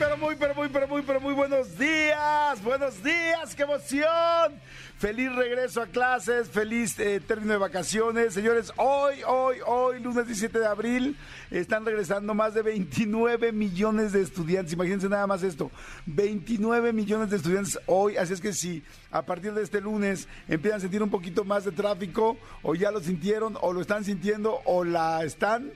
[0.00, 2.64] Pero muy, pero muy, pero muy, pero muy buenos días.
[2.64, 4.58] Buenos días, qué emoción.
[4.96, 8.32] Feliz regreso a clases, feliz eh, término de vacaciones.
[8.32, 11.18] Señores, hoy, hoy, hoy, lunes 17 de abril,
[11.50, 14.72] están regresando más de 29 millones de estudiantes.
[14.72, 15.70] Imagínense nada más esto,
[16.06, 18.16] 29 millones de estudiantes hoy.
[18.16, 21.66] Así es que si a partir de este lunes empiezan a sentir un poquito más
[21.66, 25.70] de tráfico, o ya lo sintieron, o lo están sintiendo, o la están,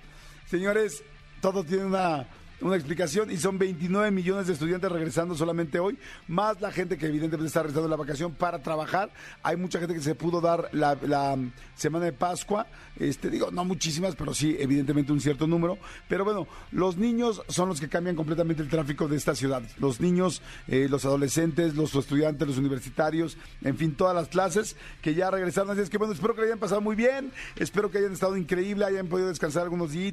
[0.47, 1.05] señores,
[1.43, 2.27] todo tiene una
[2.65, 5.99] una explicación y son 29 millones de estudiantes regresando solamente hoy,
[6.29, 9.11] más la gente que evidentemente está regresando la vacación para trabajar.
[9.43, 11.37] Hay mucha gente que se pudo dar la, la
[11.75, 12.67] semana de Pascua,
[12.99, 15.79] este digo, no muchísimas, pero sí evidentemente un cierto número.
[16.09, 19.63] Pero bueno, los niños son los que cambian completamente el tráfico de esta ciudad.
[19.79, 25.15] Los niños, eh, los adolescentes, los estudiantes, los universitarios, en fin, todas las clases que
[25.15, 25.71] ya regresaron.
[25.71, 28.39] Así es que bueno, espero que le hayan pasado muy bien, espero que hayan estado
[28.39, 30.05] increíble, hayan podido descansar algunos días.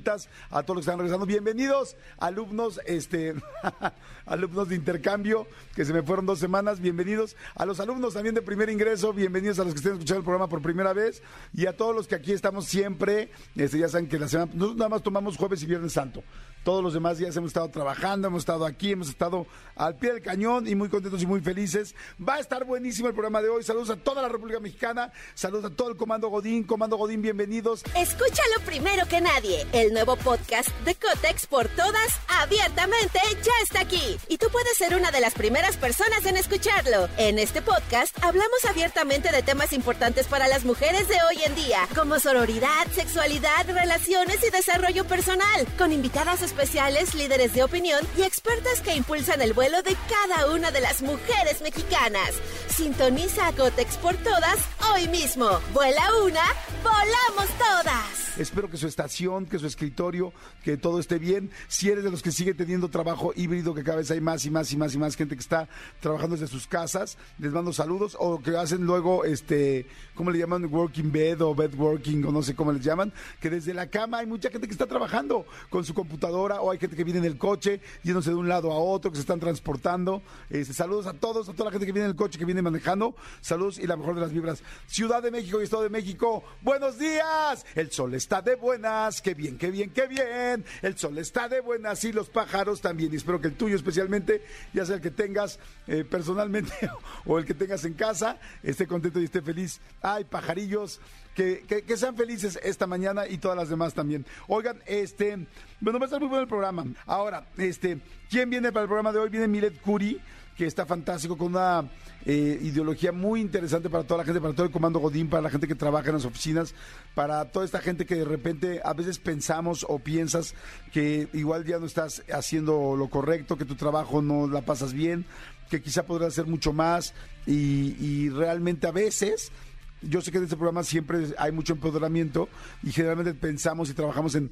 [0.50, 1.96] A todos los que están regresando, bienvenidos
[2.42, 3.36] alumnos, este,
[4.26, 7.36] alumnos de intercambio, que se me fueron dos semanas, bienvenidos.
[7.54, 10.50] A los alumnos también de primer ingreso, bienvenidos a los que estén escuchando el programa
[10.50, 11.22] por primera vez.
[11.54, 14.78] Y a todos los que aquí estamos siempre, este, ya saben que la semana, nosotros
[14.78, 16.24] nada más tomamos jueves y viernes santo.
[16.64, 20.22] Todos los demás días hemos estado trabajando, hemos estado aquí, hemos estado al pie del
[20.22, 21.96] cañón y muy contentos y muy felices.
[22.22, 23.64] Va a estar buenísimo el programa de hoy.
[23.64, 27.84] Saludos a toda la República Mexicana, saludos a todo el Comando Godín, Comando Godín, bienvenidos.
[27.96, 29.66] Escúchalo primero que nadie.
[29.72, 34.20] El nuevo podcast de Cotex por todas, abiertamente, ya está aquí.
[34.28, 37.10] Y tú puedes ser una de las primeras personas en escucharlo.
[37.18, 41.88] En este podcast hablamos abiertamente de temas importantes para las mujeres de hoy en día,
[41.96, 48.82] como sororidad, sexualidad, relaciones y desarrollo personal, con invitadas especiales, líderes de opinión y expertas
[48.82, 52.34] que impulsan el vuelo de cada una de las mujeres mexicanas.
[52.68, 54.60] Sintoniza a Cotex por todas
[54.94, 55.48] hoy mismo.
[55.74, 56.44] Vuela una,
[56.84, 58.22] volamos todas.
[58.38, 61.52] Espero que su estación, que su escritorio, que todo esté bien.
[61.68, 64.50] Si eres de los que sigue teniendo trabajo híbrido, que cada vez hay más y
[64.50, 65.70] más y más y más gente que está
[66.00, 69.86] trabajando desde sus casas, les mando saludos o que hacen luego, este,
[70.16, 70.66] ¿cómo le llaman?
[70.66, 74.20] Working bed o bed working o no sé cómo les llaman, que desde la cama
[74.20, 77.26] hay mucha gente que está trabajando con su computadora o hay gente que viene en
[77.26, 80.22] el coche yéndose de un lado a otro, que se están transportando.
[80.50, 82.62] Este, saludos a todos, a toda la gente que viene en el coche, que viene
[82.62, 83.16] manejando.
[83.42, 84.64] Saludos y la mejor de las vibras.
[84.88, 87.66] Ciudad de México y Estado de México, buenos días.
[87.76, 90.66] El sol está de buenas, qué bien, qué bien, qué bien.
[90.82, 93.14] El sol está de buenas y los pájaros también.
[93.14, 94.44] Y espero que el tuyo especialmente,
[94.74, 96.74] ya sea el que tengas eh, personalmente
[97.26, 99.80] o el que tengas en casa, esté contento y esté feliz.
[100.02, 101.00] Ay, pajarillos.
[101.36, 104.26] Que, sean felices esta mañana y todas las demás también.
[104.48, 105.48] Oigan, este,
[105.80, 106.86] bueno, va a estar muy bueno el programa.
[107.06, 108.00] Ahora, este,
[108.30, 109.30] ¿quién viene para el programa de hoy?
[109.30, 110.20] Viene Milet Curi,
[110.58, 111.90] que está fantástico, con una
[112.26, 115.50] eh, ideología muy interesante para toda la gente, para todo el comando Godín, para la
[115.50, 116.76] gente que trabaja en las oficinas,
[117.16, 120.54] para toda esta gente que de repente a veces pensamos o piensas
[120.92, 125.26] que igual ya no estás haciendo lo correcto, que tu trabajo no la pasas bien,
[125.70, 127.14] que quizá podrás hacer mucho más
[127.48, 129.52] y realmente a veces
[130.02, 132.50] yo sé que en este programa siempre hay mucho empoderamiento
[132.84, 134.52] y generalmente pensamos y trabajamos en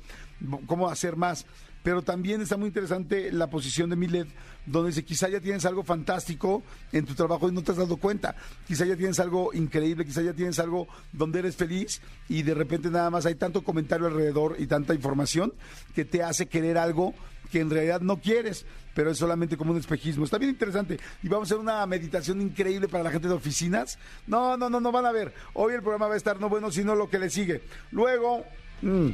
[0.66, 1.46] cómo hacer más.
[1.82, 4.28] Pero también está muy interesante la posición de Milet,
[4.66, 6.62] donde dice, quizá ya tienes algo fantástico
[6.92, 8.36] en tu trabajo y no te has dado cuenta.
[8.68, 12.90] Quizá ya tienes algo increíble, quizá ya tienes algo donde eres feliz y de repente
[12.90, 15.54] nada más hay tanto comentario alrededor y tanta información
[15.96, 17.14] que te hace querer algo
[17.52, 20.26] que en realidad no quieres, pero es solamente como un espejismo.
[20.26, 21.00] Está bien interesante.
[21.24, 23.98] Y vamos a hacer una meditación increíble para la gente de oficinas.
[24.28, 25.34] No, no, no, no van a ver.
[25.54, 27.62] Hoy el programa va a estar no bueno, sino lo que le sigue.
[27.92, 28.46] Luego,
[28.82, 29.10] mmm,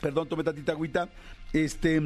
[0.00, 1.08] perdón, tome tantita agüita.
[1.52, 2.00] Este,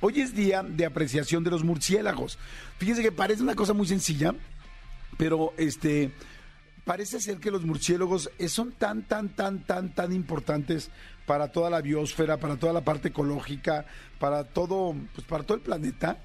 [0.00, 2.38] hoy es día de apreciación de los murciélagos.
[2.78, 4.34] Fíjense que parece una cosa muy sencilla,
[5.18, 6.12] pero este
[6.84, 10.90] parece ser que los murciélagos son tan, tan, tan, tan, tan importantes
[11.26, 13.86] para toda la biosfera, para toda la parte ecológica,
[14.18, 16.18] para todo, pues para todo el planeta,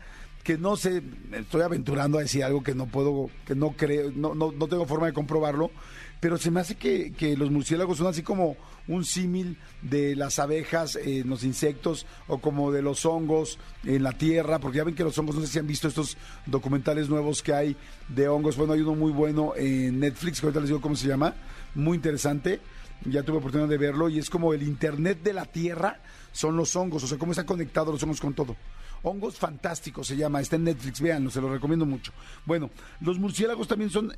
[0.44, 4.36] que no sé, estoy aventurando a decir algo que no puedo, que no creo, no,
[4.36, 5.72] no, no tengo forma de comprobarlo,
[6.20, 8.58] pero se me hace que, que los murciélagos son así como
[8.88, 14.14] un símil de las abejas en los insectos o como de los hongos en la
[14.14, 17.44] tierra, porque ya ven que los hongos, no sé si han visto estos documentales nuevos
[17.44, 20.82] que hay de hongos, bueno, hay uno muy bueno en Netflix, que ahorita les digo
[20.82, 21.36] cómo se llama,
[21.76, 22.60] muy interesante,
[23.06, 26.00] ya tuve oportunidad de verlo y es como el internet de la Tierra
[26.32, 28.56] son los hongos, o sea, cómo están conectados los hongos con todo.
[29.02, 32.12] Hongos fantásticos se llama, está en Netflix, véanlo, se lo recomiendo mucho.
[32.46, 32.70] Bueno,
[33.00, 34.14] los murciélagos también son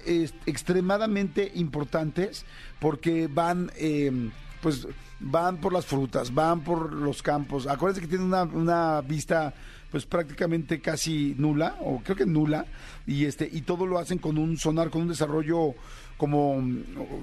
[0.46, 2.46] extremadamente importantes
[2.80, 4.32] porque van, eh,
[4.62, 4.88] pues,
[5.20, 7.68] van por las frutas, van por los campos.
[7.68, 9.54] Acuérdense que tienen una, una vista
[9.92, 12.66] pues prácticamente casi nula, o creo que nula,
[13.06, 15.76] y este, y todo lo hacen con un sonar, con un desarrollo
[16.18, 16.64] como,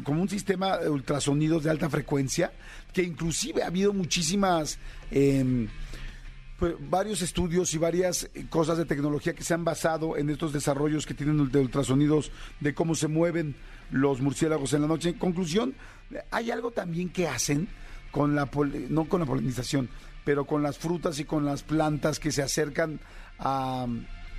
[0.05, 2.53] como un sistema de ultrasonidos de alta frecuencia,
[2.93, 4.79] que inclusive ha habido muchísimas
[5.11, 5.67] eh,
[6.59, 11.07] pues, varios estudios y varias cosas de tecnología que se han basado en estos desarrollos
[11.07, 13.55] que tienen de ultrasonidos de cómo se mueven
[13.93, 15.11] los murciélagos en la noche.
[15.11, 15.75] En conclusión,
[16.33, 17.69] hay algo también que hacen
[18.11, 18.51] con la
[18.89, 19.89] no con la polinización,
[20.29, 23.01] pero con las frutas y con las plantas que se acercan
[23.39, 23.87] a...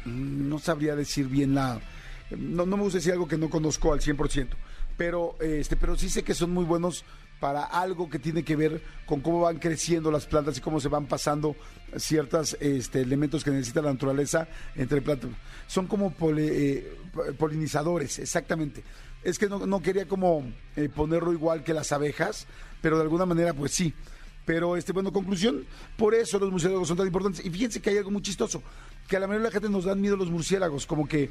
[0.06, 1.82] No sabría decir bien la...
[2.30, 4.50] No, no me gusta decir algo que no conozco al 100%,
[4.96, 7.06] pero, este, pero sí sé que son muy buenos
[7.40, 10.90] para algo que tiene que ver con cómo van creciendo las plantas y cómo se
[10.90, 11.56] van pasando
[11.98, 15.32] ciertos este, elementos que necesita la naturaleza entre plantas.
[15.66, 16.98] Son como eh,
[17.40, 18.84] polinizadores, exactamente.
[19.24, 22.46] Es que no, quería como eh, ponerlo igual que las abejas,
[22.80, 23.92] pero de alguna manera pues sí.
[24.50, 25.64] Pero, este, bueno, conclusión,
[25.96, 27.46] por eso los murciélagos son tan importantes.
[27.46, 28.64] Y fíjense que hay algo muy chistoso,
[29.08, 31.30] que a la mayoría de la gente nos dan miedo los murciélagos, como que,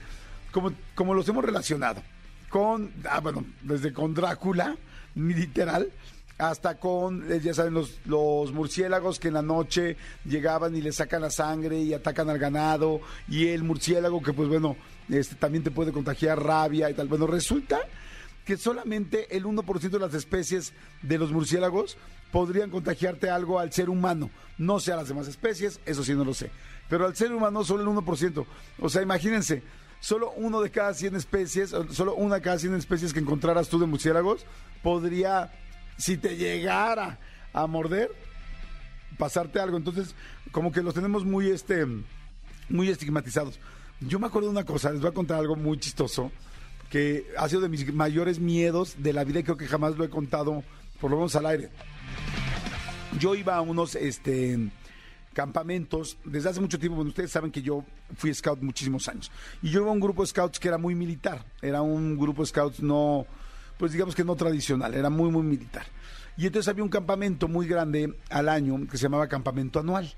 [0.53, 2.01] como, como los hemos relacionado
[2.49, 4.77] con, ah, bueno, desde con Drácula,
[5.17, 5.91] literal,
[6.39, 10.93] hasta con, eh, ya saben, los, los, murciélagos que en la noche llegaban y le
[10.93, 14.77] sacan la sangre y atacan al ganado, y el murciélago que pues bueno,
[15.09, 17.09] este también te puede contagiar rabia y tal.
[17.09, 17.81] Bueno, resulta
[18.45, 20.73] que solamente el 1% de las especies
[21.03, 21.99] de los murciélagos
[22.31, 24.31] podrían contagiarte algo al ser humano.
[24.57, 26.51] No sé a las demás especies, eso sí no lo sé.
[26.89, 28.47] Pero al ser humano solo el 1%.
[28.81, 29.63] O sea, imagínense,
[30.01, 33.79] solo uno de cada 100 especies, solo una de cada 100 especies que encontraras tú
[33.79, 34.45] de murciélagos
[34.83, 35.53] podría,
[35.97, 37.19] si te llegara
[37.53, 38.11] a morder,
[39.17, 39.77] pasarte algo.
[39.77, 40.15] Entonces,
[40.51, 41.87] como que los tenemos muy, este,
[42.69, 43.59] muy estigmatizados.
[44.01, 46.31] Yo me acuerdo de una cosa, les voy a contar algo muy chistoso,
[46.89, 50.05] que ha sido de mis mayores miedos de la vida y creo que jamás lo
[50.05, 50.63] he contado,
[51.01, 51.71] por lo menos al aire
[53.19, 54.71] yo iba a unos este,
[55.33, 56.97] campamentos desde hace mucho tiempo.
[56.97, 57.85] Bueno, ustedes saben que yo
[58.17, 59.31] fui scout muchísimos años.
[59.63, 61.45] Y yo iba a un grupo de scouts que era muy militar.
[61.63, 63.27] Era un grupo de scouts no,
[63.77, 65.87] pues digamos que no tradicional, era muy, muy militar.
[66.37, 70.13] Y entonces había un campamento muy grande al año que se llamaba campamento anual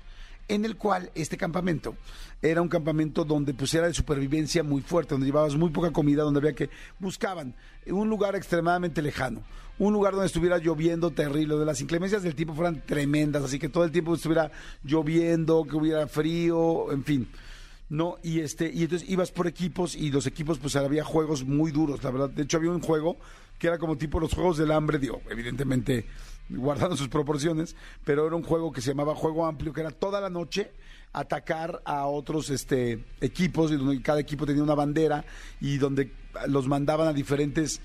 [0.51, 1.95] en el cual este campamento
[2.41, 6.23] era un campamento donde pues era de supervivencia muy fuerte, donde llevabas muy poca comida,
[6.23, 6.69] donde había que
[6.99, 7.55] buscaban
[7.87, 9.43] un lugar extremadamente lejano,
[9.79, 13.69] un lugar donde estuviera lloviendo terrible, donde las inclemencias del tiempo fueran tremendas, así que
[13.69, 14.51] todo el tiempo estuviera
[14.83, 17.29] lloviendo, que hubiera frío, en fin.
[17.87, 21.71] No, y este, y entonces ibas por equipos y los equipos pues había juegos muy
[21.71, 22.29] duros, la verdad.
[22.29, 23.17] De hecho había un juego
[23.57, 26.05] que era como tipo los juegos del hambre, digo, evidentemente
[26.49, 30.19] guardando sus proporciones, pero era un juego que se llamaba Juego Amplio, que era toda
[30.21, 30.71] la noche
[31.13, 35.25] atacar a otros este, equipos, y donde cada equipo tenía una bandera
[35.59, 36.11] y donde
[36.47, 37.81] los mandaban a diferentes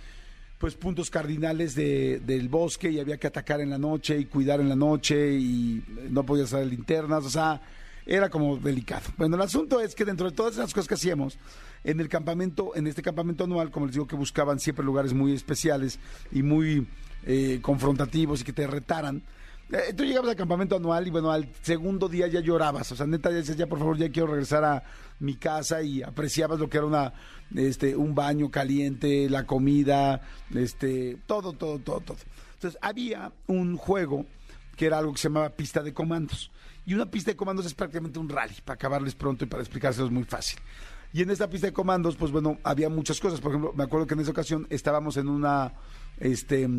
[0.58, 4.60] pues puntos cardinales de, del bosque y había que atacar en la noche y cuidar
[4.60, 7.60] en la noche y no podía salir linternas, o sea,
[8.06, 9.10] era como delicado.
[9.18, 11.38] Bueno, el asunto es que dentro de todas esas cosas que hacíamos,
[11.84, 15.32] en el campamento, en este campamento anual, como les digo, que buscaban siempre lugares muy
[15.32, 15.98] especiales
[16.32, 16.86] y muy
[17.26, 19.22] eh, confrontativos y que te retaran.
[19.70, 23.04] Eh, tú llegabas al campamento anual y bueno, al segundo día ya llorabas, o sea,
[23.04, 24.84] neta ya decías, ya por favor, ya quiero regresar a
[25.18, 27.12] mi casa y apreciabas lo que era una,
[27.54, 30.20] este, un baño caliente, la comida,
[30.54, 32.16] este, todo, todo, todo, todo.
[32.54, 34.24] Entonces, había un juego
[34.76, 36.50] que era algo que se llamaba pista de comandos.
[36.84, 40.12] Y una pista de comandos es prácticamente un rally, para acabarles pronto y para explicárselos
[40.12, 40.60] muy fácil.
[41.12, 43.40] Y en esta pista de comandos, pues bueno, había muchas cosas.
[43.40, 45.72] Por ejemplo, me acuerdo que en esa ocasión estábamos en una,
[46.18, 46.70] este, o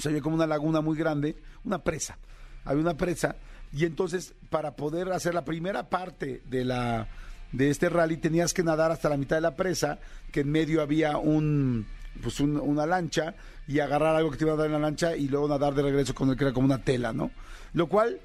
[0.00, 2.18] sea, había como una laguna muy grande, una presa.
[2.64, 3.36] Había una presa
[3.72, 7.08] y entonces para poder hacer la primera parte de la
[7.52, 9.98] de este rally tenías que nadar hasta la mitad de la presa,
[10.32, 11.86] que en medio había un
[12.22, 13.34] pues una lancha
[13.68, 15.82] y agarrar algo que te iba a dar en la lancha y luego nadar de
[15.82, 17.30] regreso con el que era como una tela, ¿no?
[17.74, 18.20] Lo cual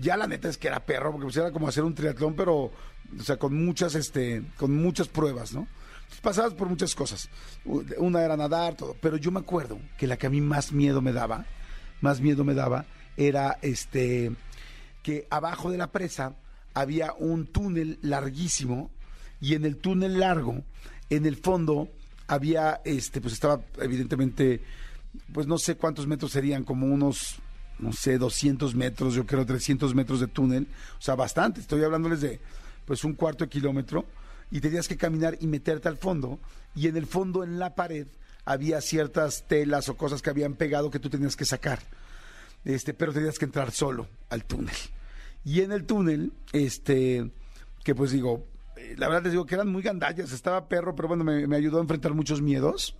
[0.00, 2.72] ya la neta es que era perro porque pues era como hacer un triatlón pero
[3.18, 5.68] o sea, con muchas este con muchas pruebas, ¿no?
[6.22, 7.28] Pasabas por muchas cosas.
[7.64, 8.96] Una era nadar, todo.
[9.00, 11.46] Pero yo me acuerdo que la que a mí más miedo me daba,
[12.00, 12.86] más miedo me daba,
[13.16, 14.32] era este
[15.02, 16.34] que abajo de la presa
[16.74, 18.90] había un túnel larguísimo
[19.40, 20.64] y en el túnel largo,
[21.10, 21.88] en el fondo,
[22.26, 24.62] había, este, pues estaba evidentemente,
[25.32, 27.36] pues no sé cuántos metros serían, como unos,
[27.78, 30.66] no sé, 200 metros, yo creo 300 metros de túnel,
[30.98, 32.40] o sea, bastante, estoy hablándoles de,
[32.84, 34.06] pues un cuarto de kilómetro
[34.50, 36.38] y tenías que caminar y meterte al fondo
[36.74, 38.06] y en el fondo en la pared
[38.44, 41.80] había ciertas telas o cosas que habían pegado que tú tenías que sacar.
[42.64, 44.74] Este, pero tenías que entrar solo al túnel.
[45.44, 47.30] Y en el túnel, este,
[47.84, 51.08] que pues digo, eh, la verdad les digo que eran muy gandallas, estaba perro, pero
[51.08, 52.96] bueno, me, ayudó a enfrentar muchos miedos.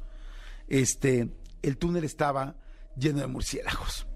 [0.69, 1.29] Este,
[1.63, 2.57] el túnel estaba
[2.97, 4.07] lleno de murciélagos.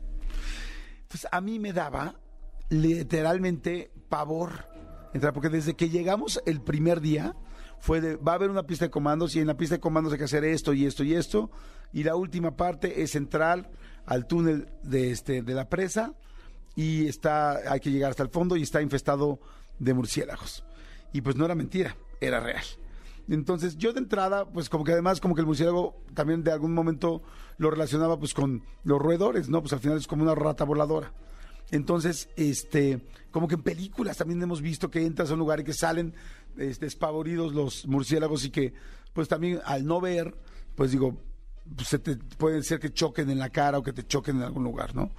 [1.02, 2.14] Entonces a mí me daba
[2.68, 4.68] literalmente pavor
[5.12, 7.34] entrar, porque desde que llegamos el primer día
[7.80, 10.12] fue de, va a haber una pista de comandos y en la pista de comandos
[10.12, 11.50] hay que hacer esto y esto y esto,
[11.92, 13.70] y la última parte es entrar
[14.06, 16.14] al túnel de, este, de la presa
[16.76, 19.40] y está, hay que llegar hasta el fondo y está infestado
[19.78, 20.64] de murciélagos.
[21.12, 22.64] Y pues no era mentira, era real.
[23.28, 26.74] Entonces yo de entrada, pues como que además como que el murciélago también de algún
[26.74, 27.22] momento
[27.58, 29.60] lo relacionaba pues con los roedores, ¿no?
[29.60, 31.12] Pues al final es como una rata voladora.
[31.70, 33.00] Entonces, este,
[33.30, 36.14] como que en películas también hemos visto que entras a un lugar y que salen
[36.56, 38.74] este, despavoridos los murciélagos y que,
[39.12, 40.34] pues también al no ver,
[40.74, 41.16] pues digo,
[41.84, 44.64] se te, puede ser que choquen en la cara o que te choquen en algún
[44.64, 45.10] lugar, ¿no?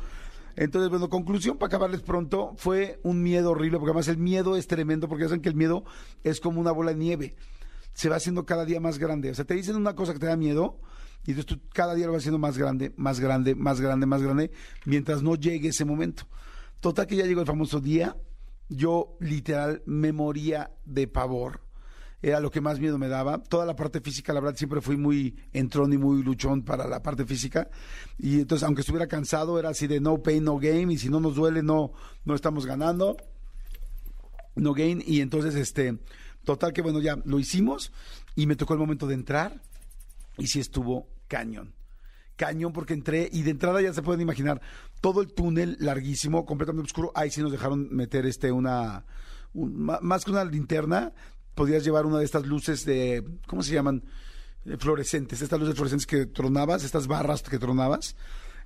[0.56, 4.68] Entonces, bueno, conclusión para acabarles pronto, fue un miedo horrible, porque además el miedo es
[4.68, 5.86] tremendo, porque ya saben que el miedo
[6.24, 7.36] es como una bola de nieve,
[7.94, 9.32] se va haciendo cada día más grande.
[9.32, 10.78] O sea, te dicen una cosa que te da miedo,
[11.26, 14.52] y entonces cada día lo vas haciendo más grande, más grande, más grande, más grande,
[14.86, 16.24] mientras no llegue ese momento.
[16.80, 18.18] Total que ya llegó el famoso día,
[18.70, 21.62] yo literal me moría de pavor.
[22.24, 23.42] Era lo que más miedo me daba.
[23.42, 27.02] Toda la parte física, la verdad, siempre fui muy entrón y muy luchón para la
[27.02, 27.70] parte física.
[28.20, 30.94] Y entonces, aunque estuviera cansado, era así de no pain, no game.
[30.94, 33.18] Y si no nos duele, no, no estamos ganando.
[34.56, 35.04] No gain.
[35.06, 35.98] Y entonces, este,
[36.44, 37.92] total que bueno, ya lo hicimos.
[38.36, 39.60] Y me tocó el momento de entrar.
[40.38, 41.74] Y sí estuvo cañón
[42.42, 44.60] cañón porque entré y de entrada ya se pueden imaginar
[45.00, 47.12] todo el túnel larguísimo, completamente oscuro.
[47.14, 49.06] Ahí sí nos dejaron meter este una
[49.54, 51.14] más que una linterna,
[51.54, 54.04] podías llevar una de estas luces de ¿cómo se llaman?
[54.66, 58.16] Eh, fluorescentes, estas luces fluorescentes que tronabas, estas barras que tronabas.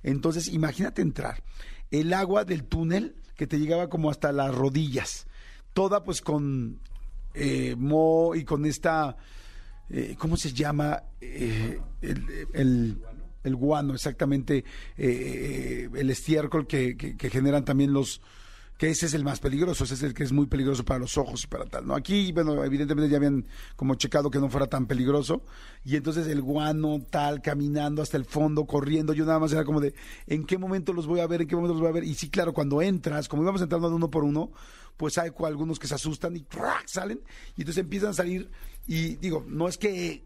[0.02, 1.42] Entonces, imagínate entrar.
[1.90, 5.26] El agua del túnel que te llegaba como hasta las rodillas,
[5.74, 6.80] toda pues con
[7.34, 9.16] eh, mo y con esta,
[9.90, 11.02] eh, ¿cómo se llama?
[11.20, 12.98] el
[13.46, 14.64] el guano, exactamente
[14.96, 18.20] eh, el estiércol que, que, generan también los
[18.76, 21.16] que ese es el más peligroso, ese es el que es muy peligroso para los
[21.16, 21.94] ojos y para tal, ¿no?
[21.94, 25.42] Aquí, bueno, evidentemente ya habían como checado que no fuera tan peligroso,
[25.82, 29.80] y entonces el guano tal, caminando hasta el fondo, corriendo, yo nada más era como
[29.80, 29.94] de,
[30.26, 31.40] ¿en qué momento los voy a ver?
[31.40, 32.04] ¿En qué momento los voy a ver?
[32.04, 34.50] Y sí, claro, cuando entras, como íbamos entrando de uno por uno,
[34.98, 36.44] pues hay algunos que se asustan y
[36.84, 37.20] salen,
[37.56, 38.50] y entonces empiezan a salir,
[38.86, 40.24] y digo, no es que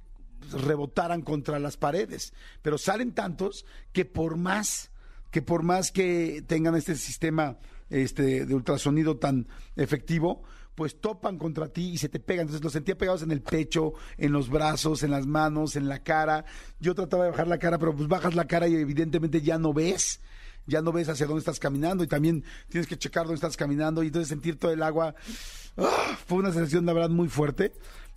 [0.53, 4.91] rebotaran contra las paredes, pero salen tantos que por más
[5.31, 10.43] que por más que tengan este sistema este de ultrasonido tan efectivo,
[10.75, 12.43] pues topan contra ti y se te pegan.
[12.43, 16.03] Entonces los sentía pegados en el pecho, en los brazos, en las manos, en la
[16.03, 16.45] cara.
[16.81, 19.73] Yo trataba de bajar la cara, pero pues bajas la cara y evidentemente ya no
[19.73, 20.21] ves
[20.67, 24.03] ya no ves hacia dónde estás caminando y también tienes que checar dónde estás caminando
[24.03, 25.15] y entonces sentir todo el agua.
[25.77, 26.17] ¡Ah!
[26.27, 27.73] fue una sensación, la verdad, muy fuerte.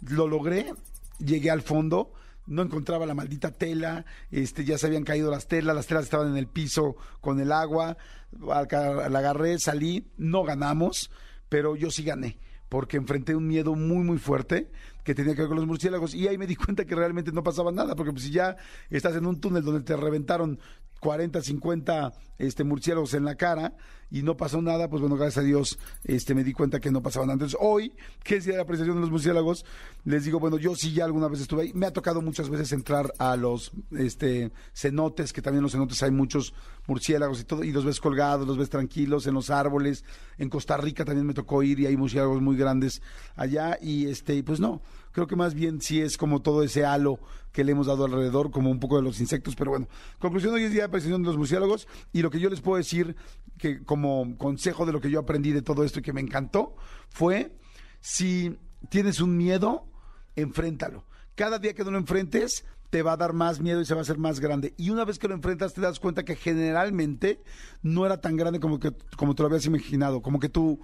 [0.10, 0.74] Lo logré,
[1.20, 2.12] llegué al fondo,
[2.46, 6.30] no encontraba la maldita tela, este, ya se habían caído las telas, las telas estaban
[6.30, 7.98] en el piso con el agua,
[8.40, 11.10] la agarré, salí, no ganamos,
[11.50, 12.38] pero yo sí gané,
[12.70, 14.70] porque enfrenté un miedo muy, muy fuerte
[15.04, 17.44] que tenía que ver con los murciélagos y ahí me di cuenta que realmente no
[17.44, 18.56] pasaba nada, porque pues, si ya
[18.90, 20.60] estás en un túnel donde te reventaron
[21.00, 23.74] 40, 50 este, murciélagos en la cara
[24.14, 27.02] y no pasó nada, pues bueno, gracias a Dios este, me di cuenta que no
[27.02, 27.34] pasaba nada.
[27.34, 29.66] Entonces, hoy, que es día de la apreciación de los murciélagos,
[30.06, 31.72] les digo, bueno, yo sí ya alguna vez estuve ahí.
[31.74, 36.04] Me ha tocado muchas veces entrar a los este, cenotes, que también en los cenotes
[36.04, 36.54] hay muchos
[36.86, 40.04] murciélagos y todo, y los ves colgados, los ves tranquilos en los árboles.
[40.38, 43.02] En Costa Rica también me tocó ir y hay murciélagos muy grandes
[43.36, 44.82] allá, y este, pues no
[45.14, 47.20] creo que más bien sí es como todo ese halo
[47.54, 49.88] que le hemos dado alrededor, como un poco de los insectos, pero bueno,
[50.18, 52.78] conclusión hoy es día de apreciación de los murciélagos y lo que yo les puedo
[52.78, 53.16] decir
[53.58, 56.76] que como consejo de lo que yo aprendí de todo esto y que me encantó
[57.10, 57.56] fue
[58.02, 58.58] si
[58.90, 59.88] tienes un miedo,
[60.36, 61.06] enfréntalo.
[61.36, 64.02] Cada día que no lo enfrentes, te va a dar más miedo y se va
[64.02, 64.74] a hacer más grande.
[64.78, 67.42] Y una vez que lo enfrentas, te das cuenta que generalmente
[67.82, 70.22] no era tan grande como, que, como te lo habías imaginado.
[70.22, 70.80] Como que tu,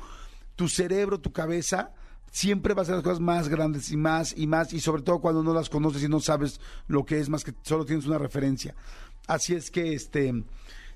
[0.55, 1.91] tu cerebro, tu cabeza,
[2.31, 5.19] siempre va a ser las cosas más grandes y más y más, y sobre todo
[5.19, 8.17] cuando no las conoces y no sabes lo que es, más que solo tienes una
[8.17, 8.75] referencia.
[9.27, 10.33] Así es que, este,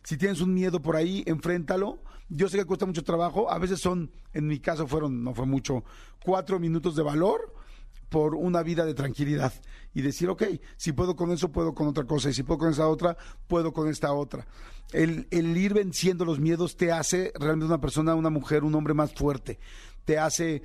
[0.03, 2.03] si tienes un miedo por ahí, enfréntalo.
[2.29, 5.45] Yo sé que cuesta mucho trabajo, a veces son, en mi caso fueron, no fue
[5.45, 5.83] mucho,
[6.23, 7.53] cuatro minutos de valor
[8.09, 9.53] por una vida de tranquilidad
[9.93, 10.43] y decir, ok,
[10.77, 13.17] si puedo con eso, puedo con otra cosa, y si puedo con esa otra,
[13.47, 14.47] puedo con esta otra.
[14.91, 18.93] El, el ir venciendo los miedos te hace realmente una persona, una mujer, un hombre
[18.93, 19.59] más fuerte,
[20.05, 20.63] te hace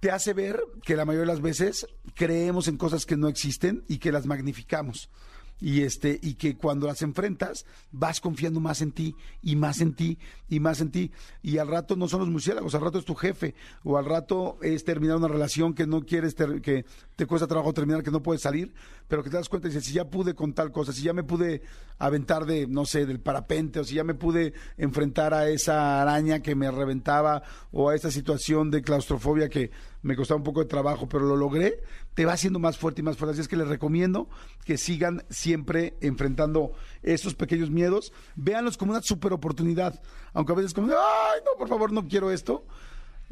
[0.00, 3.84] te hace ver que la mayoría de las veces creemos en cosas que no existen
[3.88, 5.10] y que las magnificamos.
[5.60, 9.94] Y este y que cuando las enfrentas vas confiando más en ti y más en
[9.94, 11.12] ti y más en ti.
[11.42, 14.58] Y al rato no son los murciélagos, al rato es tu jefe o al rato
[14.62, 16.84] es terminar una relación que no quieres que
[17.16, 18.72] te cuesta trabajo terminar, que no puedes salir,
[19.08, 21.12] pero que te das cuenta y dices, si ya pude con tal cosa, si ya
[21.12, 21.62] me pude
[21.98, 26.40] aventar de no sé, del parapente o si ya me pude enfrentar a esa araña
[26.40, 29.70] que me reventaba o a esa situación de claustrofobia que
[30.02, 31.82] me costaba un poco de trabajo, pero lo logré,
[32.18, 33.34] te va haciendo más fuerte y más fuerte.
[33.34, 34.28] Así es que les recomiendo
[34.64, 38.12] que sigan siempre enfrentando esos pequeños miedos.
[38.34, 40.02] Véanlos como una super oportunidad.
[40.32, 42.66] Aunque a veces como, ay, no, por favor, no quiero esto.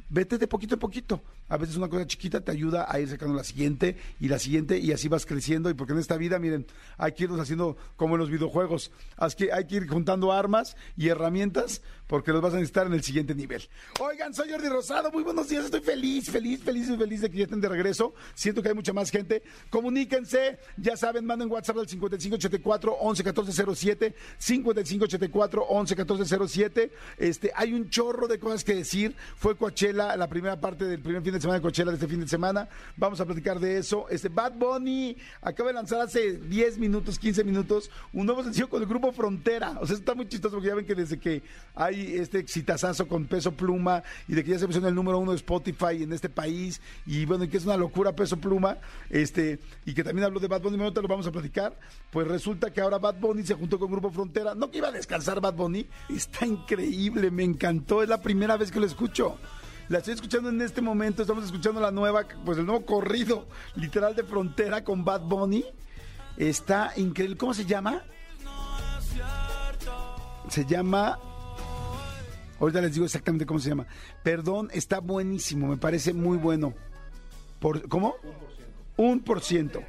[0.09, 1.21] Vete de poquito a poquito.
[1.49, 4.79] A veces una cosa chiquita te ayuda a ir sacando la siguiente y la siguiente
[4.79, 5.71] y así vas creciendo.
[5.71, 6.67] Y porque en esta vida, miren,
[6.99, 8.91] hay que irnos haciendo como en los videojuegos.
[9.17, 12.95] Así que hay que ir juntando armas y herramientas porque los vas a necesitar en
[12.95, 13.63] el siguiente nivel.
[14.01, 15.11] Oigan, soy Jordi Rosado.
[15.11, 15.65] Muy buenos días.
[15.65, 18.15] Estoy feliz, feliz, feliz feliz de que ya estén de regreso.
[18.35, 19.43] Siento que hay mucha más gente.
[19.71, 20.59] Comuníquense.
[20.77, 28.65] Ya saben, manden WhatsApp al 5584 111407 5584 111407 Este, hay un chorro de cosas
[28.65, 29.15] que decir.
[29.37, 32.29] Fue Coachella, la primera parte del primer fin de semana de de este fin de
[32.29, 32.69] semana.
[32.97, 34.07] Vamos a platicar de eso.
[34.09, 38.83] Este Bad Bunny acaba de lanzar hace 10 minutos, 15 minutos, un nuevo sencillo con
[38.83, 39.79] el grupo Frontera.
[39.81, 41.43] O sea, está muy chistoso porque ya ven que desde que
[41.75, 45.19] hay este exitazazo con peso pluma y de que ya se puso en el número
[45.19, 48.79] uno de Spotify en este país y bueno, y que es una locura peso pluma,
[49.11, 51.79] este, y que también habló de Bad Bunny, ahorita lo vamos a platicar,
[52.11, 54.93] pues resulta que ahora Bad Bunny se juntó con Grupo Frontera, no que iba a
[54.93, 59.37] descansar Bad Bunny, está increíble, me encantó, es la primera vez que lo escucho.
[59.89, 64.17] La estoy escuchando en este momento, estamos escuchando la nueva, pues el nuevo corrido literal
[64.17, 65.65] de Frontera con Bad Bunny.
[66.37, 67.37] Está increíble.
[67.37, 68.03] ¿Cómo se llama?
[70.49, 71.19] Se llama
[72.59, 73.87] Ahorita les digo exactamente cómo se llama.
[74.23, 76.75] Perdón, está buenísimo, me parece muy bueno.
[77.61, 78.17] Por, ¿Cómo?
[78.97, 79.83] Un por ciento.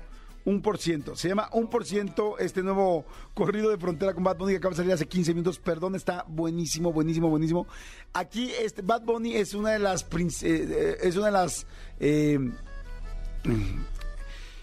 [0.48, 1.18] Un por ciento.
[1.18, 4.72] Se llama Un por ciento este nuevo corrido de frontera con Bad Bunny que acaba
[4.72, 5.60] de salir hace 15 minutos.
[5.60, 7.68] Perdón, está buenísimo, buenísimo, buenísimo.
[8.14, 10.08] Aquí este Bad Bunny es una de las eh,
[10.44, 11.68] eh, es una de las
[12.00, 12.40] eh,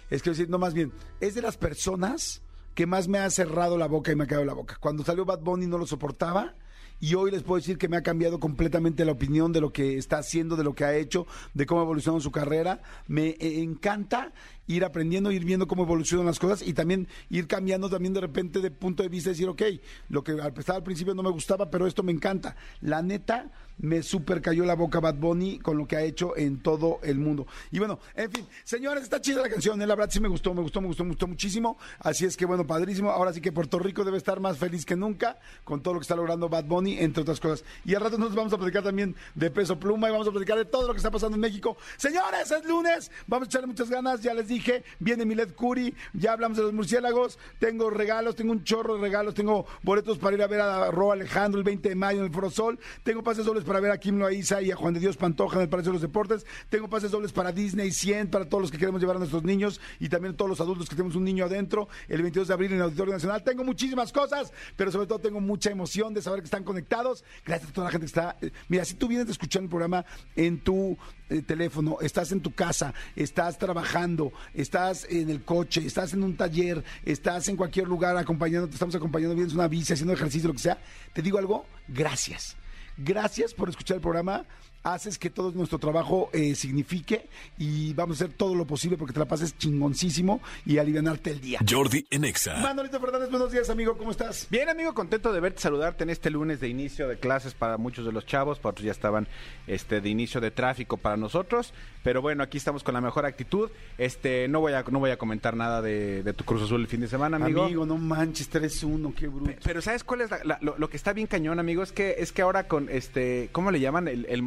[0.08, 2.40] es que decir, no más bien, es de las personas
[2.74, 4.78] que más me ha cerrado la boca y me ha quedado la boca.
[4.80, 6.54] Cuando salió Bad Bunny no lo soportaba.
[7.00, 9.98] Y hoy les puedo decir que me ha cambiado completamente la opinión de lo que
[9.98, 12.80] está haciendo, de lo que ha hecho, de cómo ha evolucionado su carrera.
[13.08, 14.32] Me eh, encanta
[14.66, 18.60] ir aprendiendo, ir viendo cómo evolucionan las cosas y también ir cambiando también de repente
[18.60, 19.62] de punto de vista, decir, ok,
[20.08, 22.56] lo que al al principio no me gustaba, pero esto me encanta.
[22.80, 26.60] La neta, me super cayó la boca Bad Bunny con lo que ha hecho en
[26.60, 27.46] todo el mundo.
[27.70, 29.86] Y bueno, en fin, señores, está chida la canción, ¿eh?
[29.86, 31.76] la verdad sí me gustó, me gustó, me gustó, me gustó muchísimo.
[31.98, 33.10] Así es que bueno, padrísimo.
[33.10, 36.04] Ahora sí que Puerto Rico debe estar más feliz que nunca con todo lo que
[36.04, 37.64] está logrando Bad Bunny, entre otras cosas.
[37.84, 40.56] Y al rato nos vamos a platicar también de peso pluma y vamos a platicar
[40.56, 41.76] de todo lo que está pasando en México.
[41.96, 44.53] Señores, es lunes, vamos a echarle muchas ganas, ya les dije,
[44.98, 49.34] viene Milet Curi, ya hablamos de los murciélagos, tengo regalos, tengo un chorro de regalos,
[49.34, 52.32] tengo boletos para ir a ver a Ro Alejandro el 20 de mayo en el
[52.32, 55.16] Foro Sol, tengo pases dobles para ver a Kim Loaiza y a Juan de Dios
[55.16, 58.62] Pantoja en el Palacio de los Deportes, tengo pases dobles para Disney 100, para todos
[58.62, 61.24] los que queremos llevar a nuestros niños y también todos los adultos que tenemos un
[61.24, 63.42] niño adentro, el 22 de abril en el Auditorio Nacional.
[63.42, 67.24] Tengo muchísimas cosas, pero sobre todo tengo mucha emoción de saber que están conectados.
[67.44, 68.36] Gracias a toda la gente que está.
[68.40, 70.04] eh, Mira, si tú vienes a escuchar el programa
[70.36, 70.96] en tu
[71.30, 76.36] eh, teléfono, estás en tu casa, estás trabajando, estás en el coche, estás en un
[76.36, 80.48] taller, estás en cualquier lugar acompañando, te estamos acompañando, vienes en una bici, haciendo ejercicio,
[80.48, 80.78] lo que sea,
[81.12, 82.56] te digo algo, gracias.
[82.96, 84.44] Gracias por escuchar el programa.
[84.84, 87.26] Haces que todo nuestro trabajo eh, signifique
[87.58, 91.40] y vamos a hacer todo lo posible porque te la pases chingoncísimo y alivianarte el
[91.40, 91.58] día.
[91.68, 92.56] Jordi en Exa.
[92.58, 94.46] Manolito Fernández, buenos días, amigo, ¿cómo estás?
[94.50, 98.04] Bien, amigo, contento de verte, saludarte en este lunes de inicio de clases para muchos
[98.04, 99.26] de los chavos, para otros ya estaban
[99.66, 103.70] este de inicio de tráfico para nosotros, pero bueno, aquí estamos con la mejor actitud.
[103.96, 106.88] Este, no voy a no voy a comentar nada de, de tu Cruz Azul el
[106.88, 107.64] fin de semana, amigo.
[107.64, 109.46] Amigo, no manches, 3-1, qué bruto.
[109.46, 111.82] Pe- Pero ¿sabes cuál es la- la- lo, lo que está bien cañón, amigo?
[111.82, 114.08] Es que es que ahora con este, ¿cómo le llaman?
[114.08, 114.42] El, el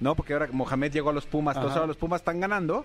[0.00, 0.14] ¿no?
[0.14, 2.84] Porque ahora Mohamed llegó a los Pumas, entonces ahora los Pumas están ganando.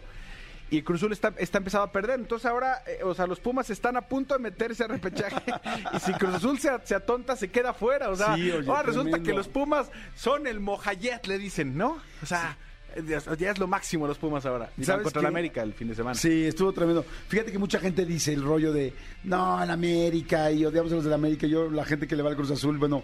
[0.69, 2.19] Y Cruz Azul está, está empezado a perder.
[2.19, 5.41] Entonces ahora, eh, o sea, los Pumas están a punto de meterse a repechaje.
[5.93, 8.09] y si Cruz Azul se, se atonta, se queda fuera.
[8.09, 11.97] O sea, Sí, oye, ahora resulta que los Pumas son el Mojayet, le dicen, ¿no?
[12.21, 12.57] O sea,
[13.05, 14.71] ya, es lo máximo los Pumas ahora.
[14.77, 16.15] Y van ¿Sabes contra el América el fin de semana.
[16.15, 17.05] Sí, estuvo tremendo.
[17.27, 21.03] Fíjate que mucha gente dice el rollo de no, el América y odiamos a los
[21.03, 21.47] del América.
[21.47, 23.03] Yo, la gente que le va al Cruz Azul, bueno,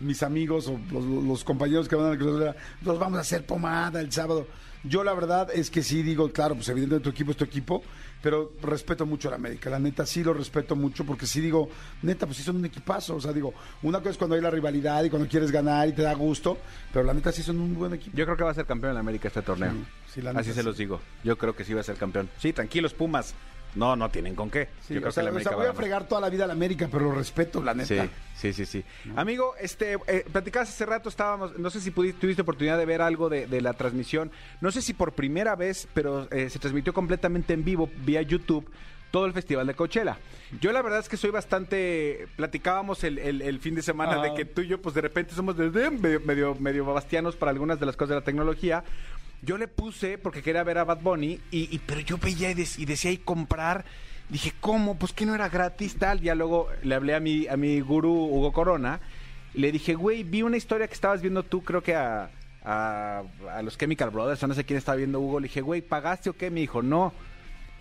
[0.00, 3.44] mis amigos o los, los compañeros que van al Cruz Azul, los vamos a hacer
[3.46, 4.46] pomada el sábado.
[4.84, 7.82] Yo la verdad es que sí digo, claro, pues evidentemente tu equipo es tu equipo,
[8.22, 9.68] pero respeto mucho al América.
[9.68, 11.68] La neta sí lo respeto mucho porque sí digo,
[12.02, 13.16] neta, pues sí son un equipazo.
[13.16, 15.92] O sea, digo, una cosa es cuando hay la rivalidad y cuando quieres ganar y
[15.92, 16.58] te da gusto,
[16.92, 18.16] pero la neta sí son un buen equipo.
[18.16, 19.72] Yo creo que va a ser campeón en América este torneo.
[19.72, 21.00] Sí, sí, la neta Así se los digo.
[21.24, 22.30] Yo creo que sí va a ser campeón.
[22.38, 23.34] Sí, tranquilos, Pumas.
[23.74, 24.68] No, no tienen con qué.
[24.86, 26.28] Sí, Yo creo o sea, que la o sea, América voy a fregar toda la
[26.30, 28.08] vida a la América, pero lo respeto, la Sí, neta.
[28.36, 28.84] sí, sí, sí.
[29.16, 33.00] Amigo, este, eh, platicabas hace rato, estábamos, no sé si pudiste, tuviste oportunidad de ver
[33.02, 34.30] algo de, de la transmisión,
[34.60, 38.68] no sé si por primera vez, pero eh, se transmitió completamente en vivo vía YouTube
[39.10, 40.16] todo el Festival de Coachella.
[40.62, 44.32] Yo la verdad es que soy bastante, platicábamos el, el- el fin de semana de
[44.34, 47.50] que tú y yo pues de repente somos de, de- medio, medio, medio babastianos para
[47.52, 48.84] algunas de las cosas de la tecnología.
[49.42, 52.54] Yo le puse porque quería ver a Bad Bunny, y, y- pero yo veía y,
[52.54, 53.84] des- y decía y comprar.
[54.28, 54.96] Dije, ¿cómo?
[54.98, 56.20] Pues que no era gratis, tal.
[56.20, 59.00] Ya luego le hablé a mi, a mi gurú Hugo Corona.
[59.54, 62.30] Le dije, güey, vi una historia que estabas viendo tú, creo que a,
[62.64, 65.40] a, a los Chemical Brothers, o no sé quién estaba viendo Hugo.
[65.40, 66.50] Le dije, güey, ¿pagaste o qué?
[66.50, 67.12] Me dijo, no.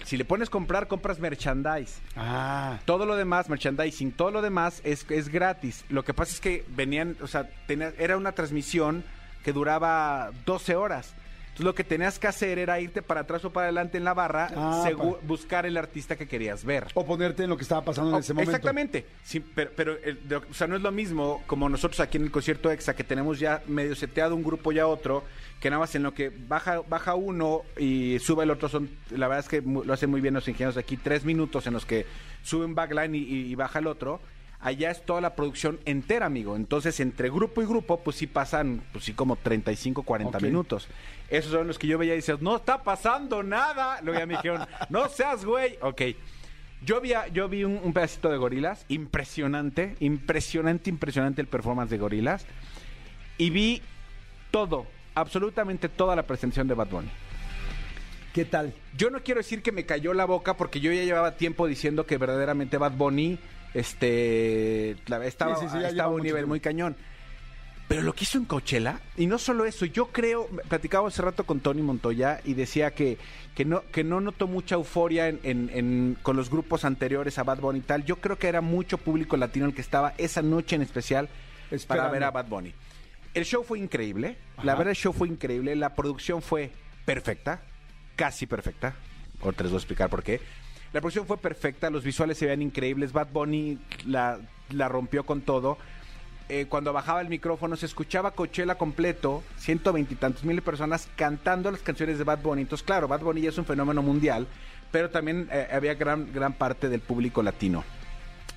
[0.04, 2.02] Si le pones comprar, compras merchandise.
[2.18, 5.86] Ah, Todo lo demás, merchandising, todo lo demás es, es gratis.
[5.90, 9.04] Lo que pasa es que venían, o sea, tenía- era una transmisión
[9.44, 11.14] que duraba 12 horas.
[11.62, 14.16] Entonces lo que tenías que hacer era irte para atrás o para adelante en la
[14.16, 14.90] barra, Ah,
[15.24, 16.88] buscar el artista que querías ver.
[16.96, 18.50] o ponerte en lo que estaba pasando en ese momento.
[18.52, 22.18] Exactamente, sí, pero, pero, el- de- o sea, no es lo mismo como nosotros aquí
[22.18, 25.24] en el concierto EXA, que tenemos ya medio seteado un grupo ya otro,
[25.60, 29.28] que nada más en lo que baja, baja uno y sube el otro, son, la
[29.28, 32.08] verdad es que lo hacen muy bien los ingenieros aquí, tres minutos en los que
[32.42, 34.20] sube un backline y, y- y baja el otro.
[34.64, 36.56] Allá es toda la producción entera, amigo.
[36.56, 40.44] Entonces, entre grupo y grupo, pues sí pasan, pues sí, como 35, 40 Ok.
[40.44, 40.88] minutos.
[41.32, 44.00] Esos son los que yo veía y decía, no está pasando nada.
[44.04, 45.78] Luego ya me dijeron, no seas güey.
[45.82, 46.02] Ok.
[46.84, 51.90] Yo vi, a- yo vi un, un pedacito de gorilas, impresionante, impresionante, impresionante el performance
[51.90, 52.46] de gorilas.
[53.38, 53.82] Y vi
[54.52, 57.10] todo, absolutamente toda la presentación de Bad Bunny.
[58.34, 58.74] ¿Qué tal?
[58.98, 62.06] Yo no quiero decir que me cayó la boca porque yo ya llevaba tiempo diciendo
[62.06, 63.40] que verdaderamente Bad Bunny
[63.74, 66.50] este, la- estaba, Sí, sí, sí, ya estaba lleva a un mucho nivel tiempo.
[66.50, 66.96] muy cañón.
[67.92, 71.44] Pero lo que hizo en Coachella, y no solo eso, yo creo, platicaba hace rato
[71.46, 73.18] con Tony Montoya y decía que,
[73.56, 77.44] que no, que no notó mucha euforia en, en- en- con los grupos anteriores a
[77.44, 78.06] Bad Bunny y tal.
[78.06, 81.28] Yo creo que era mucho público latino el que estaba esa noche en especial
[81.88, 82.74] para ver a Bad Bunny.
[83.34, 86.72] El show fue increíble, la verdad el show fue increíble, la producción fue
[87.06, 87.62] perfecta,
[88.16, 88.94] casi perfecta.
[89.42, 90.40] Ahorita les voy a explicar por qué.
[90.94, 94.38] La producción fue perfecta, los visuales se veían increíbles, Bad Bunny la,
[94.70, 95.78] la rompió con todo.
[96.50, 101.82] Eh, cuando bajaba el micrófono se escuchaba Coachella completo, ciento veintitantos mil personas cantando las
[101.82, 102.64] canciones de Bad Bunny.
[102.64, 104.48] Entonces, claro, Bad Bunny ya es un fenómeno mundial,
[104.92, 107.86] pero también eh, había gran, gran parte del público latino.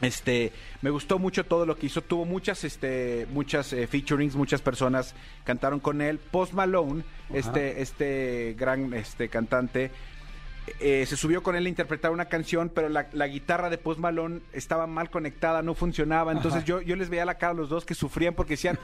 [0.00, 2.02] Este, me gustó mucho todo lo que hizo.
[2.02, 6.18] Tuvo muchas, este, muchas eh, featurings, muchas personas cantaron con él.
[6.18, 9.92] Post Malone, este, este gran, este cantante,
[10.80, 14.00] eh, se subió con él a interpretar una canción, pero la, la guitarra de Post
[14.00, 16.32] Malone estaba mal conectada, no funcionaba.
[16.32, 18.78] Entonces yo, yo les veía la cara a los dos que sufrían porque decían,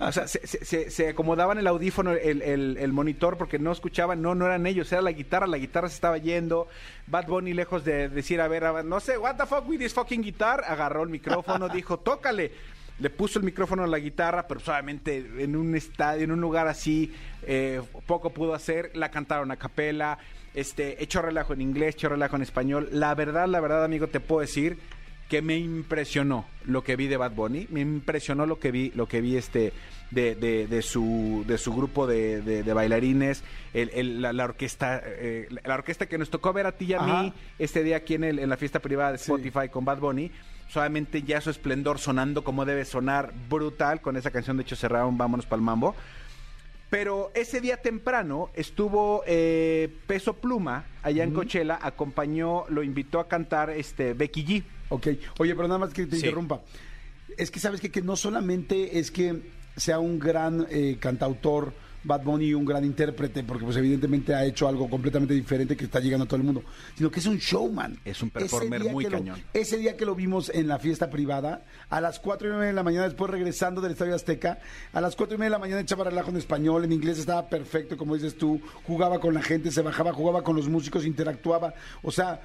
[0.00, 3.72] o sea, se, se- se- se acomodaban el audífono, el, el- el monitor, porque no
[3.72, 6.68] escuchaban, no, no eran ellos, era la guitarra, la guitarra se estaba yendo.
[7.06, 9.78] Bad Bunny, lejos de decir, a ver, a ver, no sé, what the fuck with
[9.78, 12.52] this fucking guitar, agarró el micrófono, dijo, tócale
[12.98, 16.66] le puso el micrófono a la guitarra, pero solamente en un estadio, en un lugar
[16.66, 18.90] así, eh, poco pudo hacer.
[18.94, 20.16] La cantaron a capela,
[20.56, 22.88] este, echó relajo en inglés, echó relajo en español.
[22.90, 24.78] La verdad, la verdad, amigo, te puedo decir
[25.28, 29.06] que me impresionó lo que vi de Bad Bunny, me impresionó lo que vi, lo
[29.08, 29.72] que vi este
[30.12, 33.42] de, de, de su de su grupo de, de- de bailarines,
[33.74, 36.92] el- el- la, la orquesta, eh, la orquesta que nos tocó ver a ti y
[36.94, 37.22] a Ajá.
[37.24, 39.24] mí este día aquí en, el- en la fiesta privada de Sí.
[39.32, 40.30] Spotify con Bad Bunny,
[40.68, 45.18] solamente ya su esplendor sonando como debe sonar brutal con esa canción de hecho cerraron
[45.18, 45.96] Vámonos pa'l Mambo.
[46.98, 53.28] Pero ese día temprano estuvo eh, Peso Pluma allá en Coachella, acompañó, lo invitó a
[53.28, 54.64] cantar este Becky G.
[54.88, 55.08] Ok.
[55.38, 56.24] Oye, pero nada más que te Sí.
[56.24, 56.62] interrumpa.
[57.36, 59.42] Es que sabes que, que no solamente es que
[59.76, 61.74] sea un gran eh, cantautor
[62.06, 66.00] Bad Bunny, un gran intérprete, porque pues evidentemente ha hecho algo completamente diferente que está
[66.00, 66.62] llegando a todo el mundo,
[66.94, 67.98] sino que es un showman.
[68.04, 69.42] Es un performer muy lo- cañón.
[69.52, 72.72] ese día que lo vimos en la fiesta privada, a las cuatro y media de
[72.72, 74.58] la mañana, después regresando del Estadio Azteca,
[74.92, 77.48] a las cuatro y media de la mañana echaba relajo en español, en inglés estaba
[77.48, 81.74] perfecto, como dices tú, jugaba con la gente, se bajaba, jugaba con los músicos, interactuaba,
[82.02, 82.40] o sea,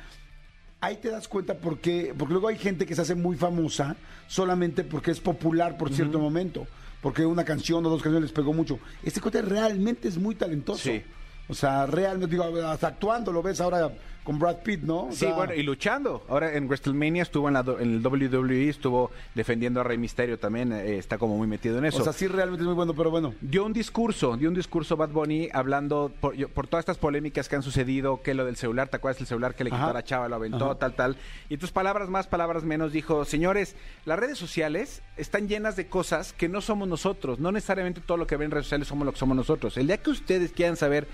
[0.79, 3.95] ahí te das cuenta por qué, porque luego hay gente que se hace muy famosa
[4.27, 6.65] solamente porque es popular por cierto momento,
[7.01, 8.79] porque una canción o dos canciones les pegó mucho.
[9.03, 10.83] Este cuate realmente es muy talentoso.
[10.83, 11.01] Sí.
[11.49, 13.91] O sea, realmente, digo, hasta actuando lo ves ahora
[14.23, 15.05] con Brad Pitt, ¿no?
[15.07, 16.23] O Sí, sea, bueno, y luchando.
[16.29, 20.71] Ahora en WrestleMania estuvo en, la, en el WWE, estuvo defendiendo a Rey Misterio también,
[20.71, 21.99] eh, está como muy metido en eso.
[21.99, 23.33] O sea, sí realmente es muy bueno, pero bueno.
[23.41, 27.49] dio un discurso, dio un discurso Bad Bunny hablando por, yo- por todas estas polémicas
[27.49, 29.93] que han sucedido, que lo del celular, ¿te acuerdas el celular que le quitó a
[29.93, 30.75] la chava, lo aventó, Ajá.
[30.75, 31.17] tal, tal?
[31.49, 36.33] Y tus palabras más, palabras menos, dijo, señores, las redes sociales están llenas de cosas
[36.33, 39.13] que no somos nosotros, no necesariamente todo lo que ven en redes sociales somos lo
[39.13, 39.77] que somos nosotros.
[39.77, 41.07] El día que ustedes quieran saber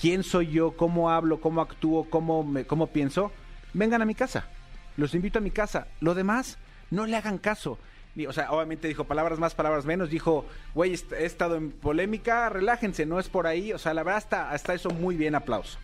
[0.00, 3.30] quién soy yo, cómo hablo, cómo actúo, cómo, cómo pienso,
[3.74, 4.46] vengan a mi casa.
[4.96, 5.88] Los invito a mi casa.
[6.00, 6.56] Lo demás,
[6.90, 7.78] no le hagan caso.
[8.26, 10.10] O sea, obviamente dijo palabras más, palabras menos.
[10.10, 13.72] Dijo, güey, he estado en polémica, relájense, no es por ahí.
[13.72, 15.78] O sea, la verdad, hasta, hasta eso muy bien, aplauso.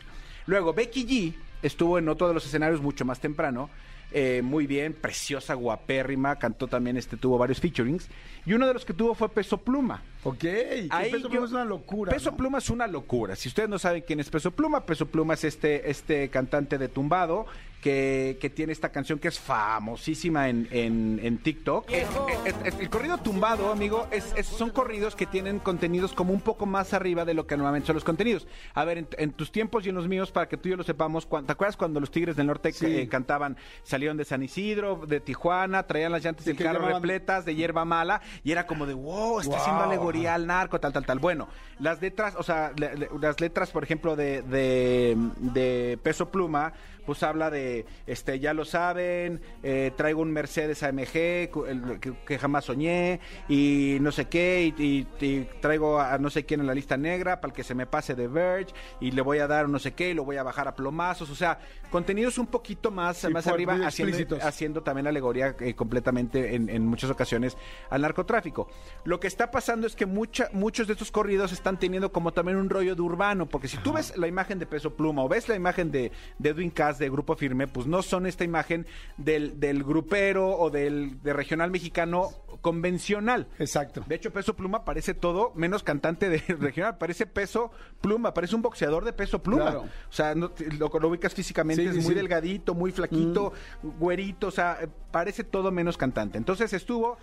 [0.46, 3.68] Luego, Becky G estuvo en otro de los escenarios mucho más temprano.
[4.12, 8.08] Eh, muy bien, preciosa, guapérrima, cantó también, este, tuvo varios featurings.
[8.44, 10.02] Y uno de los que tuvo fue Peso Pluma.
[10.22, 10.44] Ok,
[10.90, 12.12] Ahí Peso yo- Pluma es una locura.
[12.12, 12.36] Peso ¿no?
[12.36, 13.34] Pluma es una locura.
[13.36, 16.88] Si ustedes no saben quién es Peso Pluma, Peso Pluma es este, este cantante de
[16.88, 17.46] tumbado
[17.86, 21.88] que, que tiene esta canción que es famosísima en, en, en TikTok.
[21.92, 22.04] Eh,
[22.44, 26.40] eh, eh, el corrido tumbado, amigo, es, es- son corridos que tienen contenidos como un
[26.40, 28.48] poco más arriba de lo que normalmente son los contenidos.
[28.74, 30.76] A ver, en, en tus tiempos y en los míos, para que tú y yo
[30.76, 32.86] lo sepamos, ¿te acuerdas cuando los Tigres del Norte Sí.
[32.86, 36.94] eh, cantaban, salieron de San Isidro, de Tijuana, traían las llantas Sí, del carro llamaban-
[37.02, 40.92] repletas de hierba mala y era como de, wow, está haciendo alegoría al narco, tal,
[40.92, 41.20] tal, tal.
[41.20, 41.46] Bueno,
[41.78, 46.72] las letras, o sea, le- le- las letras, por ejemplo, de, de, de Peso Pluma,
[47.06, 52.64] pues habla de, este, ya lo saben, eh, traigo un Mercedes AMG que, que jamás
[52.64, 56.74] soñé y no sé qué, y, y- y traigo a no sé quién en la
[56.74, 59.68] lista negra para el que se me pase de Verge y le voy a dar
[59.68, 61.58] no sé qué y lo voy a bajar a plomazos, o sea,
[61.90, 66.86] contenidos un poquito más, Sí, más arriba, haciendo, haciendo también alegoría eh, completamente en, en
[66.86, 67.56] muchas ocasiones
[67.90, 68.68] al narcotráfico.
[69.04, 72.56] Lo que está pasando es que mucha, muchos de estos corridos están teniendo como también
[72.58, 75.48] un rollo de urbano, porque si tú ves la imagen de Peso Pluma o ves
[75.48, 79.58] la imagen de, de Edwin Cass de Grupo Firme, pues no son esta imagen del,
[79.60, 82.30] del grupero o del de regional mexicano
[82.62, 83.46] convencional.
[83.58, 84.02] Exacto.
[84.06, 88.62] De hecho, Peso Pluma parece todo menos cantante de regional, parece Peso Pluma, parece un
[88.62, 89.62] boxeador de Peso Pluma.
[89.62, 89.80] Claro.
[89.82, 92.14] O sea, no- lo, lo ubicas físicamente, Sí, es sí, muy sí.
[92.14, 94.78] delgadito, muy flaquito, güerito, o sea,
[95.10, 96.38] parece todo menos cantante.
[96.38, 97.18] Entonces estuvo,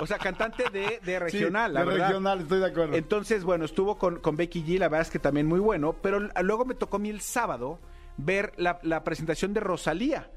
[0.00, 2.06] o sea, cantante de, de regional, la de verdad.
[2.08, 2.94] regional, estoy de acuerdo.
[2.96, 6.20] Entonces, bueno, estuvo con, con Becky G, la verdad es que también muy bueno, pero
[6.42, 7.78] luego me tocó a mí el sábado
[8.16, 10.30] ver la, la presentación de Rosalía.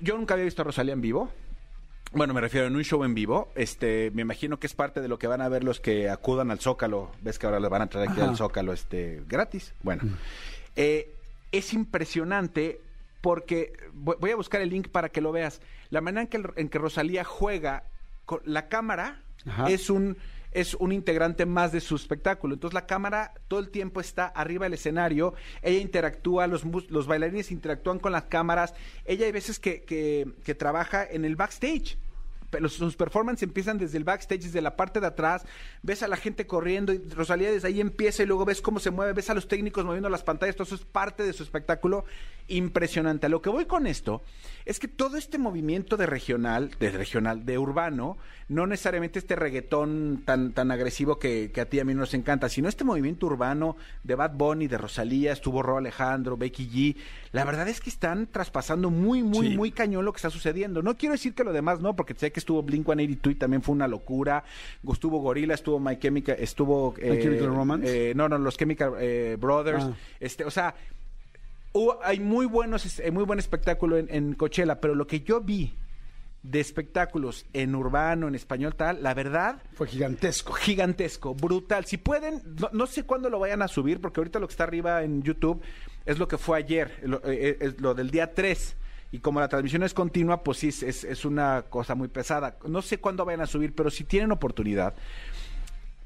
[0.00, 1.30] Yo nunca había visto a Rosalía en vivo.
[2.12, 3.50] Bueno, me refiero en un show en vivo.
[3.54, 6.50] Este, me imagino que es parte de lo que van a ver los que acudan
[6.50, 7.10] al Zócalo.
[7.22, 8.30] Ves que ahora le van a traer aquí Ajá.
[8.30, 9.74] al Zócalo este, gratis.
[9.82, 10.02] Bueno,
[10.76, 11.14] eh,
[11.52, 12.80] es impresionante
[13.20, 15.60] porque voy voy a buscar el link para que lo veas.
[15.90, 17.84] La manera en que, en que Rosalía juega
[18.24, 19.68] con la cámara Ajá.
[19.68, 20.16] es un
[20.56, 22.54] es un integrante más de su espectáculo.
[22.54, 27.52] Entonces la cámara todo el tiempo está arriba del escenario, ella interactúa, los, los bailarines
[27.52, 31.98] interactúan con las cámaras, ella hay veces que, que, que trabaja en el backstage.
[32.48, 35.44] Pero sus performances empiezan desde el backstage, desde la parte de atrás,
[35.82, 38.90] ves a la gente corriendo y Rosalía desde ahí empieza y luego ves cómo se
[38.90, 42.04] mueve, ves a los técnicos moviendo las pantallas, todo eso es parte de su espectáculo
[42.48, 43.26] impresionante.
[43.26, 44.22] A lo que voy con esto
[44.64, 48.16] es que todo este movimiento de regional, de regional, de urbano,
[48.48, 52.14] no necesariamente este reggaetón tan, tan agresivo que, que a ti y a mí nos
[52.14, 56.96] encanta, sino este movimiento urbano de Bad Bunny, de Rosalía, estuvo Ro Alejandro, Becky G,
[57.32, 59.56] la verdad es que están traspasando muy, muy, Sí.
[59.56, 60.82] muy cañón lo que está sucediendo.
[60.82, 63.62] No quiero decir que lo demás no, porque sé que estuvo Blink 182 y también
[63.62, 64.42] fue una locura.
[64.90, 66.92] Estuvo Gorilla, estuvo My Chemical, estuvo.
[66.92, 68.10] My Chemical Romance.
[68.10, 69.84] eh, no, no, los Chemical eh, Brothers.
[69.84, 69.92] Ah.
[70.18, 70.74] Este, o sea,
[71.76, 75.40] hubo- hay muy buenos, eh, muy buen espectáculo en, en Coachella, pero lo que yo
[75.40, 75.74] vi
[76.42, 80.52] de espectáculos en urbano, en español, tal, la verdad, Fue gigantesco.
[80.52, 81.84] gigantesco, brutal.
[81.86, 84.62] Si pueden, no, no sé cuándo lo vayan a subir, porque ahorita lo que está
[84.64, 85.60] arriba en YouTube
[86.04, 88.76] es lo que fue ayer, lo, eh, es lo del día 3.
[89.12, 92.58] Y como la transmisión es continua, pues sí, es, es una cosa muy pesada.
[92.68, 94.94] No sé cuándo vayan a subir, pero si tienen oportunidad,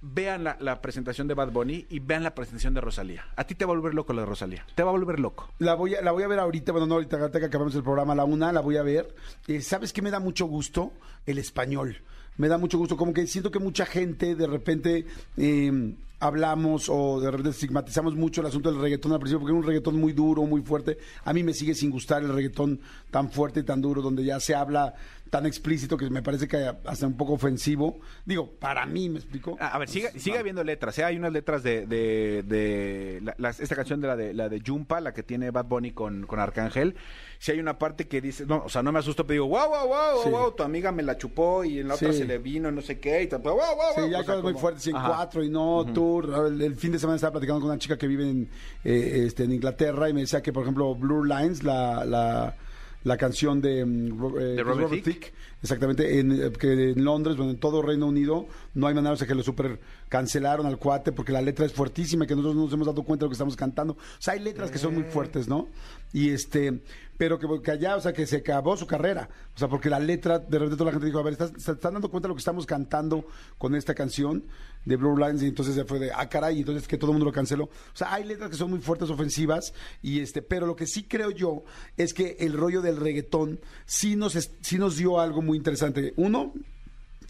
[0.02, 3.26] vean la, la presentación de Bad Bunny y vean la presentación de Rosalía.
[3.36, 4.66] A ti te va a volver loco lo de Rosalía.
[4.74, 5.48] Te va a volver loco.
[5.58, 8.12] La voy, a, la voy a ver ahorita, bueno, no ahorita, que acabamos el programa
[8.12, 9.14] a la una, la voy a ver.
[9.46, 10.92] Eh, ¿Sabes qué me da mucho gusto?
[11.26, 11.98] El español.
[12.36, 15.04] Me da mucho gusto, como que siento que mucha gente de repente
[15.36, 19.58] eh, hablamos o de repente estigmatizamos mucho el asunto del reggaetón al principio, porque es
[19.58, 20.98] un reggaetón muy duro, muy fuerte.
[21.24, 24.40] A mí me sigue sin gustar el reggaetón tan fuerte y tan duro, donde ya
[24.40, 24.94] se habla
[25.30, 28.00] tan explícito que me parece que hasta un poco ofensivo.
[28.24, 29.56] Digo, para mí, ¿me explico?
[29.60, 30.98] A, a ver, sigue, sigue habiendo letras.
[30.98, 31.04] ¿eh?
[31.04, 34.60] Hay unas letras de, de, de la- las- esta canción de la de la de
[34.66, 36.96] Jumpa, la que tiene Bad Bunny con, con Arcángel.
[37.38, 39.68] Si hay una parte que dice, no, o sea, no me asusto, pero digo, wow,
[39.68, 40.28] wow, wow, Sí.
[40.30, 42.98] wow, tu amiga me la chupó y en la otra se le vino, no sé
[42.98, 44.04] qué, y tal, wow, wow, wow.
[44.04, 45.08] Sí, ya o sea, cosas muy como- fuertes, y en Ajá.
[45.08, 46.48] cuatro y no tour.
[46.48, 48.50] El, el fin de semana estaba platicando con una chica que vive en,
[48.84, 52.56] eh, este, en Inglaterra y me decía que, por ejemplo, Blue Lines, la, la,
[53.04, 55.04] la canción de, mm, eh, ¿De Robert Robert Thicke?
[55.04, 59.14] Thicke, exactamente, en, eh, que en Londres, bueno, en todo Reino Unido, no hay manera,
[59.14, 62.34] o sea, que lo super cancelaron al cuate porque la letra es fuertísima y que
[62.34, 63.94] nosotros no nos hemos dado cuenta de lo que estamos cantando.
[63.94, 65.68] O sea, hay letras que son muy fuertes, ¿no?
[66.12, 66.80] Y este,
[67.16, 69.28] pero que, que allá, o sea, que se acabó su carrera.
[69.54, 71.72] O sea, porque la letra, de repente toda la gente dijo, a ver, ¿estás- ¿se
[71.72, 73.24] están dando cuenta de lo que estamos cantando
[73.58, 74.44] con esta canción
[74.84, 75.40] de Blue Lines?
[75.42, 77.64] Y entonces ya fue de, ah, caray, y entonces que todo el mundo lo canceló.
[77.66, 81.04] O sea, hay letras que son muy fuertes, ofensivas, y este, pero lo que sí
[81.04, 81.62] creo yo
[81.96, 86.12] es que el rollo del reggaetón sí nos, sí nos dio algo muy interesante.
[86.16, 86.52] Uno,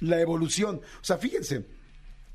[0.00, 0.76] la evolución.
[0.76, 1.66] O sea, fíjense,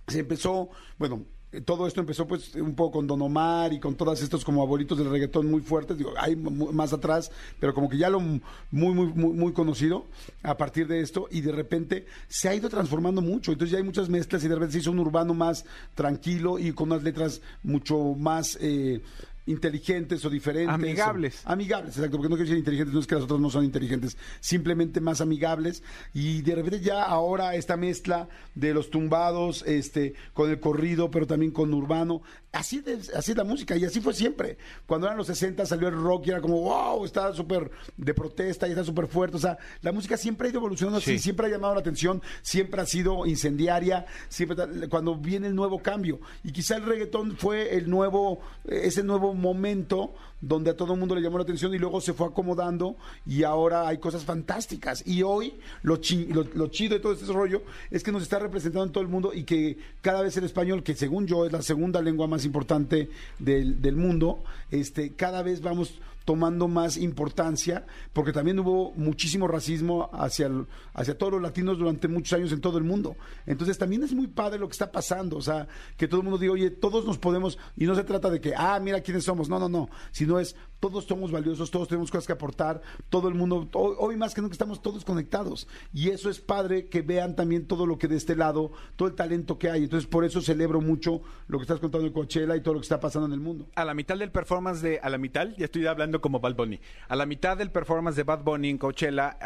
[0.08, 3.96] se empezó, bueno, eh, todo esto empezó pues un poco con Don Omar y con
[3.96, 7.98] todos estos como abuelitos del reggaetón muy fuertes, digo, hay más atrás, pero como que
[7.98, 10.06] ya lo muy, muy, muy, muy conocido
[10.44, 13.84] a partir de esto y de repente se ha ido transformando mucho, entonces ya hay
[13.84, 17.42] muchas mezclas y de repente se hizo un urbano más tranquilo y con unas letras
[17.64, 18.58] mucho más...
[18.62, 19.02] eh,
[19.46, 20.74] inteligentes o diferentes.
[20.74, 21.46] Amigables.
[21.46, 23.64] o- amigables, exacto, porque no quiero decir inteligentes, no es que las otras no son
[23.64, 25.84] inteligentes, simplemente más amigables.
[26.14, 31.28] Y de repente ya ahora esta mezcla de los tumbados, este, con el corrido, pero
[31.28, 32.22] también con urbano.
[32.56, 34.58] Así, de- así es la música, y así fue siempre.
[34.88, 38.66] Cuando eran los 60 salió el rock y era como, wow, está súper de protesta
[38.68, 39.36] y está súper fuerte.
[39.36, 41.20] O sea, la música siempre ha ido evolucionando así, Sí.
[41.20, 44.56] siempre ha llamado la atención, siempre ha sido incendiaria, siempre
[44.88, 46.20] cuando viene el nuevo cambio.
[46.46, 51.16] Y quizá el reggaetón fue el nuevo, ese nuevo momento donde a todo el mundo
[51.16, 55.02] le llamó la atención y luego se fue acomodando y ahora hay cosas fantásticas.
[55.08, 58.38] Y hoy lo, chi- lo, lo chido de todo este rollo es que nos está
[58.38, 61.52] representando en todo el mundo y que cada vez el español, que según yo es
[61.52, 67.86] la segunda lengua más importante del, del mundo, este, cada vez vamos tomando más importancia,
[68.12, 70.50] porque también hubo muchísimo racismo hacia,
[70.94, 73.16] hacia todos los latinos durante muchos años en todo el mundo.
[73.46, 76.40] Entonces también es muy padre lo que está pasando, o sea, que todo el mundo
[76.40, 79.48] diga, oye, todos nos podemos, y no se trata de que, ah, mira quiénes somos,
[79.48, 83.34] no, no, no, sino es, todos somos valiosos, todos tenemos cosas que aportar, todo el
[83.34, 87.66] mundo, hoy, más que nunca estamos todos conectados, y eso es padre que vean también
[87.68, 90.82] todo lo que de este lado, todo el talento que hay, entonces por eso celebro
[90.82, 93.40] mucho lo que estás contando de Coachella y todo lo que está pasando en el
[93.40, 93.68] mundo.
[93.76, 96.80] a la mitad del performance de a la mitad ya estoy hablando como Bad Bunny.
[97.08, 99.38] A la mitad del performance de Bad Bunny en Coachella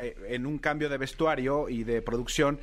[0.00, 2.58] eh, en un cambio de vestuario y de producción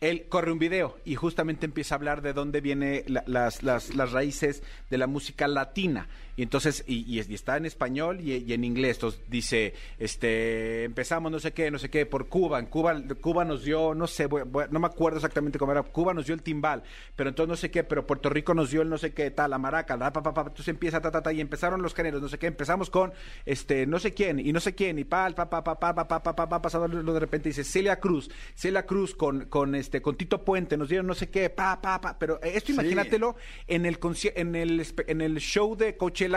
[0.00, 3.94] él corre un video y justamente empieza a hablar de dónde viene la- las, las,
[3.94, 8.20] las raíces de la música latina y entonces y, y es- y está en español
[8.20, 12.28] y, y en inglés entonces dice este empezamos no sé qué no sé qué por
[12.28, 15.72] Cuba en Cuba Cuba nos dio no sé voy- voy- no me acuerdo exactamente cómo
[15.72, 16.82] era Cuba nos dio el timbal
[17.16, 19.50] pero entonces no sé qué pero Puerto Rico nos dio el no sé qué tal
[19.50, 22.22] la maraca la pa, pa, pa, entonces empieza ta, ta, ta, y empezaron los géneros
[22.22, 23.12] no sé qué empezamos con
[23.46, 26.06] este no sé quién y no sé quién y pal pa pa pa pa pa
[26.08, 29.74] pa pa pa, pa pasado lo de repente dice Celia Cruz Celia Cruz con con
[29.74, 32.72] este con Tito Puente nos dieron no sé qué pa pa pa pero eh, esto
[32.72, 33.98] imagínatelo en el
[34.34, 35.96] en el en el show de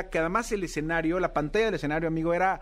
[0.09, 2.61] Que además el escenario la pantalla del escenario amigo era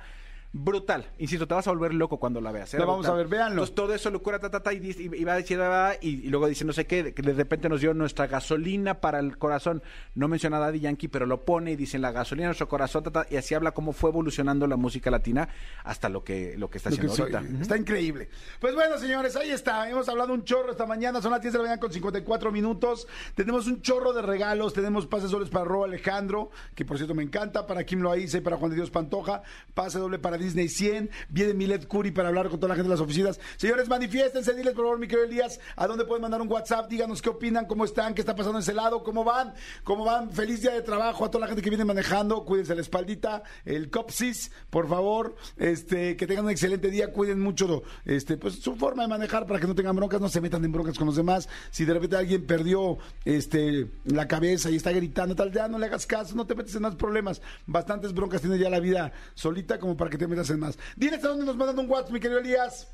[0.56, 3.16] brutal insisto te vas a volver loco cuando la veas era La vamos brutal.
[3.16, 3.54] a ver, véanlo.
[3.64, 5.60] Entonces, todo eso locura ta, ta, ta, y, y, y va a decir
[6.02, 9.20] y, y luego dice no sé qué que de repente nos dio nuestra gasolina para
[9.20, 9.82] el corazón
[10.16, 13.12] no menciona a Daddy Yankee pero lo pone y dice la gasolina nuestro corazón ta,
[13.12, 15.50] ta, y así habla cómo fue evolucionando la música latina
[15.84, 17.34] hasta lo que lo que está lo que haciendo soy.
[17.34, 18.30] ahorita Está increíble.
[18.60, 19.90] Pues bueno, señores, ahí está.
[19.90, 21.22] Hemos hablado un chorro esta mañana.
[21.22, 23.08] Son las 10 de la mañana con 54 minutos.
[23.36, 24.74] Tenemos un chorro de regalos.
[24.74, 27.66] Tenemos pases dobles para Ro Alejandro, que por cierto me encanta.
[27.66, 29.42] Para Kim Loaiza y para Juan de Dios Pantoja.
[29.74, 31.10] Pase doble para Disney 100.
[31.30, 33.40] Viene Milet Curi para hablar con toda la gente de las oficinas.
[33.58, 34.54] Señores, manifiéstense.
[34.54, 36.90] Diles, por favor, mi querido Elías, a dónde pueden mandar un WhatsApp.
[36.90, 39.54] Díganos qué opinan, cómo están, qué está pasando en ese lado, cómo van,
[39.84, 40.32] cómo van.
[40.32, 42.46] Feliz día de trabajo a toda la gente que viene manejando.
[42.46, 45.36] Cuídense la espaldita, el copsis, por favor.
[45.58, 47.12] Este, que tengan un excelente día.
[47.12, 50.42] Cuiden mucho este, pues, su forma de manejar para que no tengan broncas, no se
[50.42, 51.48] metan en broncas con los demás.
[51.72, 55.86] Si de repente alguien perdió este, la cabeza y está gritando, tal, ya no le
[55.86, 57.42] hagas caso, no te metes en más problemas.
[57.66, 60.78] Bastantes broncas tiene ya la vida solita como para que te metas en más.
[60.96, 62.88] Dile hasta dónde nos mandan un WhatsApp, mi querido Elías.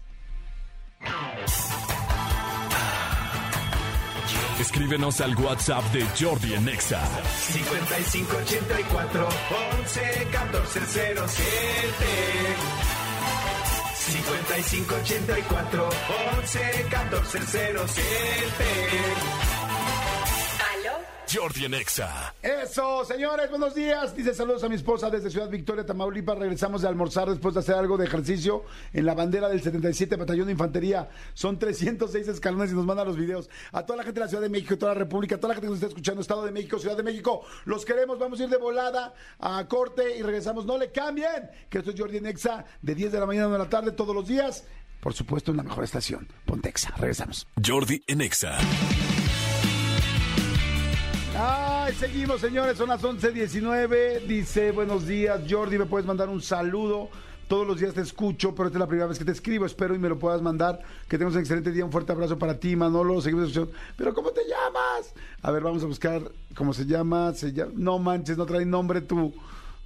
[4.60, 7.02] Escríbenos al WhatsApp de Jordi en Exa.
[7.52, 9.30] 5584
[9.80, 11.16] 11 14 07
[13.96, 15.90] 5584
[16.40, 17.40] 11 14
[17.88, 18.00] 07
[19.40, 19.59] ¿Aló?
[21.32, 22.34] Jordi en Exa.
[22.42, 24.16] Eso, señores, buenos días.
[24.16, 26.40] Dice saludos a mi esposa desde Ciudad Victoria, Tamaulipas.
[26.40, 28.64] Regresamos de almorzar después de hacer algo de ejercicio
[28.94, 31.10] en la bandera del 77 Batallón de Infantería.
[31.36, 33.48] Son 306 escalones y nos mandan los videos.
[33.72, 35.68] A toda la gente de la Ciudad de México, toda la República, toda la gente
[35.68, 37.46] que nos está escuchando, Estado de México, Ciudad de México.
[37.66, 40.66] Los queremos, vamos a ir de volada a corte y regresamos.
[40.66, 43.60] No le cambien, que esto es Jordi Nexa de 10 de la mañana a 9
[43.60, 44.64] de la tarde todos los días.
[45.00, 46.92] Por supuesto, en la mejor estación, Pontexa.
[46.98, 47.48] Regresamos.
[47.64, 48.58] Jordi en Exa.
[51.42, 54.26] Ay, seguimos, señores, son las 11.19.
[54.28, 57.10] Dice, buenos días, Jordi, ¿me puedes mandar un saludo
[57.48, 59.66] Todos los días te escucho, pero esta es la primera vez que te escribo.
[59.66, 60.82] Espero y me lo puedas mandar.
[61.08, 61.86] Que tengas un excelente día.
[61.86, 63.22] Un fuerte abrazo para ti, Manolo.
[63.22, 63.72] Seguimos escuchando.
[63.96, 65.14] Pero ¿cómo te llamas?
[65.42, 67.32] A ver, vamos a buscar cómo se llama.
[67.74, 69.34] No manches, no trae nombre tu,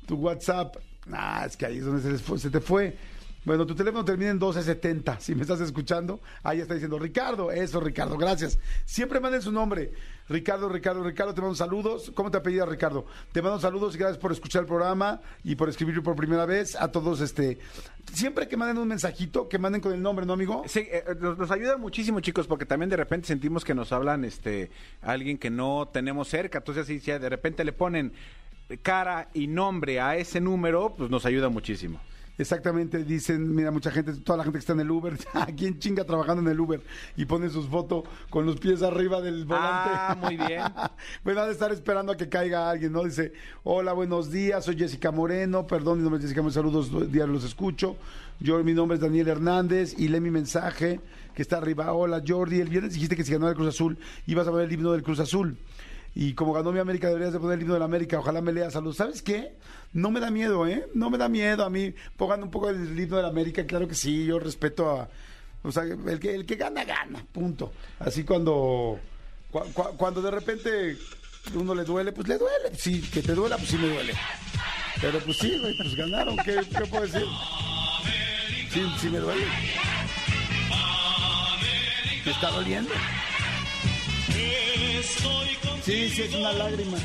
[0.07, 0.77] tu WhatsApp.
[1.11, 2.97] Ah, es que ahí es donde se te fue.
[3.45, 5.19] Bueno, tu teléfono termina en 1270.
[5.19, 7.51] Si me estás escuchando, ahí está diciendo Ricardo.
[7.51, 8.57] Eso, Ricardo, gracias.
[8.85, 9.91] Siempre manden su nombre.
[10.29, 12.11] Ricardo, Ricardo, Ricardo, te mando saludos.
[12.15, 13.05] ¿Cómo te apellidas, Ricardo?
[13.33, 16.77] Te mando saludos y gracias por escuchar el programa y por escribir por primera vez.
[16.77, 17.59] A todos, este.
[18.13, 20.63] Siempre que manden un mensajito, que manden con el nombre, ¿no, amigo?
[20.65, 24.23] Sí, eh, nos, nos ayuda muchísimo, chicos, porque también de repente sentimos que nos hablan
[24.23, 24.71] este
[25.01, 26.59] alguien que no tenemos cerca.
[26.59, 28.13] Entonces, si, si de repente le ponen
[28.81, 31.99] cara y nombre a ese número, pues nos ayuda muchísimo.
[32.35, 35.15] Exactamente, dicen, mira, mucha gente, toda la gente que está en el Uber,
[35.57, 36.81] ¿quién chinga trabajando en el Uber?
[37.15, 39.91] Y ponen sus fotos con los pies arriba del volante.
[39.93, 40.63] Ah, muy bien.
[41.23, 43.03] pues van a estar esperando a que caiga alguien, ¿no?
[43.03, 47.33] Dice, hola, buenos días, soy Jessica Moreno, perdón, mi nombre es Jessica Moreno, saludos, diario
[47.33, 47.97] los escucho.
[48.39, 50.99] Yo, mi nombre es Daniel Hernández y lee mi mensaje
[51.35, 51.93] que está arriba.
[51.93, 54.71] Hola, Jordi, el viernes dijiste que si ganó el Cruz Azul ibas a ver el
[54.71, 55.55] himno del Cruz Azul.
[56.15, 58.19] Y como ganó mi América, deberías de poner el himno de la América.
[58.19, 58.93] Ojalá me leas salud.
[58.93, 59.55] ¿Sabes qué?
[59.93, 60.87] No me da miedo, ¿eh?
[60.95, 61.93] No me da miedo a mí.
[62.17, 63.65] Pongan un poco el himno de la América.
[63.65, 65.09] Claro que sí, yo respeto a...
[65.63, 67.25] O sea, el que, el que gana, gana.
[67.31, 67.71] Punto.
[67.99, 68.99] Así cuando...
[69.51, 70.97] cua- cua- cuando de repente
[71.55, 72.75] uno le duele, pues le duele.
[72.75, 74.13] Sí, que te duela, pues sí me duele.
[74.99, 76.37] Pero pues sí, pues ganaron.
[76.37, 77.25] ¿Qué, qué puedo decir?
[78.71, 79.45] Sí, sí me duele.
[82.25, 82.89] ¿Me está doliendo?
[85.85, 86.97] Sí, sí, es una lágrima.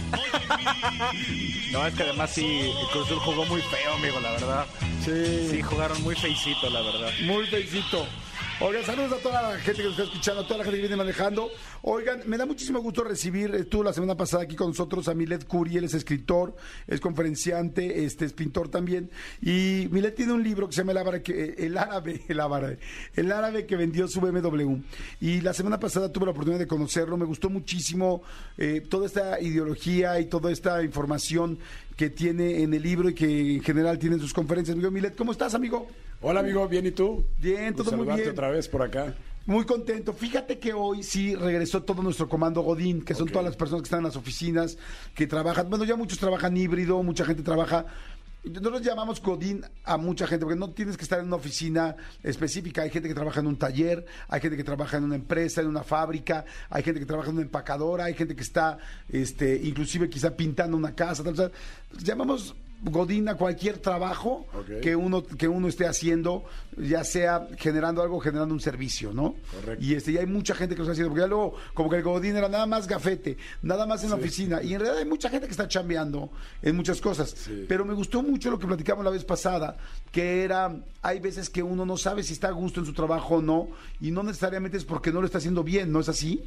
[1.72, 4.66] No, es que además sí, el Cruz Azul jugó muy feo, amigo, la verdad.
[5.04, 7.10] Sí, Sí, jugaron muy feicito, la verdad.
[7.22, 8.06] muy felicito.
[8.60, 10.88] Oigan, saludos a toda la gente que nos está escuchando, a toda la gente que
[10.88, 11.48] viene manejando.
[11.82, 15.46] Oigan, me da muchísimo gusto recibir, estuvo la semana pasada aquí con nosotros a Milet
[15.46, 16.56] Curi, él es escritor,
[16.88, 19.12] es conferenciante, este es pintor también.
[19.40, 21.22] Y Milet tiene un libro que se llama El árabe
[21.78, 22.78] árabe, el árabe,
[23.14, 24.78] el árabe que vendió su BMW.
[25.20, 28.22] Y la semana pasada tuve la oportunidad de conocerlo, me gustó muchísimo
[28.56, 31.60] eh, toda esta ideología y toda esta información
[31.98, 34.76] que tiene en el libro y que en general tiene en sus conferencias.
[34.76, 35.88] Amigo Milet, ¿cómo estás, amigo?
[36.20, 37.24] Hola amigo, ¿bien y tú?
[37.40, 38.30] Bien, todo muy bien.
[38.30, 39.16] otra vez por acá.
[39.46, 40.12] Muy contento.
[40.12, 43.86] Fíjate que hoy sí regresó todo nuestro comando Godín, que son todas las personas que
[43.86, 44.78] están en las oficinas,
[45.12, 45.68] que trabajan.
[45.70, 47.86] Bueno, ya muchos trabajan híbrido, mucha gente trabaja.
[48.44, 52.82] Nosotros llamamos Godín a mucha gente, porque no tienes que estar en una oficina específica.
[52.82, 55.66] Hay gente que trabaja en un taller, hay gente que trabaja en una empresa, en
[55.66, 58.78] una fábrica, hay gente que trabaja en una empacadora, hay gente que está,
[59.08, 61.24] este, inclusive quizá pintando una casa.
[61.24, 61.52] tal,
[61.98, 64.46] llamamos Godín a cualquier trabajo
[64.80, 66.44] que uno que uno esté haciendo,
[66.76, 69.34] ya sea generando algo, generando un servicio, ¿no?
[69.52, 69.84] Correcto.
[69.84, 71.96] Y este, y hay mucha gente que lo está haciendo, porque ya luego, como que
[71.96, 74.62] el Godín era nada más gafete, nada más en la oficina.
[74.62, 76.30] Y en realidad hay mucha gente que está chambeando
[76.62, 77.30] en muchas cosas.
[77.30, 77.64] Sí.
[77.68, 79.76] Pero me gustó mucho lo que platicamos la vez pasada,
[80.12, 83.36] que era, hay veces que uno no sabe si está a gusto en su trabajo
[83.36, 83.68] o no,
[84.00, 86.44] y no necesariamente es porque no lo está haciendo bien, ¿no es así?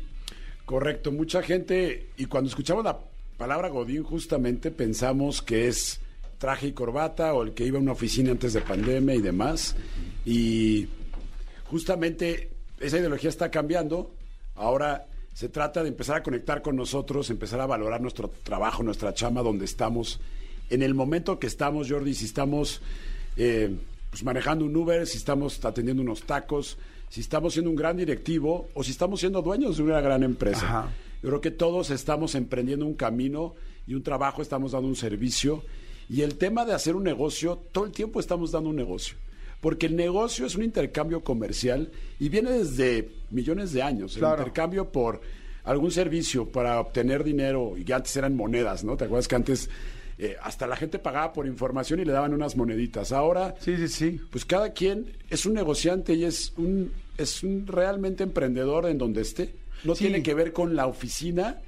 [0.65, 2.97] Correcto, mucha gente, y cuando escuchamos la
[3.37, 5.99] palabra Godín, justamente pensamos que es
[6.41, 9.75] traje y corbata o el que iba a una oficina antes de pandemia y demás.
[10.25, 10.87] Y
[11.65, 14.11] justamente esa ideología está cambiando.
[14.55, 19.13] Ahora se trata de empezar a conectar con nosotros, empezar a valorar nuestro trabajo, nuestra
[19.13, 20.19] chama, donde estamos.
[20.71, 22.81] En el momento que estamos, Jordi, si estamos
[23.37, 23.75] eh,
[24.09, 28.67] pues manejando un Uber, si estamos atendiendo unos tacos, si estamos siendo un gran directivo
[28.73, 30.65] o si estamos siendo dueños de una gran empresa.
[30.65, 30.89] Ajá.
[31.21, 33.53] Yo creo que todos estamos emprendiendo un camino
[33.85, 35.63] y un trabajo, estamos dando un servicio.
[36.11, 39.15] Y el tema de hacer un negocio, todo el tiempo estamos dando un negocio.
[39.61, 41.89] Porque el negocio es un intercambio comercial
[42.19, 44.17] y viene desde millones de años.
[44.17, 44.35] Claro.
[44.35, 45.21] El intercambio por
[45.63, 48.97] algún servicio para obtener dinero, y antes eran monedas, ¿no?
[48.97, 49.69] ¿Te acuerdas que antes
[50.17, 53.11] eh, hasta la gente pagaba por información y le daban unas moneditas?
[53.11, 54.21] Ahora Sí, sí, sí.
[54.31, 59.21] pues cada quien es un negociante y es un, es un realmente emprendedor en donde
[59.21, 59.53] esté.
[59.83, 60.05] No Sí.
[60.05, 61.61] tiene que ver con la oficina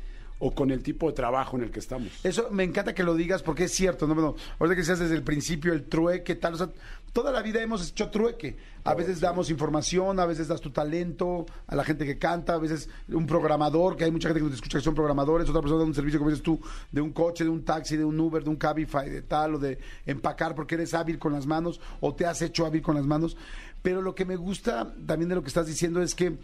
[0.45, 2.09] o con el tipo de trabajo en el que estamos.
[2.21, 4.13] Eso me encanta que lo digas porque es cierto, ¿no?
[4.13, 6.69] Bueno, ahorita que decías desde el principio el trueque, tal, o sea,
[7.13, 8.57] toda la vida hemos hecho trueque.
[8.83, 12.57] A veces damos información, a veces das tu talento a la gente que canta, a
[12.57, 15.79] veces un programador, que hay mucha gente que nos escucha que son programadores, otra persona
[15.79, 16.59] da un servicio, como dices tú,
[16.91, 19.59] de un coche, de un taxi, de un Uber, de un Cabify, de tal, o
[19.59, 23.05] de empacar porque eres hábil con las manos o te has hecho hábil con las
[23.05, 23.37] manos.
[23.81, 26.37] Pero lo que me gusta también de lo que estás diciendo es que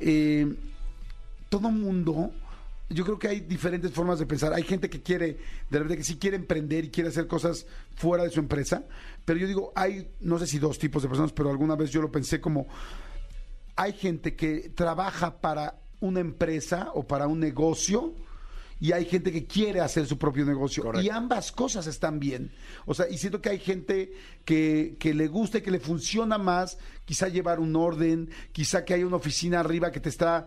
[0.00, 0.54] eh,
[1.48, 2.32] todo mundo,
[2.88, 4.52] yo creo que hay diferentes formas de pensar.
[4.52, 5.38] Hay gente que quiere,
[5.70, 7.66] de repente que sí quiere emprender y quiere hacer cosas
[7.96, 8.84] fuera de su empresa,
[9.24, 12.00] pero yo digo, hay, no sé si dos tipos de personas, pero alguna vez yo
[12.00, 12.66] lo pensé como,
[13.74, 18.14] hay gente que trabaja para una empresa o para un negocio
[18.78, 20.82] y hay gente que quiere hacer su propio negocio.
[20.82, 21.04] Correcto.
[21.04, 22.52] Y ambas cosas están bien.
[22.84, 24.12] O sea, y siento que hay gente
[24.44, 28.92] que, que le gusta y que le funciona más, quizá llevar un orden, quizá que
[28.94, 30.46] hay una oficina arriba que te está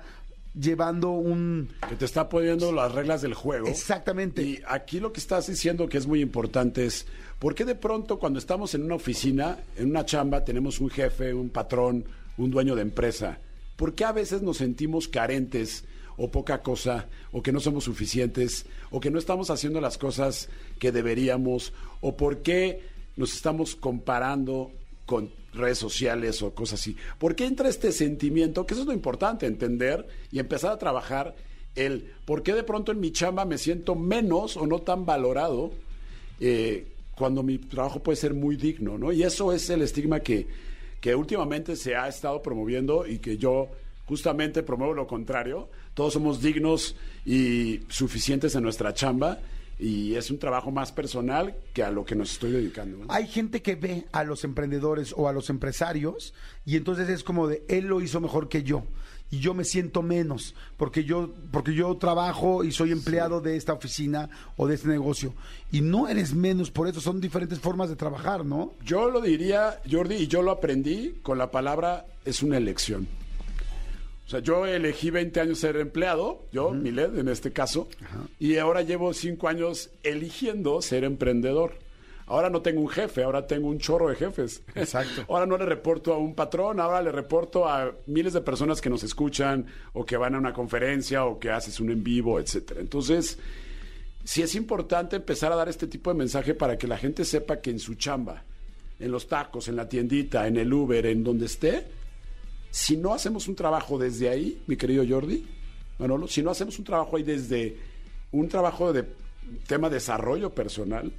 [0.54, 1.70] llevando un...
[1.88, 3.68] Que te está poniendo las reglas del juego.
[3.68, 4.42] Exactamente.
[4.42, 7.06] Y aquí lo que estás diciendo que es muy importante es,
[7.40, 11.34] ¿por qué de pronto cuando estamos en una oficina, en una chamba, tenemos un jefe,
[11.34, 12.06] un patrón,
[12.38, 13.40] un dueño de empresa?
[13.76, 15.86] ¿Por qué a veces nos sentimos carentes
[16.18, 20.50] o poca cosa, o que no somos suficientes, o que no estamos haciendo las cosas
[20.78, 21.72] que deberíamos,
[22.02, 22.82] o por qué
[23.16, 24.72] nos estamos comparando
[25.06, 26.96] con redes sociales o cosas así?
[27.18, 28.66] ¿Por qué entra este sentimiento?
[28.66, 31.36] Que eso es lo importante, entender y empezar a trabajar
[31.76, 35.72] el por qué de pronto en mi chamba me siento menos o no tan valorado
[36.40, 39.12] eh, cuando mi trabajo puede ser muy digno, ¿no?
[39.12, 40.48] Y eso es el estigma que,
[41.02, 43.68] que últimamente se ha estado promoviendo y que yo
[44.06, 45.70] justamente promuevo lo contrario.
[45.94, 46.96] Todos somos dignos
[47.26, 49.38] y suficientes en nuestra chamba
[49.80, 52.98] y es un trabajo más personal que a lo que nos estoy dedicando.
[52.98, 53.06] ¿no?
[53.08, 56.34] Hay gente que ve a los emprendedores o a los empresarios
[56.66, 58.84] y entonces es como de él lo hizo mejor que yo
[59.32, 63.74] y yo me siento menos porque yo porque yo trabajo y soy empleado de esta
[63.74, 65.34] oficina o de este negocio
[65.72, 68.74] y no eres menos por eso son diferentes formas de trabajar, ¿no?
[68.84, 73.08] Yo lo diría, Jordi, y yo lo aprendí con la palabra es una elección.
[74.30, 77.88] O sea, yo elegí 20 años ser empleado, yo, Milet, en este caso,
[78.38, 81.74] y ahora llevo 5 años eligiendo ser emprendedor.
[82.28, 84.62] Ahora no tengo un jefe, ahora tengo un chorro de jefes.
[84.76, 85.26] Exacto.
[85.30, 88.92] ahora no le reporto a un patrón, ahora le reporto a miles de personas que
[88.92, 92.82] nos escuchan o que van a una conferencia o que haces un en vivo, etcétera.
[92.82, 93.40] Entonces,
[94.24, 97.62] sí es importante empezar a dar este tipo de mensaje para que la gente sepa
[97.62, 98.44] que en su chamba,
[99.00, 101.98] en los tacos, en la tiendita, en el Uber, en donde esté,
[102.72, 105.46] si no hacemos un trabajo desde ahí, mi querido Jordi,
[105.98, 107.78] Manolo, si no hacemos un trabajo ahí desde
[108.32, 109.06] un trabajo de
[109.68, 111.12] tema desarrollo personal,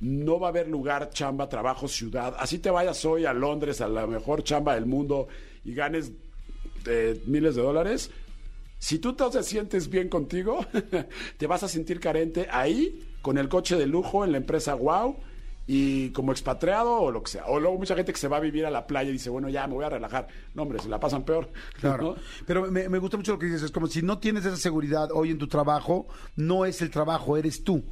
[0.00, 2.34] no va a haber lugar, chamba, trabajo, ciudad.
[2.38, 5.28] Así te vayas hoy a Londres, a la mejor chamba del mundo
[5.64, 6.12] y ganes
[6.86, 8.10] eh, miles de dólares.
[8.78, 10.66] Si tú te sientes bien contigo,
[11.38, 15.16] te vas a sentir carente ahí, con el coche de lujo en la empresa Wow
[15.66, 17.46] y como expatriado o lo que sea.
[17.46, 19.48] O luego mucha gente que se va a vivir a la playa y dice, bueno,
[19.48, 20.28] ya me voy a relajar.
[20.54, 21.50] No, hombre, se la pasan peor.
[21.80, 22.14] Claro.
[22.14, 22.16] ¿no?
[22.46, 23.62] Pero me, me gusta mucho lo que dices.
[23.62, 26.06] Es como si no tienes esa seguridad hoy en tu trabajo,
[26.36, 27.84] no es el trabajo, eres tú.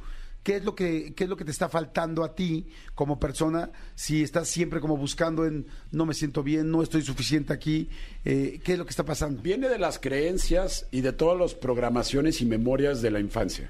[0.43, 3.71] ¿Qué es lo que, qué es lo que te está faltando a ti como persona
[3.93, 7.89] si estás siempre como buscando en no me siento bien, no estoy suficiente aquí?
[8.25, 9.41] Eh, ¿Qué es lo que está pasando?
[9.43, 13.69] Viene de las creencias y de todas las programaciones y memorias de la infancia.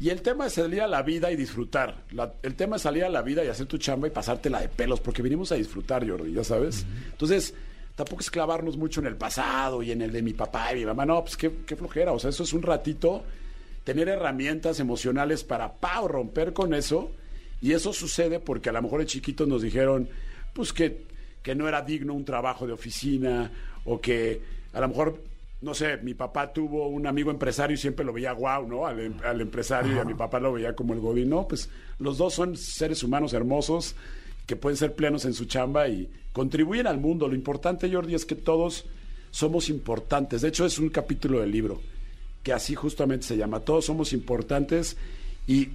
[0.00, 2.04] Y el tema es salir a la vida y disfrutar.
[2.12, 4.68] La- el tema es salir a la vida y hacer tu chamba y pasártela de
[4.68, 6.86] pelos, porque vinimos a disfrutar, Jordi, ya sabes.
[7.12, 7.52] Entonces,
[7.96, 10.86] tampoco es clavarnos mucho en el pasado y en el de mi papá y mi
[10.86, 11.04] mamá.
[11.04, 12.12] No, pues qué, qué flojera.
[12.12, 13.22] O sea, eso es un ratito,
[13.84, 17.12] tener herramientas emocionales para, pau, romper con eso.
[17.60, 20.08] Y eso sucede porque a lo mejor de chiquitos nos dijeron,
[20.54, 21.04] pues que,
[21.42, 23.50] que no era digno un trabajo de oficina
[23.84, 24.40] o que
[24.72, 25.20] a lo mejor
[25.62, 28.86] no sé, mi papá tuvo un amigo empresario y siempre lo veía guau, ¿no?
[28.86, 31.28] Al, em- al empresario y a mi papá lo veía como el godín.
[31.28, 33.94] No, pues los dos son seres humanos hermosos
[34.46, 37.28] que pueden ser plenos en su chamba y contribuyen al mundo.
[37.28, 38.86] Lo importante, Jordi, es que todos
[39.30, 40.40] somos importantes.
[40.42, 41.80] De hecho, es un capítulo del libro
[42.42, 43.60] que así justamente se llama.
[43.60, 44.96] Todos somos importantes
[45.46, 45.68] y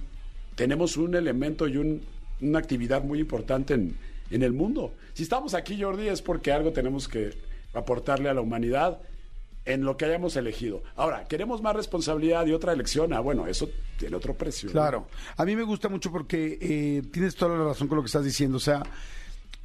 [0.56, 2.02] tenemos un elemento y un-
[2.40, 3.96] una actividad muy importante en,
[4.30, 4.92] en el mundo.
[5.14, 7.30] Si estamos aquí, Jordi, es porque algo tenemos que
[7.72, 8.98] aportarle a la humanidad
[9.66, 10.82] en lo que hayamos elegido.
[10.94, 13.12] Ahora, ¿queremos más responsabilidad y otra elección?
[13.12, 14.70] Ah, bueno, eso tiene otro precio.
[14.70, 15.08] Claro.
[15.36, 18.24] A mí me gusta mucho porque eh, tienes toda la razón con lo que estás
[18.24, 18.56] diciendo.
[18.56, 18.82] O sea,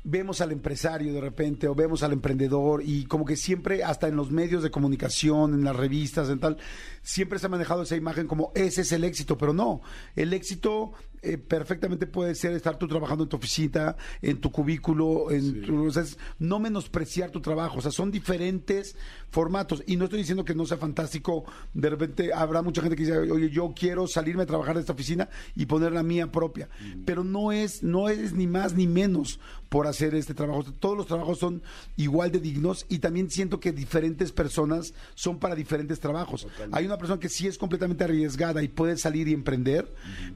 [0.03, 4.15] vemos al empresario de repente o vemos al emprendedor y como que siempre, hasta en
[4.15, 6.57] los medios de comunicación, en las revistas, en tal,
[7.03, 9.81] siempre se ha manejado esa imagen como ese es el éxito, pero no.
[10.15, 10.93] El éxito
[11.23, 15.85] eh, perfectamente puede ser estar tú trabajando en tu oficina, en tu cubículo, en tu-
[15.87, 17.77] o sea, es no menospreciar tu trabajo.
[17.77, 18.95] O sea, son diferentes
[19.29, 19.83] formatos.
[19.85, 21.45] Y no estoy diciendo que no sea fantástico.
[21.73, 24.93] De repente habrá mucha gente que dice, oye, yo quiero salirme a trabajar de esta
[24.93, 26.69] oficina y poner la mía propia.
[27.05, 29.39] Pero no es, no es ni más ni menos
[29.71, 30.65] por hacer este trabajo.
[30.65, 31.63] Todos los trabajos son
[31.95, 36.45] igual de dignos y también siento que diferentes personas son para diferentes trabajos.
[36.73, 39.89] Hay una persona que sí es completamente arriesgada y puede salir y emprender,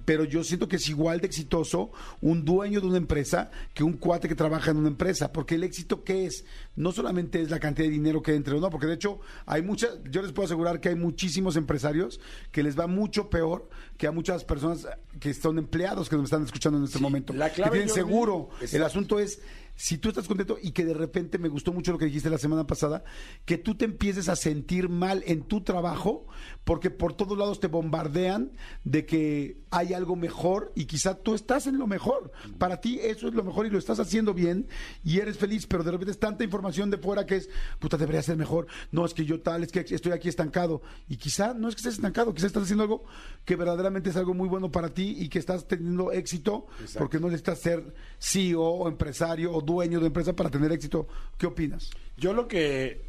[0.06, 3.98] pero yo siento que es igual de exitoso un dueño de una empresa que un
[3.98, 6.46] cuate que trabaja en una empresa, porque el éxito qué es?
[6.78, 9.62] No solamente es la cantidad de dinero que entre o no, porque de hecho hay
[9.62, 12.22] muchas, yo les puedo asegurar que hay muchísimos empresarios
[12.54, 13.68] que les va mucho peor
[13.98, 14.88] que a muchas personas
[15.20, 17.90] que son empleados que nos están escuchando en este Sí, momento, la que clave, tienen
[17.90, 18.50] Jordi, seguro.
[18.72, 19.40] El asunto es
[19.76, 22.38] si tú estás contento y que de repente me gustó mucho lo que dijiste la
[22.38, 23.04] semana pasada,
[23.46, 26.28] que tú te empieces a sentir mal en tu trabajo
[26.64, 28.52] porque por todos lados te bombardean
[28.84, 32.32] de que hay algo mejor y quizá tú estás en lo mejor.
[32.58, 34.68] Para ti eso es lo mejor y lo estás haciendo bien
[35.04, 37.50] y eres feliz, pero de repente es tanta información de fuera que es,
[37.80, 38.68] puta, debería ser mejor.
[38.92, 40.82] No, es que yo tal, es que estoy aquí estancado.
[41.10, 43.04] Y quizá no es que estés estancado, quizá estás haciendo algo
[43.44, 47.00] que verdaderamente es algo muy bueno para ti y que estás teniendo éxito Exacto.
[47.00, 51.08] porque no necesitas ser CEO o empresario o dueño de empresa para tener éxito.
[51.38, 51.90] ¿Qué opinas?
[52.18, 53.02] Yo lo que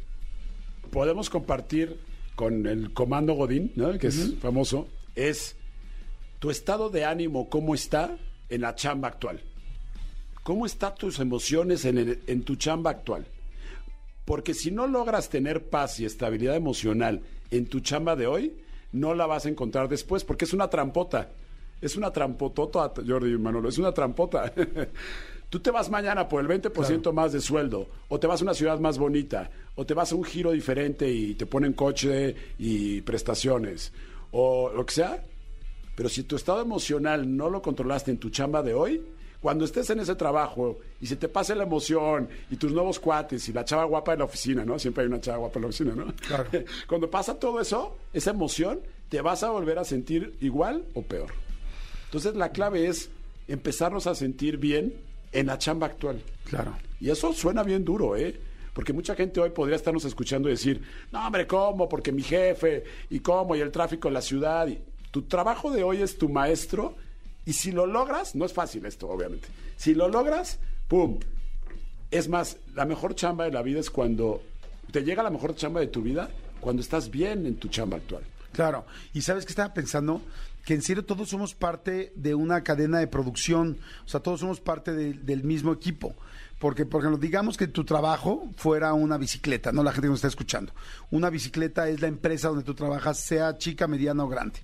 [0.91, 1.97] podemos compartir
[2.35, 3.97] con el comando Godín, ¿no?
[3.97, 5.55] que es famoso, es
[6.39, 8.17] tu estado de ánimo, cómo está
[8.49, 9.41] en la chamba actual.
[10.43, 13.25] ¿Cómo están tus emociones en, el- en tu chamba actual?
[14.23, 18.53] Porque si no logras tener paz y estabilidad emocional en tu chamba de hoy,
[18.91, 21.31] no la vas a encontrar después, porque es una trampota.
[21.81, 24.53] Es una trampotota, Jordi Manolo, es una trampota.
[25.49, 28.53] Tú te vas mañana por el 20% más de sueldo, o te vas a una
[28.53, 33.01] ciudad más bonita, o te vas a un giro diferente y te ponen coche y
[33.01, 33.93] prestaciones,
[34.31, 35.23] o lo que sea.
[35.95, 39.01] Pero si tu estado emocional no lo controlaste en tu chamba de hoy,
[39.39, 43.47] cuando estés en ese trabajo y se te pase la emoción y tus nuevos cuates
[43.47, 44.77] y la chava guapa de la oficina, ¿no?
[44.77, 46.13] Siempre hay una chava guapa en la oficina, ¿no?
[46.27, 46.49] Claro.
[46.87, 48.79] Cuando pasa todo eso, esa emoción,
[49.09, 51.31] te vas a volver a sentir igual o peor.
[52.05, 53.09] Entonces la clave es
[53.47, 54.93] empezarnos a sentir bien
[55.31, 56.21] en la chamba actual.
[56.45, 56.77] Claro.
[56.99, 58.39] Y eso suena bien duro, ¿eh?
[58.73, 61.89] Porque mucha gente hoy podría estarnos escuchando y decir, no, hombre, ¿cómo?
[61.89, 64.67] Porque mi jefe, y cómo, y el tráfico en la ciudad.
[64.67, 66.95] Y tu trabajo de hoy es tu maestro,
[67.45, 69.47] y si lo logras, no es fácil esto, obviamente.
[69.77, 71.17] Si lo logras, ¡pum!
[72.11, 74.41] Es más, la mejor chamba de la vida es cuando
[74.91, 78.23] te llega la mejor chamba de tu vida, cuando estás bien en tu chamba actual.
[78.51, 80.21] Claro, y sabes que estaba pensando
[80.67, 84.59] que en serio todos somos parte de una cadena de producción, o sea, todos somos
[84.59, 86.13] parte de- del mismo equipo.
[86.59, 90.17] Porque, por ejemplo, digamos que tu trabajo fuera una bicicleta, no la gente que nos
[90.17, 90.73] está escuchando.
[91.09, 94.59] Una bicicleta es la empresa donde tú trabajas, sea chica, mediana o grande.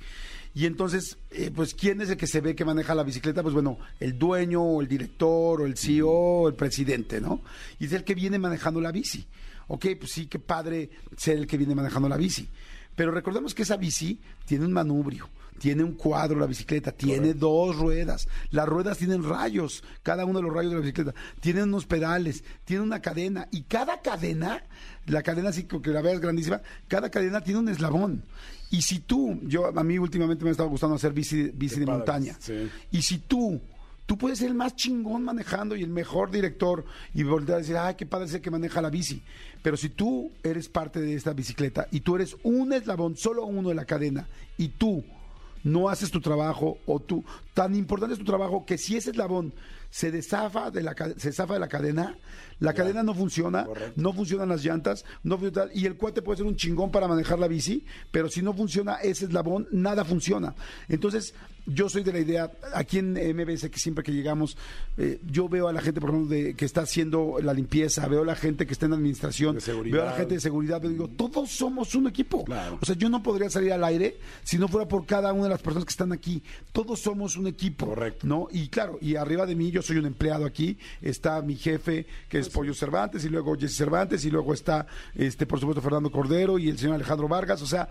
[0.54, 3.41] Y entonces, eh, pues, ¿quién es el que se ve que maneja la bicicleta?
[3.41, 7.39] Pues bueno, el dueño, o el director, o el CEO, o el presidente, ¿no?
[7.80, 9.26] Y es el que viene manejando la bici.
[9.68, 12.49] Ok, pues sí, qué padre ser el que viene manejando la bici.
[12.93, 15.30] Pero recordemos que esa bici tiene un manubrio,
[15.64, 18.28] tiene un cuadro la bicicleta, tiene dos ruedas.
[18.51, 21.14] Las ruedas tienen rayos, cada uno de los rayos de la bicicleta.
[21.39, 23.47] Tienen unos pedales, tiene una cadena.
[23.49, 24.61] Y cada cadena,
[25.05, 28.26] la cadena así que la veas grandísima, cada cadena tiene un eslabón.
[28.72, 31.86] Y si tú, yo a mí últimamente me ha estado gustando hacer bici, bici de
[31.86, 32.36] padre, montaña.
[32.41, 32.70] sí.
[32.91, 33.61] Y si tú,
[34.05, 36.84] tú puedes ser el más chingón manejando y el mejor director
[37.14, 39.24] y voltear a decir, ay, qué padre ser que maneja la bici.
[39.61, 43.70] Pero si tú eres parte de esta bicicleta y tú eres un eslabón, solo uno
[43.70, 45.05] de la cadena, y tú
[45.64, 47.24] no haces tu trabajo o tú,
[47.54, 49.54] tan importante es tu trabajo que si ese eslabón
[49.93, 52.18] se desafa de la, se zafa de la cadena,
[52.60, 54.01] la cadena no funciona, correcto.
[54.01, 57.38] no funcionan las llantas, no funciona, y el cuate puede ser un chingón para manejar
[57.38, 60.56] la bici, pero si no funciona ese eslabón, nada funciona.
[60.89, 61.36] Entonces,
[61.66, 64.58] yo soy de la idea, aquí en MBS, que siempre que llegamos,
[64.97, 68.24] eh, yo veo a la gente, por ejemplo, de, que está haciendo la limpieza, veo
[68.24, 71.08] a la gente que está en administración, veo a la gente de seguridad, yo digo,
[71.08, 72.43] todos somos un equipo.
[72.43, 72.80] Claro.
[72.82, 75.49] O sea, yo no podría salir al aire si no fuera por cada una de
[75.49, 76.43] las personas que están aquí.
[76.72, 77.86] Todos somos un equipo.
[77.86, 78.28] Correcto.
[78.28, 78.48] ¿no?
[78.52, 82.39] Y claro, y arriba de mí, yo soy un empleado aquí, está mi jefe, que
[82.39, 86.60] es Pollo Cervantes, y luego Jesse Cervantes, y luego está, este, por supuesto, Fernando Cordero
[86.60, 87.89] y el señor Alejandro Vargas, o sea,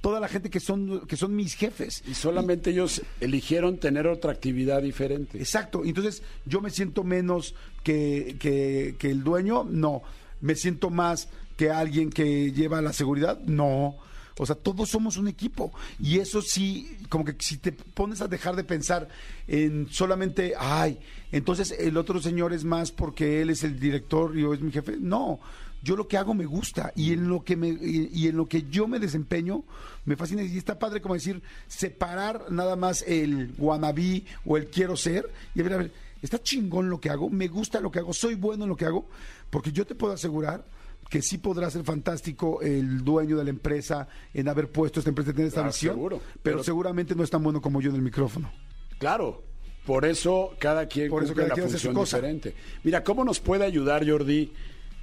[0.00, 2.02] toda la gente que son, que son mis jefes.
[2.06, 5.38] Y solamente ellos eligieron tener otra actividad diferente.
[5.38, 5.82] Exacto.
[5.84, 10.02] Entonces, yo me siento menos que, que, que el dueño, no.
[10.40, 13.96] Me siento más que alguien que lleva la seguridad, no.
[14.38, 15.72] O sea, todos somos un equipo.
[16.00, 19.08] Y eso sí, como que si te pones a dejar de pensar
[19.46, 20.98] en solamente, ay,
[21.30, 24.72] entonces el otro señor es más porque él es el director y yo es mi
[24.72, 24.96] jefe.
[24.98, 25.40] No.
[25.82, 28.62] Yo lo que hago me gusta y en lo que me y, en lo que
[28.70, 29.64] yo me desempeño
[30.04, 34.96] me fascina y está padre como decir separar nada más el wannabe o el quiero
[34.96, 37.98] ser y a ver a ver está chingón lo que hago me gusta lo que
[37.98, 39.06] hago soy bueno en lo que hago
[39.50, 40.64] porque yo te puedo asegurar
[41.12, 45.30] que sí podrá ser fantástico el dueño de la empresa en haber puesto esta empresa
[45.32, 46.16] tener esta Ah, visión seguro.
[46.42, 48.50] pero, Pero- seguramente no es tan bueno como yo en el micrófono
[48.98, 49.42] Claro,
[49.84, 52.16] por eso cada quien Por eso cumple cada la quien hace su función cosa.
[52.16, 52.54] diferente.
[52.82, 54.52] Mira, ¿cómo nos puede ayudar, Jordi,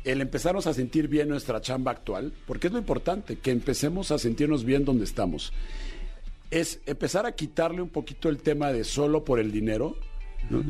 [0.04, 2.34] el empezarnos a sentir bien nuestra chamba actual?
[2.48, 5.54] Porque es lo importante, que empecemos a sentirnos bien donde estamos.
[6.50, 9.96] Es empezar a quitarle un poquito el tema de solo por el dinero,
[10.50, 10.64] ¿no?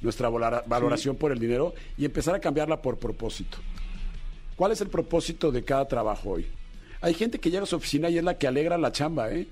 [0.00, 3.58] nuestra valora- valoración por el dinero, y empezar a cambiarla por propósito.
[4.56, 6.46] ¿Cuál es el propósito de cada trabajo hoy?
[7.00, 9.46] Hay gente que llega a su oficina y es la que alegra la chamba, ¿eh?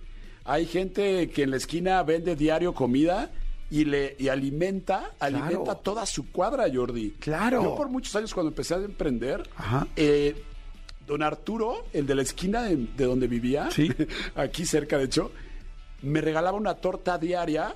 [0.44, 3.30] Hay gente que en la esquina vende diario comida
[3.70, 7.12] y le y alimenta, alimenta toda su cuadra, Jordi.
[7.20, 7.62] Claro.
[7.62, 9.86] Yo por muchos años cuando empecé a emprender, Ajá.
[9.96, 10.42] eh,
[11.06, 13.90] don Arturo, el de la esquina de, de donde vivía, Sí.
[14.34, 15.30] aquí cerca de hecho,
[16.02, 17.74] me regalaba una torta diaria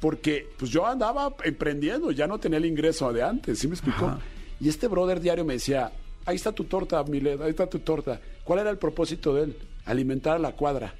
[0.00, 4.06] porque pues yo andaba emprendiendo, ya no tenía el ingreso de antes, ¿sí me explicó?
[4.06, 4.18] Ajá.
[4.60, 5.92] Y este brother diario me decía,
[6.26, 8.20] ahí está tu torta, Milet, ahí está tu torta.
[8.44, 9.56] ¿Cuál era el propósito de él?
[9.84, 10.94] Alimentar a la cuadra.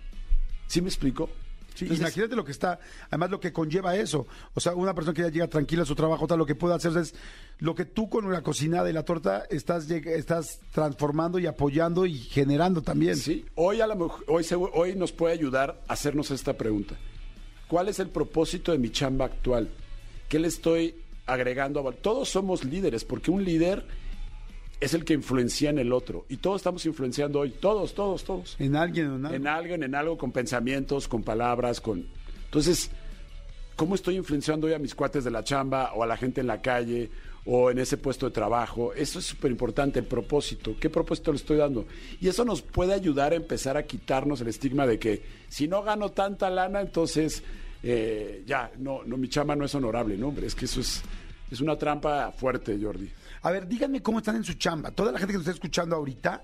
[0.66, 1.28] ¿Sí me?
[1.74, 4.26] Sí, Entonces, imagínate lo que está, además lo que conlleva eso.
[4.54, 6.74] O sea, una persona que ya llega tranquila a su trabajo, tal, lo que puede
[6.74, 7.14] hacer es
[7.58, 12.14] lo que tú con la cocinada y la torta estás, estás transformando y apoyando y
[12.16, 13.16] generando también.
[13.16, 13.86] Sí, hoy, a
[14.26, 16.94] hoy, se- hoy nos puede ayudar a hacernos esta pregunta.
[17.68, 19.68] ¿Cuál es el propósito de mi chamba actual?
[20.30, 20.94] ¿Qué le estoy
[21.26, 21.86] agregando?
[21.86, 23.84] a Todos somos líderes, porque un líder
[24.80, 26.26] es el que influencia en el otro.
[26.28, 28.56] Y todos estamos influenciando hoy, todos, todos, todos.
[28.58, 29.36] En alguien, en algo.
[29.36, 32.06] En alguien, en algo, con pensamientos, con palabras, con...
[32.44, 32.90] Entonces,
[33.74, 36.46] ¿cómo estoy influenciando hoy a mis cuates de la chamba o a la gente en
[36.46, 37.10] la calle
[37.46, 38.92] o en ese puesto de trabajo?
[38.92, 40.76] Eso es súper importante, el propósito.
[40.78, 41.86] ¿Qué propósito le estoy dando?
[42.20, 45.82] Y eso nos puede ayudar a empezar a quitarnos el estigma de que si no
[45.82, 47.42] gano tanta lana, entonces
[47.82, 50.28] eh, ya, no, no, mi chamba no es honorable, ¿no?
[50.28, 51.02] Hombre, es que eso es,
[51.50, 53.08] es una trampa fuerte, Jordi.
[53.46, 54.90] A ver, díganme cómo están en su chamba.
[54.90, 56.42] Toda la gente que nos está escuchando ahorita,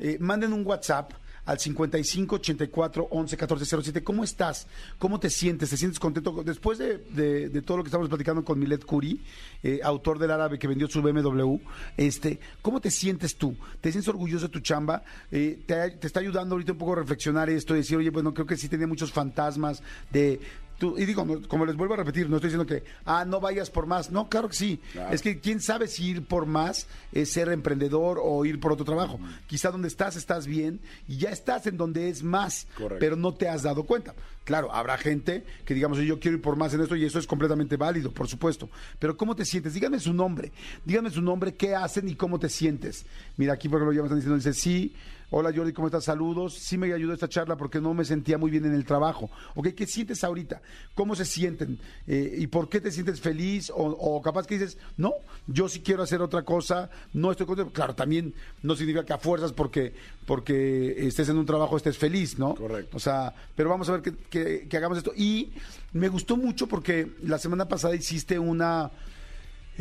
[0.00, 1.12] eh, manden un WhatsApp
[1.44, 4.02] al 55 84 11 14 07.
[4.02, 4.66] ¿Cómo estás?
[4.98, 5.70] ¿Cómo te sientes?
[5.70, 6.42] ¿Te sientes contento?
[6.42, 9.20] Después de, todo lo que estamos platicando con Milet Curi,
[9.62, 11.58] eh, autor del árabe que vendió su BMW,
[11.96, 13.56] este, ¿cómo te sientes tú?
[13.80, 15.04] ¿Te sientes orgulloso de tu chamba?
[15.30, 18.34] Eh, te, te está ayudando ahorita un poco a reflexionar esto y decir, oye, bueno,
[18.34, 20.40] creo que sí tenía muchos fantasmas de...
[20.80, 23.38] tú- y digo, no- como les vuelvo a repetir, no estoy diciendo que, ah, no
[23.38, 24.10] vayas por más.
[24.10, 24.80] No, claro que sí.
[24.92, 25.14] Claro.
[25.14, 28.84] Es que quién sabe si ir por más es ser emprendedor o ir por otro
[28.84, 29.20] trabajo.
[29.46, 32.96] Quizá donde estás estás bien y ya estás en donde es más, Correcto.
[32.98, 34.14] pero no te has dado cuenta.
[34.44, 37.18] Claro, habrá gente que digamos, "Oye, yo quiero ir por más en esto y eso
[37.20, 38.68] es completamente válido, por supuesto.
[38.98, 39.74] Pero ¿cómo te sientes?
[39.74, 40.50] Díganme su nombre.
[40.84, 43.04] Díganme su nombre, qué hacen y cómo te sientes.
[43.36, 44.94] Mira, aquí por ejemplo ya me están diciendo, dice, sí,
[45.30, 46.04] hola Jordi, ¿cómo estás?
[46.04, 46.54] Saludos.
[46.54, 49.30] Sí me ayudó esta charla porque no me sentía muy bien en el trabajo.
[49.54, 50.60] Ok, ¿qué sientes ahorita?
[50.94, 51.78] ¿Cómo se sienten?
[52.06, 53.70] Eh, ¿Y por qué te sientes feliz?
[53.70, 55.12] O, o capaz que dices, no,
[55.46, 57.72] yo sí quiero hacer otra cosa, no estoy contento.
[57.72, 59.94] Claro, también no significa que a fuerzas porque,
[60.26, 62.54] porque estés en un trabajo estés feliz, ¿no?
[62.54, 62.96] Correcto.
[62.96, 65.12] O sea, pero vamos a ver que, que- que hagamos esto.
[65.16, 65.52] Y
[65.92, 68.90] me gustó mucho porque la semana pasada hiciste una,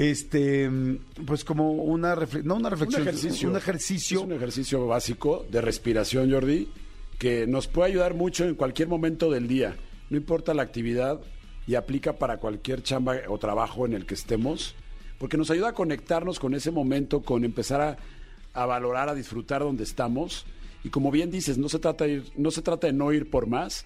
[0.04, 0.70] este,
[1.26, 3.50] pues como una, refle- no una reflexión, un ejercicio.
[3.50, 4.18] un ejercicio.
[4.20, 6.70] Es un ejercicio básico de respiración, Jordi,
[7.18, 9.76] que nos puede ayudar mucho en cualquier momento del día.
[10.10, 11.20] No importa la actividad
[11.68, 14.74] y aplica para cualquier chamba o trabajo en el que estemos,
[15.18, 17.98] porque nos ayuda a conectarnos con ese momento, con empezar a,
[18.54, 20.46] a valorar, a disfrutar donde estamos.
[20.86, 23.30] Y como bien dices, no se trata de ir- no se trata de no ir
[23.30, 23.86] por más,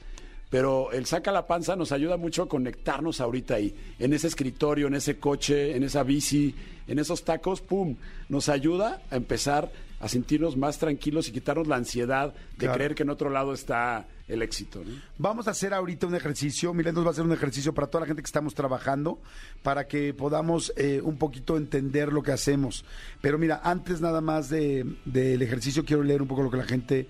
[0.54, 4.86] pero el saca la panza nos ayuda mucho a conectarnos ahorita ahí, en ese escritorio,
[4.86, 6.54] en ese coche, en esa bici,
[6.88, 7.96] en esos tacos, pum,
[8.30, 12.74] nos ayuda a empezar a sentirnos más tranquilos y quitarnos la ansiedad de Claro.
[12.76, 14.84] creer que en otro lado está el éxito.
[14.86, 14.92] ¿no?
[15.18, 16.72] Vamos a hacer ahorita un ejercicio.
[16.72, 19.20] Miren, nos va a hacer un ejercicio para toda la gente que estamos trabajando,
[19.64, 22.86] para que podamos eh, un poquito entender lo que hacemos.
[23.22, 26.66] Pero mira, antes nada más de- del ejercicio, quiero leer un poco lo que la
[26.66, 27.08] gente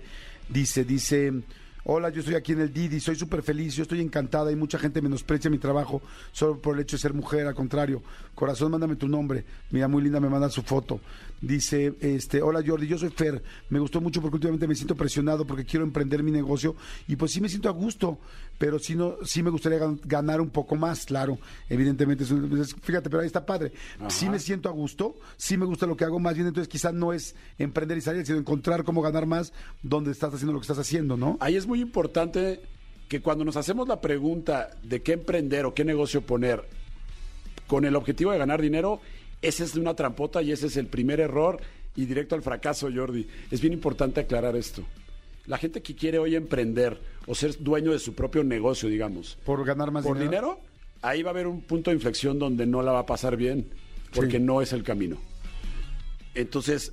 [0.48, 0.84] dice.
[0.86, 1.42] Dice.
[1.86, 4.78] Hola, yo estoy aquí en el Didi, soy súper feliz, yo estoy encantada y mucha
[4.78, 6.00] gente menosprecia mi trabajo
[6.32, 8.02] solo por el hecho de ser mujer, al contrario.
[8.34, 9.44] Corazón, mándame tu nombre.
[9.70, 10.98] Mira, muy linda, me manda su foto.
[11.46, 13.42] Dice, este, hola Jordi, yo soy Fer.
[13.68, 16.74] Me gustó mucho porque últimamente me siento presionado porque quiero emprender mi negocio
[17.06, 18.18] y pues sí me siento a gusto,
[18.56, 21.38] pero sí, no, sí me gustaría gan- ganar un poco más, claro.
[21.68, 23.72] Evidentemente, es un- es- fíjate, pero ahí está padre.
[24.08, 26.94] Sí me siento a gusto, sí me gusta lo que hago, más bien entonces quizás
[26.94, 30.64] no es emprender y salir, sino encontrar cómo ganar más donde estás haciendo lo que
[30.64, 31.36] estás haciendo, ¿no?
[31.40, 32.62] Ahí es muy importante
[33.08, 36.64] que cuando nos hacemos la pregunta de qué emprender o qué negocio poner
[37.66, 39.00] con el objetivo de ganar dinero,
[39.46, 41.60] ese es una trampota y ese es el primer error
[41.96, 43.26] y directo al fracaso, Jordi.
[43.50, 44.82] Es bien importante aclarar esto.
[45.46, 49.64] La gente que quiere hoy emprender o ser dueño de su propio negocio, digamos, Por
[49.64, 50.58] ganar más por dinero,
[51.02, 53.68] ahí va a haber un punto de inflexión donde no la va a pasar bien,
[54.14, 54.42] porque Sí.
[54.42, 55.18] no es el camino.
[56.34, 56.92] Entonces,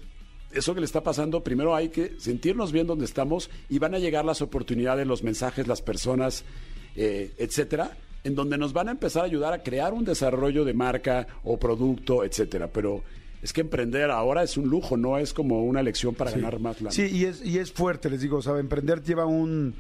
[0.52, 4.00] eso que le está pasando, primero hay que sentirnos bien donde estamos y van a
[4.00, 6.44] llegar las oportunidades, los mensajes, las personas,
[6.96, 10.74] eh, etcétera, en donde nos van a empezar a ayudar a crear un desarrollo de
[10.74, 12.68] marca o producto, etcétera.
[12.68, 13.04] Pero
[13.42, 16.82] es que emprender ahora es un lujo, no es como una lección para ganar más
[16.82, 16.92] lana.
[16.92, 19.76] Sí, y es, y es fuerte, les digo, o sea, emprender lleva un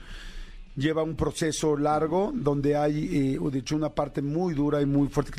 [0.76, 5.08] lleva un proceso largo donde hay, eh, de hecho, una parte muy dura y muy
[5.10, 5.34] fuerte.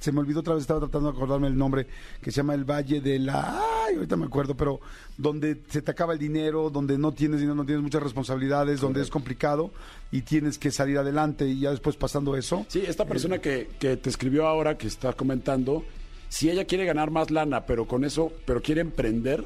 [0.00, 1.86] Se me olvidó otra vez, estaba tratando de acordarme el nombre,
[2.20, 3.60] que se llama el Valle de la...
[3.86, 4.80] Ay, ahorita me acuerdo, pero
[5.16, 9.02] donde se te acaba el dinero, donde no tienes dinero, no tienes muchas responsabilidades, donde
[9.02, 9.70] es complicado
[10.10, 12.66] y tienes que salir adelante y ya después pasando eso.
[12.68, 15.84] Sí, esta persona que, que te escribió ahora, que está comentando,
[16.28, 19.44] si ella quiere ganar más lana, pero con eso, pero quiere emprender,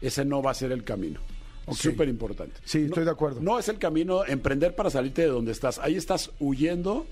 [0.00, 1.20] ese no va a ser el camino.
[1.66, 1.76] Ok.
[1.76, 2.54] Súper importante.
[2.64, 3.40] Sí, estoy de acuerdo.
[3.40, 5.78] No es el camino emprender para salirte de donde estás.
[5.78, 7.06] Ahí estás huyendo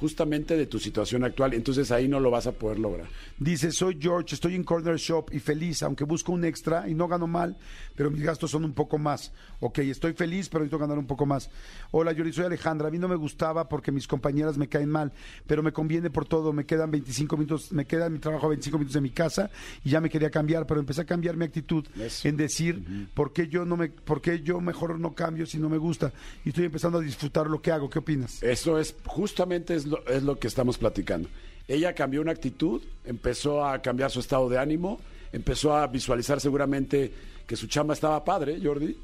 [0.00, 1.54] justamente de tu situación actual.
[1.54, 3.08] Entonces ahí no lo vas a poder lograr.
[3.38, 7.08] Dice, soy George, estoy en Corner Shop y feliz, aunque busco un extra y no
[7.08, 7.56] gano mal,
[7.94, 9.32] pero mis gastos son un poco más.
[9.60, 11.50] Ok, estoy feliz, pero necesito ganar un poco más.
[11.90, 12.88] Hola, Yuri, soy Alejandra.
[12.88, 15.12] A mí no me gustaba porque mis compañeras me caen mal,
[15.46, 16.52] pero me conviene por todo.
[16.52, 19.50] Me quedan 25 minutos, me queda mi trabajo a 25 minutos de mi casa
[19.84, 22.28] y ya me quería cambiar, pero empecé a cambiar mi actitud Eso.
[22.28, 25.68] en decir, ¿por qué yo no me, por qué yo mejor no cambio si no
[25.68, 26.12] me gusta?
[26.44, 27.90] Y estoy empezando a disfrutar lo que hago.
[27.90, 28.42] ¿Qué opinas?
[28.42, 31.28] Eso es justamente es es lo que estamos platicando.
[31.66, 35.00] Ella cambió una actitud, empezó a cambiar su estado de ánimo,
[35.32, 37.12] empezó a visualizar seguramente
[37.46, 38.96] que su chamba estaba padre, Jordi,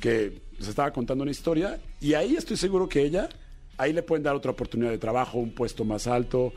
[0.00, 3.28] que se estaba contando una historia, y ahí estoy seguro que ella,
[3.76, 6.52] ahí le pueden dar otra oportunidad de trabajo, un puesto más alto,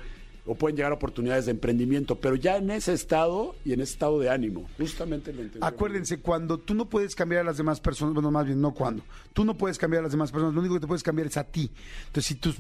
[0.46, 4.20] o pueden llegar oportunidades de emprendimiento, pero ya en ese estado y en ese estado
[4.20, 5.64] de ánimo, justamente lo entendió.
[5.66, 9.04] Acuérdense, cuando tú no puedes cambiar a las demás personas, bueno, más bien, no cuando,
[9.34, 11.38] tú no puedes cambiar a las demás personas, lo único que te puedes cambiar es
[11.38, 11.70] a ti.
[12.08, 12.58] Entonces, si tus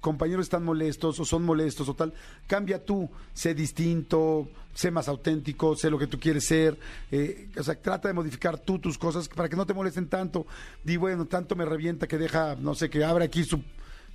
[0.00, 2.12] compañeros están molestos o son molestos o tal,
[2.46, 6.78] cambia tú, sé distinto, sé más auténtico, sé lo que tú quieres ser,
[7.10, 10.46] eh, o sea, trata de modificar tú tus cosas para que no te molesten tanto.
[10.84, 13.62] Di, bueno, tanto me revienta que deja, no sé, que abre aquí su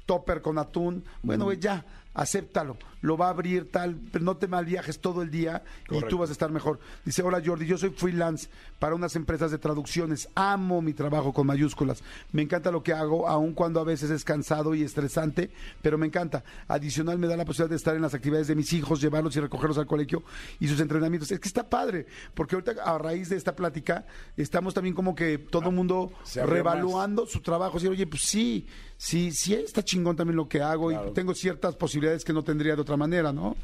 [0.05, 1.03] topper con atún.
[1.21, 1.85] Bueno, güey, ya,
[2.17, 2.77] acéptalo.
[3.01, 6.17] Lo va a abrir tal, pero no te mal viajes todo el día y tú
[6.17, 6.79] vas a estar mejor.
[7.05, 8.49] Dice, hola Jordi, yo soy freelance
[8.79, 10.27] para unas empresas de traducciones.
[10.33, 12.03] Amo mi trabajo con mayúsculas.
[12.31, 15.51] Me encanta lo que hago, aun cuando a veces es cansado y estresante,
[15.83, 16.43] pero me encanta.
[16.67, 19.39] Adicional me da la posibilidad de estar en las actividades de mis hijos, llevarlos y
[19.39, 20.23] recogerlos al colegio
[20.59, 21.29] y sus entrenamientos.
[21.31, 25.37] Es que está padre, porque ahorita a raíz de esta plática estamos también como que
[25.37, 27.75] todo el mundo se abrió revaluando su trabajo.
[27.75, 28.65] Decir, oye, pues sí,
[28.97, 31.09] sí, sí está chingón también lo que hago Claro.
[31.09, 33.55] y tengo ciertas posibilidades que no tendría de otra manera, ¿no?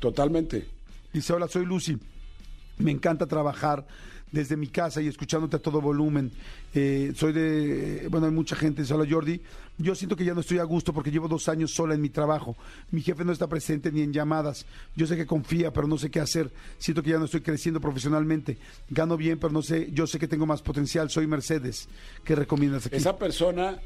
[0.00, 0.66] Totalmente.
[1.12, 1.98] Dice, hola, soy Lucy.
[2.78, 3.86] Me encanta trabajar
[4.30, 6.30] desde mi casa y escuchándote a todo volumen.
[6.74, 9.40] Eh, soy de, bueno, hay mucha gente, dice, hola Jordi.
[9.78, 12.08] Yo siento que ya no estoy a gusto porque llevo dos años sola en mi
[12.08, 12.56] trabajo.
[12.90, 14.66] Mi jefe no está presente ni en llamadas.
[14.96, 16.50] Yo sé que confía, pero no sé qué hacer.
[16.78, 18.58] Siento que ya no estoy creciendo profesionalmente.
[18.90, 21.10] Gano bien, pero no sé, yo sé que tengo más potencial.
[21.10, 21.88] Soy Mercedes.
[22.24, 22.96] ¿Qué recomiendas aquí?
[22.96, 23.78] Esa persona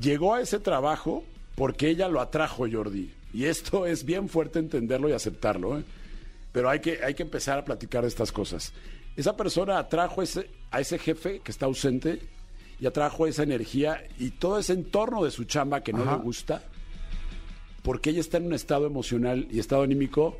[0.00, 1.24] llegó a ese trabajo
[1.56, 3.10] porque ella lo atrajo, Jordi.
[3.32, 5.78] Y esto es bien fuerte entenderlo y aceptarlo.
[5.78, 5.84] ¿eh?
[6.52, 8.72] Pero hay que, hay que empezar a platicar de estas cosas.
[9.16, 12.20] Esa persona atrajo ese, a ese jefe que está ausente
[12.78, 16.16] y atrajo esa energía y todo ese entorno de su chamba que no Ajá.
[16.16, 16.62] le gusta
[17.82, 20.38] porque ella está en un estado emocional y estado anímico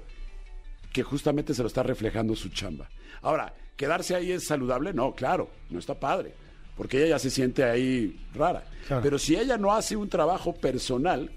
[0.93, 2.89] que justamente se lo está reflejando su chamba.
[3.23, 4.93] Ahora, ¿quedarse ahí es saludable?
[4.93, 6.35] No, claro, no está padre,
[6.77, 8.65] porque ella ya se siente ahí rara.
[8.87, 9.03] Claro.
[9.03, 11.31] Pero si ella no hace un trabajo personal,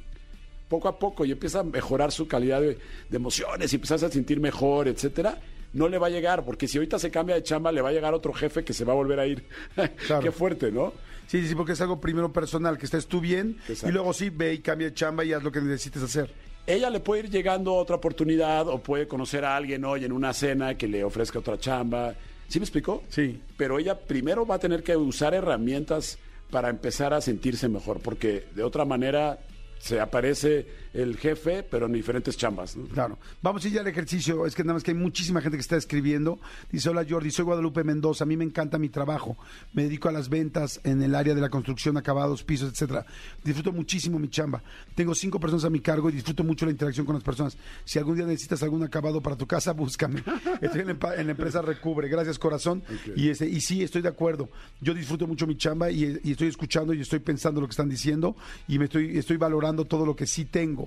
[0.74, 4.10] poco a poco y empieza a mejorar su calidad de, de emociones y empiezas a
[4.10, 5.40] sentir mejor, etcétera,
[5.74, 7.92] no le va a llegar, porque si ahorita se cambia de chamba, le va a
[7.92, 9.46] llegar otro jefe que se va a volver a ir.
[10.08, 10.24] Claro.
[10.24, 10.92] Qué fuerte, ¿no?
[11.28, 13.88] Sí, sí, porque es algo primero personal, que estés tú bien Exacto.
[13.88, 16.34] y luego sí ve y cambia de chamba y haz lo que necesites hacer.
[16.66, 20.34] ella le puede ir llegando otra oportunidad o puede conocer a alguien hoy en una
[20.34, 22.16] cena que le ofrezca otra chamba.
[22.48, 23.04] ¿Sí me explicó?
[23.10, 23.40] Sí.
[23.58, 26.18] Pero ella primero va a tener que usar herramientas
[26.50, 29.40] para empezar a sentirse mejor, porque de otra manera
[29.84, 32.76] se aparece el jefe, pero en diferentes chambas.
[32.78, 32.86] ¿no?
[32.88, 33.18] Claro.
[33.42, 34.46] Vamos a ir ya al ejercicio.
[34.46, 36.40] Es que nada más que hay muchísima gente que está escribiendo.
[36.72, 38.24] Dice, hola Jordi, soy Guadalupe Mendoza.
[38.24, 39.38] A mí me encanta mi trabajo.
[39.74, 43.06] Me dedico a las ventas en el área de la construcción, acabados, pisos, etcétera.
[43.44, 44.62] Disfruto muchísimo mi chamba.
[44.96, 47.58] Tengo cinco personas a mi cargo y disfruto mucho la interacción con las personas.
[47.86, 50.24] Si algún día necesitas algún acabado para tu casa, búscame.
[50.62, 52.08] Estoy en la, en la empresa Recubre.
[52.08, 52.84] Gracias, corazón.
[53.16, 54.50] Y, y sí, estoy de acuerdo.
[54.80, 57.90] Yo disfruto mucho mi chamba y, y estoy escuchando y estoy pensando lo que están
[57.90, 58.36] diciendo
[58.68, 60.83] y me estoy, estoy valorando todo lo que sí tengo.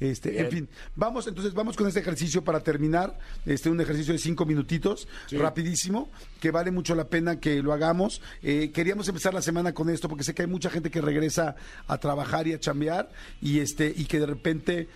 [0.00, 3.16] Este, en fin, vamos, entonces vamos con este ejercicio para terminar,
[3.46, 5.36] este, un ejercicio de cinco minutitos, Sí.
[5.36, 8.20] rapidísimo, que vale mucho la pena que lo hagamos.
[8.42, 11.54] Eh, queríamos empezar la semana con esto porque sé que hay mucha gente que regresa
[11.86, 13.08] a trabajar y a chambear
[13.40, 14.88] y este, y que de repente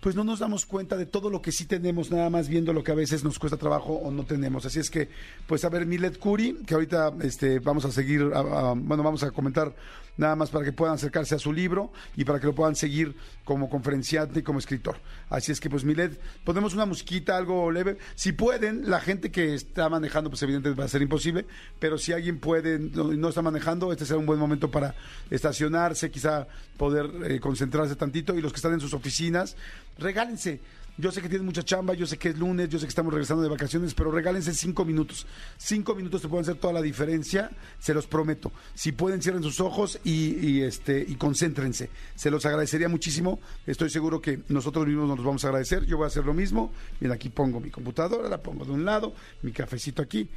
[0.00, 2.84] pues no nos damos cuenta de todo lo que sí tenemos, nada más viendo lo
[2.84, 4.66] que a veces nos cuesta trabajo o no tenemos.
[4.66, 5.08] Así es que,
[5.46, 9.22] pues a ver, Milet Curi, que ahorita este, vamos a seguir, a- a- bueno, vamos
[9.22, 9.74] a comentar
[10.16, 13.14] nada más para que puedan acercarse a su libro y para que lo puedan seguir
[13.44, 14.96] como conferenciante y como escritor.
[15.28, 17.98] Así es que, pues, Milet, ponemos una musiquita, algo leve.
[18.14, 21.46] Si pueden, la gente que está manejando, pues evidentemente va a ser imposible,
[21.78, 24.94] pero si alguien puede, no, no está manejando, este será un buen momento para
[25.30, 26.46] estacionarse, quizá
[26.76, 29.56] poder eh, concentrarse tantito y los que están en sus oficinas,
[29.98, 30.60] regálense.
[30.96, 33.12] Yo sé que tienen mucha chamba, yo sé que es lunes, yo sé que estamos
[33.12, 35.26] regresando de vacaciones, pero regálense cinco minutos.
[35.56, 38.52] Cinco minutos te pueden hacer toda la diferencia, se los prometo.
[38.74, 41.90] Si pueden, cierren sus ojos y, y, este, y concéntrense.
[42.14, 43.40] Se los agradecería muchísimo.
[43.66, 45.84] Estoy seguro que nosotros mismos nos los vamos a agradecer.
[45.84, 46.70] Yo voy a hacer lo mismo.
[47.00, 50.30] Mira, aquí pongo mi computadora, la pongo de un lado, mi cafecito aquí.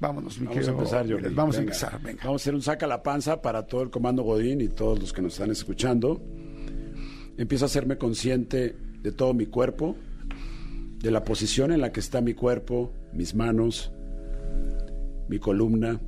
[0.00, 1.34] Vámonos, mi Vamos a empezar, Jordi.
[1.34, 2.22] Vamos a empezar, venga.
[2.24, 5.12] Vamos a hacer un saca la panza para todo el comando Godín y todos los
[5.12, 6.22] que nos están escuchando.
[7.36, 9.96] Empiezo a hacerme consciente de todo mi cuerpo,
[10.98, 13.90] de la posición en la que está mi cuerpo, mis manos,
[15.28, 15.98] mi columna.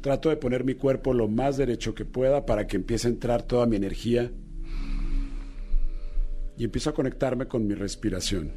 [0.00, 3.42] Trato de poner mi cuerpo lo más derecho que pueda para que empiece a entrar
[3.42, 4.32] toda mi energía.
[6.58, 8.50] Y empiezo a conectarme con mi respiración.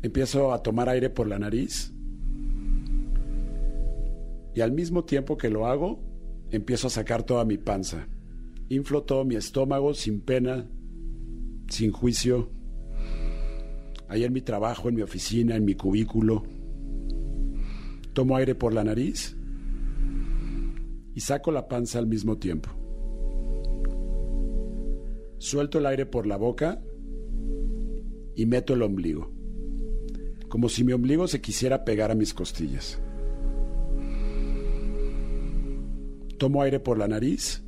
[0.00, 1.92] Empiezo a tomar aire por la nariz
[4.54, 6.00] y al mismo tiempo que lo hago,
[6.50, 8.08] empiezo a sacar toda mi panza.
[8.68, 10.68] Inflo todo mi estómago sin pena,
[11.68, 12.50] sin juicio.
[14.08, 16.44] Ahí en mi trabajo, en mi oficina, en mi cubículo.
[18.12, 19.36] Tomo aire por la nariz
[21.14, 22.70] y saco la panza al mismo tiempo.
[25.38, 26.82] Suelto el aire por la boca
[28.34, 29.38] y meto el ombligo
[30.48, 32.98] como si mi ombligo se quisiera pegar a mis costillas.
[36.38, 37.62] Tomo aire por la nariz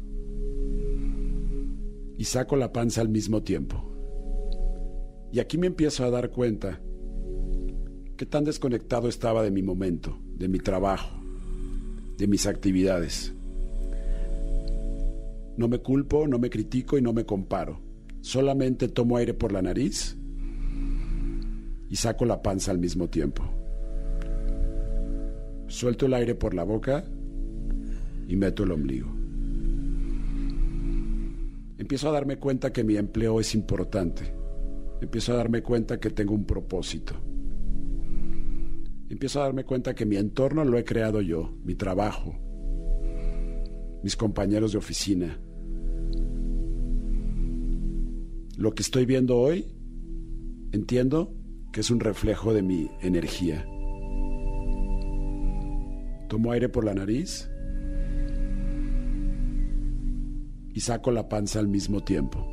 [2.21, 3.83] y saco la panza al mismo tiempo.
[5.33, 6.79] Y aquí me empiezo a dar cuenta
[8.19, 11.19] qué tan desconectado estaba de mi momento, de mi trabajo,
[12.19, 13.33] de mis actividades.
[15.57, 17.81] No me culpo, no me critico y no me comparo.
[18.21, 20.19] Solamente tomo aire por la nariz
[21.89, 23.45] y saco la panza al mismo tiempo.
[25.69, 27.03] Suelto el aire por la boca
[28.29, 29.20] y meto el ombligo.
[31.91, 34.33] Empiezo a darme cuenta que mi empleo es importante.
[35.01, 37.15] Empiezo a darme cuenta que tengo un propósito.
[39.09, 42.39] Empiezo a darme cuenta que mi entorno lo he creado yo, mi trabajo,
[44.05, 45.41] mis compañeros de oficina.
[48.57, 49.67] Lo que estoy viendo hoy,
[50.71, 51.35] entiendo
[51.73, 53.67] que es un reflejo de mi energía.
[56.29, 57.50] Tomo aire por la nariz
[60.75, 62.47] y saco la panza al mismo tiempo.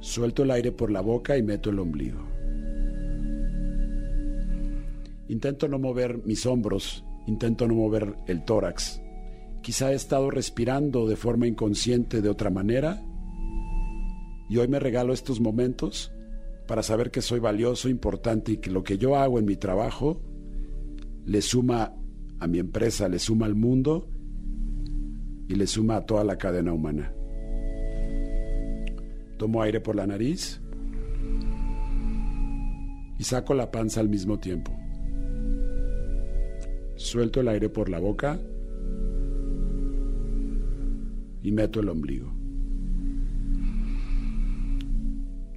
[0.00, 2.20] Suelto el aire por la boca y meto el ombligo.
[5.28, 9.00] Intento no mover mis hombros, intento no mover el tórax.
[9.62, 13.02] Quizá he estado respirando de forma inconsciente de otra manera
[14.48, 16.12] y hoy me regalo estos momentos
[16.68, 20.20] para saber que soy valioso, importante y que lo que yo hago en mi trabajo
[21.24, 21.94] le suma
[22.38, 24.08] a mi empresa, le suma al mundo
[25.48, 27.12] y le suma a toda la cadena humana.
[29.38, 30.60] Tomo aire por la nariz
[33.18, 34.72] y saco la panza al mismo tiempo.
[36.96, 38.38] Suelto el aire por la boca
[41.42, 42.32] y meto el ombligo.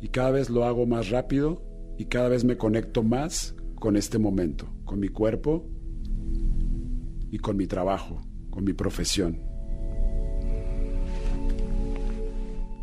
[0.01, 1.63] Y cada vez lo hago más rápido
[1.97, 5.65] y cada vez me conecto más con este momento, con mi cuerpo
[7.31, 9.48] y con mi trabajo, con mi profesión.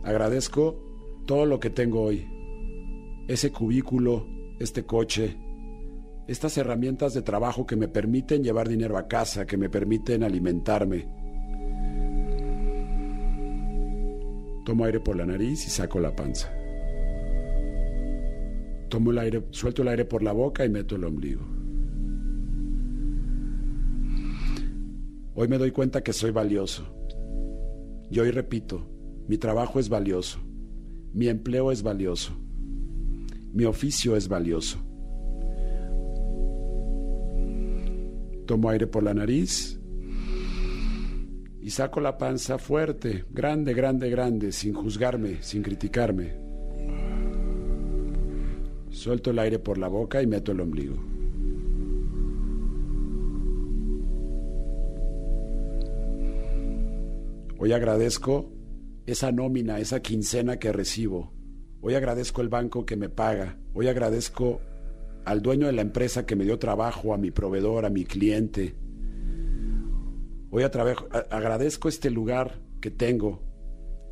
[0.07, 2.25] Agradezco todo lo que tengo hoy.
[3.27, 4.25] Ese cubículo,
[4.61, 5.37] este coche,
[6.29, 11.09] estas herramientas de trabajo que me permiten llevar dinero a casa, que me permiten alimentarme.
[14.65, 16.53] Tomo aire por la nariz y saco la panza.
[18.89, 21.45] Tomo el aire, suelto el aire por la boca y meto el ombligo.
[25.35, 26.87] Hoy me doy cuenta que soy valioso.
[28.09, 28.96] Y hoy repito,
[29.29, 30.39] mi trabajo es valioso.
[31.13, 32.33] Mi empleo es valioso.
[33.53, 34.79] Mi oficio es valioso.
[38.47, 39.81] Tomo aire por la nariz
[41.61, 46.35] y saco la panza fuerte, grande, grande, grande, sin juzgarme, sin criticarme.
[48.91, 50.95] Suelto el aire por la boca y meto el ombligo.
[57.59, 58.56] Hoy agradezco
[59.07, 61.33] esa nómina, esa quincena que recibo.
[61.81, 63.59] Hoy agradezco el banco que me paga.
[63.75, 64.61] Hoy agradezco
[65.25, 68.75] al dueño de la empresa que me dio trabajo, a mi proveedor, a mi cliente.
[70.51, 70.71] Hoy a-
[71.31, 73.43] agradezco este lugar que tengo,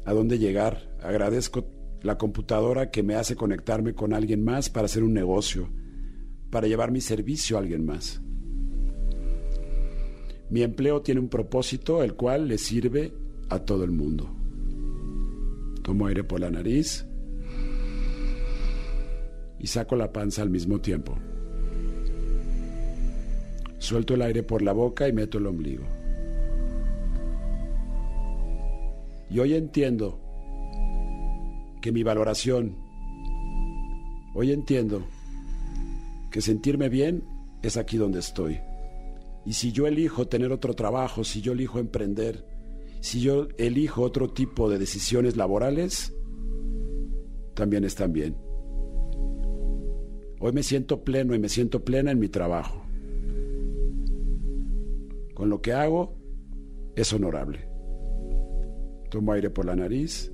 [0.05, 0.97] a dónde llegar.
[1.03, 1.67] Agradezco
[2.03, 5.71] la computadora que me hace conectarme con alguien más para hacer un negocio,
[6.51, 8.21] para llevar mi servicio a alguien más.
[10.51, 13.13] Mi empleo tiene un propósito, el cual le sirve
[13.49, 14.34] a todo el mundo.
[15.85, 17.05] Tomo aire por la nariz
[19.59, 21.15] y saco la panza al mismo tiempo.
[23.77, 25.85] Suelto el aire por la boca y meto el ombligo.
[29.29, 30.19] Y hoy entiendo
[31.83, 32.79] que mi valoración,
[34.35, 35.05] hoy entiendo
[36.31, 37.25] que sentirme bien
[37.63, 38.59] es aquí donde estoy.
[39.45, 42.54] Y si yo elijo tener otro trabajo, si yo elijo emprender,
[43.05, 46.17] si yo elijo otro tipo de decisiones laborales,
[47.53, 48.35] también están bien.
[50.41, 52.83] Hoy me siento pleno y me siento plena en mi trabajo.
[55.35, 56.17] Con lo que hago
[56.97, 57.69] es honorable.
[59.11, 60.33] Tomo aire por la nariz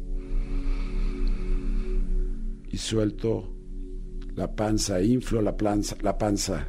[2.68, 3.52] y suelto
[4.36, 6.68] la panza, inflo la panza, la panza.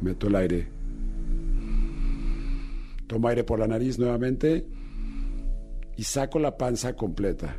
[0.00, 0.77] Meto el aire.
[3.08, 4.68] Tomo aire por la nariz nuevamente
[5.96, 7.58] y saco la panza completa.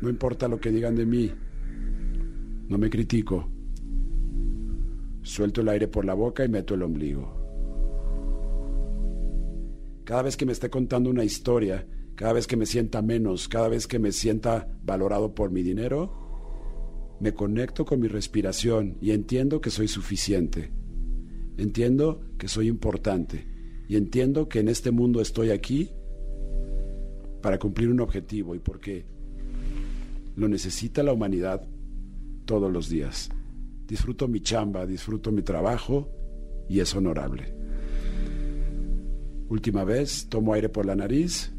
[0.00, 1.32] No importa lo que digan de mí.
[2.68, 3.50] No me critico.
[5.22, 7.38] Suelto el aire por la boca y meto el ombligo.
[10.04, 13.68] Cada vez que me esté contando una historia, cada vez que me sienta menos, cada
[13.68, 19.60] vez que me sienta valorado por mi dinero, me conecto con mi respiración y entiendo
[19.60, 20.72] que soy suficiente.
[21.58, 23.49] Entiendo que soy importante
[23.90, 25.90] y entiendo que en este mundo estoy aquí
[27.42, 29.04] para cumplir un objetivo y porque
[30.36, 31.66] lo necesita la humanidad
[32.44, 33.30] todos los días.
[33.88, 36.08] Disfruto mi chamba, disfruto mi trabajo
[36.68, 37.52] y es honorable.
[39.48, 41.52] Última vez, tomo aire por la nariz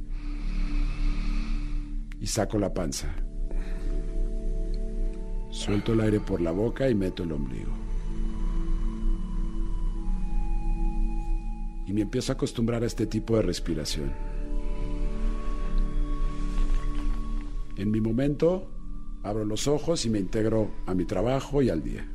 [2.18, 3.14] y saco la panza.
[5.50, 7.81] Suelto el aire por la boca y meto el ombligo.
[11.92, 14.14] Y me empiezo a acostumbrar a este tipo de respiración.
[17.76, 18.72] En mi momento,
[19.24, 22.10] abro los ojos y me integro a mi trabajo y al día.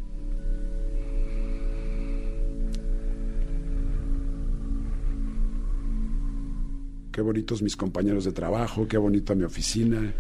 [7.13, 10.11] Qué bonitos mis compañeros de trabajo, qué bonita mi oficina,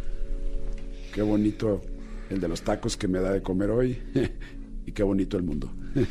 [1.15, 1.81] qué bonito
[2.29, 3.99] el de los tacos que me da de comer hoy
[4.85, 5.73] y qué bonito el mundo.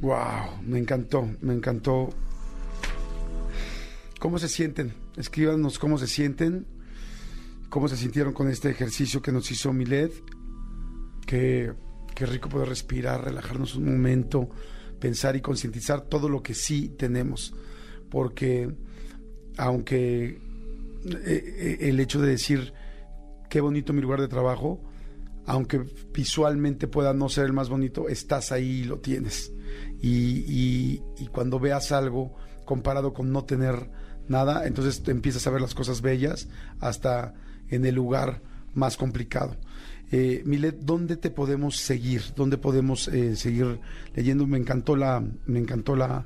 [0.00, 2.10] Wow, me encantó, me encantó.
[4.18, 4.94] ¿Cómo se sienten?
[5.16, 6.66] Escríbanos cómo se sienten,
[7.68, 10.12] cómo se sintieron con este ejercicio que nos hizo Milet.
[11.26, 11.72] Qué,
[12.14, 14.48] qué rico poder respirar, relajarnos un momento,
[14.98, 17.54] pensar y concientizar todo lo que sí tenemos.
[18.10, 18.74] Porque
[19.56, 20.40] aunque eh,
[21.24, 22.72] eh, el hecho de decir
[23.48, 24.80] qué bonito mi lugar de trabajo,
[25.46, 29.52] aunque visualmente pueda no ser el más bonito, estás ahí y lo tienes.
[30.00, 31.00] Y,
[31.32, 33.90] cuando veas algo comparado con no tener
[34.28, 36.48] nada, entonces empiezas a ver las cosas bellas
[36.80, 37.34] hasta
[37.70, 38.40] en el lugar
[38.74, 39.56] más complicado.
[40.10, 42.22] Eh, Milet, ¿dónde te podemos seguir?
[42.34, 43.80] ¿Dónde podemos eh, seguir
[44.14, 44.46] leyendo?
[44.46, 46.24] Me encantó la, me encantó la,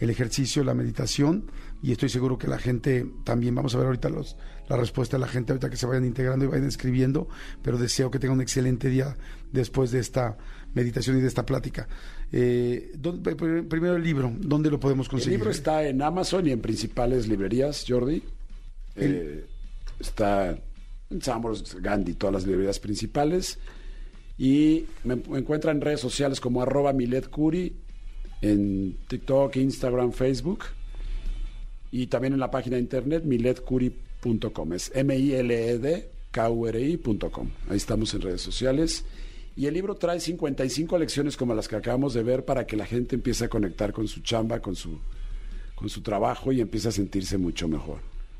[0.00, 1.50] el ejercicio, la meditación,
[1.82, 4.36] y estoy seguro que la gente también, vamos a ver ahorita los,
[4.68, 7.28] la respuesta de la gente, ahorita que se vayan integrando y vayan escribiendo,
[7.62, 9.16] pero deseo que tengan un excelente día
[9.52, 10.36] después de esta
[10.74, 11.86] meditación y de esta plática.
[12.32, 15.38] Eh, ¿dónde- pr- primero el libro, ¿dónde lo podemos El conseguir?
[15.38, 18.22] libro está en Amazon y en principales librerías, Jordi.
[18.96, 19.44] Eh,
[19.98, 20.56] está
[21.10, 23.58] en Sambors, Gandhi, todas las librerías principales.
[24.38, 27.74] Y me, me encuentran en redes sociales como arroba Milet Curi,
[28.42, 30.60] en TikTok, Instagram, Facebook.
[31.92, 34.72] Y también en la página de internet miletcuri.com.
[34.72, 34.92] Es
[36.30, 37.48] M-I-L-E-D-K-U-R-I.com.
[37.68, 39.04] Ahí estamos en redes sociales.
[39.60, 42.86] Y el libro trae 55 lecciones como las que acabamos de ver para que la
[42.86, 44.98] gente empiece a conectar con su chamba, con su,
[45.74, 47.98] con su trabajo y empiece a sentirse mucho mejor.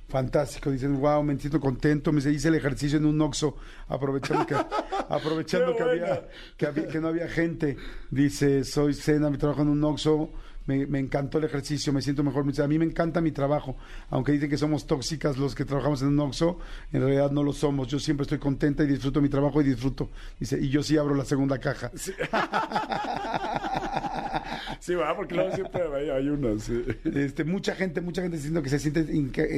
[0.09, 3.55] Fantástico, dicen, wow, me siento contento, me se hice el ejercicio en un oxo,
[3.89, 4.55] aprovechando que,
[5.11, 7.77] aprovechando que, había, que, había- que no había gente.
[8.11, 10.31] Dice, soy Cena, me trabajo en un oxo,
[10.79, 12.45] me, encantó el ejercicio, me siento mejor.
[12.63, 13.77] A mí me encanta mi trabajo,
[14.11, 16.59] aunque dicen que somos tóxicas los que trabajamos en un oxo,
[16.93, 17.89] en realidad no lo somos.
[17.89, 20.11] Yo siempre estoy contenta y disfruto mi trabajo y disfruto.
[20.39, 21.91] Dice, y yo sí abro la segunda caja.
[24.95, 26.83] va, porque luego siempre hay, hay sí.
[27.05, 29.07] Este, mucha gente, mucha gente diciendo que se siente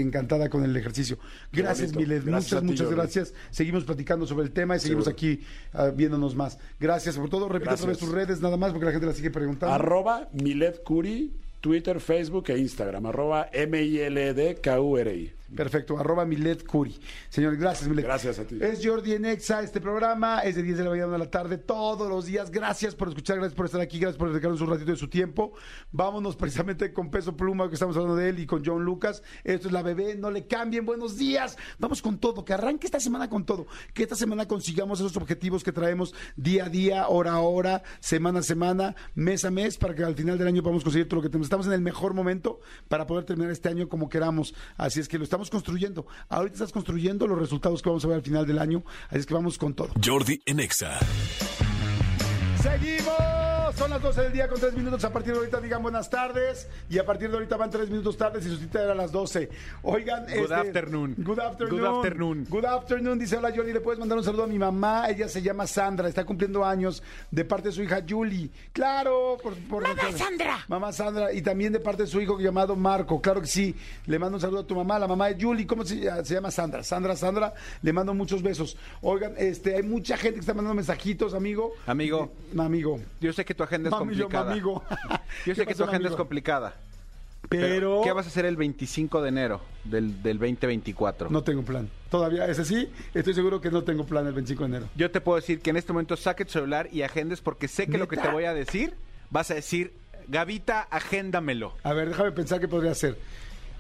[0.01, 1.19] encantada con el ejercicio.
[1.53, 3.35] Gracias, a muchas, ti, muchas gracias.
[3.51, 5.17] Seguimos platicando sobre el tema y seguimos Seguro.
[5.17, 5.41] aquí
[5.73, 6.59] ah, viéndonos más.
[6.81, 7.49] Gracias por todo.
[7.49, 7.99] Repito Gracias.
[7.99, 9.75] tus redes nada más porque la gente la sigue preguntando.
[9.75, 13.07] Arroba Milet Curi, Twitter, Facebook e Instagram.
[13.07, 15.33] Arroba M-I-L-D-K-U-R-I.
[15.55, 16.99] Perfecto, arroba Milet Curi.
[17.29, 18.05] Señor, gracias, Milet.
[18.05, 18.59] Gracias a ti.
[18.61, 21.59] Es Jordi en Exa, este programa es de 10 de la mañana a la tarde,
[21.59, 22.51] todos los días.
[22.51, 25.53] Gracias por escuchar, gracias por estar aquí, gracias por dedicarnos un ratito de su tiempo.
[25.91, 29.23] Vámonos precisamente con Peso Pluma, que estamos hablando de él, y con John Lucas.
[29.45, 31.59] Esto es La Bebé, no le cambien, buenos días.
[31.79, 33.67] Vamos con todo, que arranque esta semana con todo.
[33.93, 38.41] Que esta semana consigamos esos objetivos que traemos día a día, hora a hora, semana
[38.41, 41.23] a semana, mes a mes, para que al final del año podamos conseguir todo lo
[41.23, 41.47] que tenemos.
[41.47, 44.55] Estamos en el mejor momento para poder terminar este año como queramos.
[44.77, 46.07] Así es que lo estamos construyendo.
[46.29, 48.85] Ahorita estás construyendo los resultados que vamos a ver al final del año.
[49.09, 49.91] Así es que vamos con todo.
[50.05, 50.99] Jordi en Exa.
[52.63, 53.52] Seguimos.
[53.77, 55.03] Son las 12 del día con 3 minutos.
[55.05, 56.69] A partir de ahorita digan buenas tardes.
[56.91, 59.11] Y a partir de ahorita van 3 minutos tardes y su cita era a las
[59.11, 59.49] 12.
[59.83, 60.27] Oigan.
[60.27, 61.15] Good afternoon.
[61.19, 61.81] Good afternoon.
[61.81, 62.47] Good afternoon.
[62.49, 63.19] Good afternoon.
[63.19, 65.09] Dice, hola Yoli, le puedes mandar un saludo a mi mamá.
[65.09, 66.09] Ella se llama Sandra.
[66.09, 68.51] Está cumpliendo años de parte de su hija Julie.
[68.73, 69.39] Claro.
[69.43, 70.59] Por, por mamá Sandra.
[70.69, 71.33] Mamá Sandra.
[71.33, 73.21] Y también de parte de su hijo llamado Marco.
[73.21, 73.75] Claro que sí.
[74.07, 75.67] Le mando un saludo a tu mamá, la mamá de Julie.
[75.67, 76.51] ¿Cómo se, se llama?
[76.51, 76.85] Sandra.
[76.85, 77.55] Sandra, Sandra.
[77.81, 78.77] Le mando muchos besos.
[79.01, 81.73] Oigan, este, hay mucha gente que está mandando mensajitos, amigo.
[81.87, 82.33] Amigo.
[82.55, 83.01] Eh, amigo.
[83.21, 84.53] Yo sé que tu agenda es Mami, yo, complicada.
[84.53, 84.83] amigo.
[85.47, 86.17] Yo sé ¿Qué que tu pasó, agenda es amigo?
[86.17, 86.75] complicada.
[87.49, 91.29] Pero, ¿Qué vas a hacer el 25 de enero del, del 2024?
[91.31, 91.89] no tengo plan.
[92.11, 94.87] Todavía, ese sí, estoy seguro que no tengo plan el 25 de enero.
[94.97, 97.89] Yo te puedo decir que en este momento saque tu celular y agendes porque sé
[97.89, 98.95] que lo que te voy a decir,
[99.31, 99.93] vas a decir,
[100.29, 101.75] Gavita, agéndamelo.
[101.83, 103.19] A ver, déjame pensar qué podría hacer.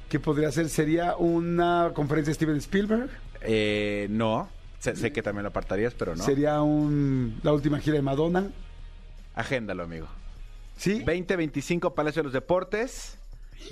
[0.09, 0.69] ¿Qué podría hacer?
[0.69, 3.09] ¿Sería una conferencia de Steven Spielberg?
[3.43, 4.49] Eh, no,
[4.81, 6.23] sé, sé que también lo apartarías, pero no.
[6.23, 8.49] ¿Sería un, la última gira de Madonna?
[9.35, 10.07] Agéndalo, amigo.
[10.77, 10.99] ¿Sí?
[11.01, 13.19] 2025 Palacio de los Deportes,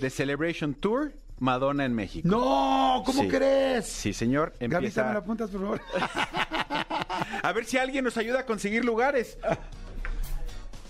[0.00, 2.28] The Celebration Tour, Madonna en México.
[2.28, 3.02] ¡No!
[3.04, 3.28] ¿Cómo Sí.
[3.28, 3.86] crees?
[3.86, 4.52] Sí, señor.
[4.60, 5.04] Empieza.
[5.10, 5.80] ¿me apuntas, por favor?
[7.42, 9.38] A ver si alguien nos ayuda a conseguir lugares.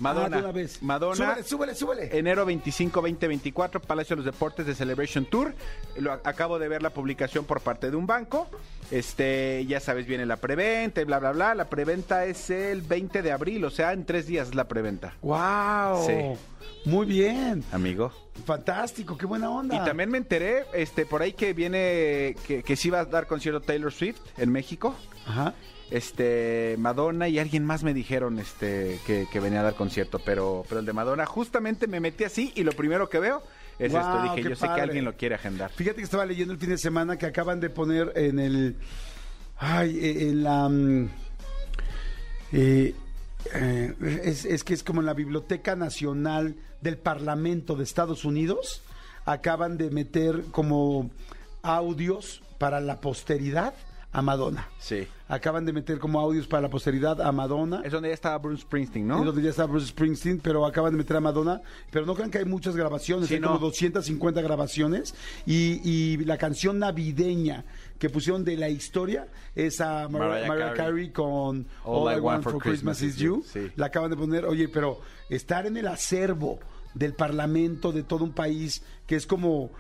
[0.01, 0.43] Madonna.
[0.47, 0.82] Ah, vez.
[0.82, 1.14] Madonna.
[1.14, 2.18] Súbele, súbele, súbele.
[2.18, 5.55] Enero 25, 2024, Palacio de los Deportes de Celebration Tour.
[5.97, 8.48] Lo, acabo de ver la publicación por parte de un banco.
[8.90, 11.55] Este, ya sabes, viene la preventa y bla, bla, bla.
[11.55, 15.14] La preventa es el 20 de abril, o sea, en tres días es la preventa,
[15.22, 16.06] ¡Wow!
[16.06, 16.39] Sí.
[16.85, 17.62] Muy bien.
[17.72, 18.12] amigo.
[18.44, 19.77] Fantástico, qué buena onda.
[19.77, 23.27] Y también me enteré, este, por ahí que viene, que, que sí va a dar
[23.27, 24.94] concierto Taylor Swift en México.
[25.27, 25.55] Ajá.
[25.90, 30.65] Este, Madonna y alguien más me dijeron este, que, que venía a dar concierto, pero,
[30.69, 33.43] pero el de Madonna, justamente me metí así y lo primero que veo
[33.78, 34.23] es esto.
[34.23, 35.70] Dije, yo sé que alguien lo quiere agendar.
[35.73, 38.77] Fíjate que estaba leyendo el fin de semana que acaban de poner en el.
[39.59, 40.69] Ay, en la.
[40.69, 41.09] mm,
[42.52, 42.94] eh,
[43.55, 43.95] eh,
[44.25, 48.83] es, es que es como en la Biblioteca Nacional del Parlamento de Estados Unidos.
[49.25, 51.11] Acaban de meter como
[51.62, 53.75] audios para la posteridad
[54.12, 54.69] a Madonna.
[54.78, 55.07] Sí.
[55.28, 57.82] Acaban de meter como audios para la posteridad a Madonna.
[57.85, 59.24] Es donde ya estaba Bruce Springsteen, Es ¿no?
[59.24, 61.61] donde ya está Bruce Springsteen, pero acaban de meter a Madonna.
[61.93, 63.47] Pero no crean que hay muchas grabaciones, Sí, hay no.
[63.49, 65.15] como 250 grabaciones.
[65.47, 67.65] Y, y la canción navideña
[68.01, 71.11] que pusieron de la historia es a Mar- Mariah Mariah, Carey.
[71.12, 73.45] Con All, I Want for Christmas, Is You.
[73.47, 73.70] Sí.
[73.77, 76.59] La acaban de poner, oye, pero estar en el acervo
[76.95, 79.70] del parlamento de todo un país, que es como,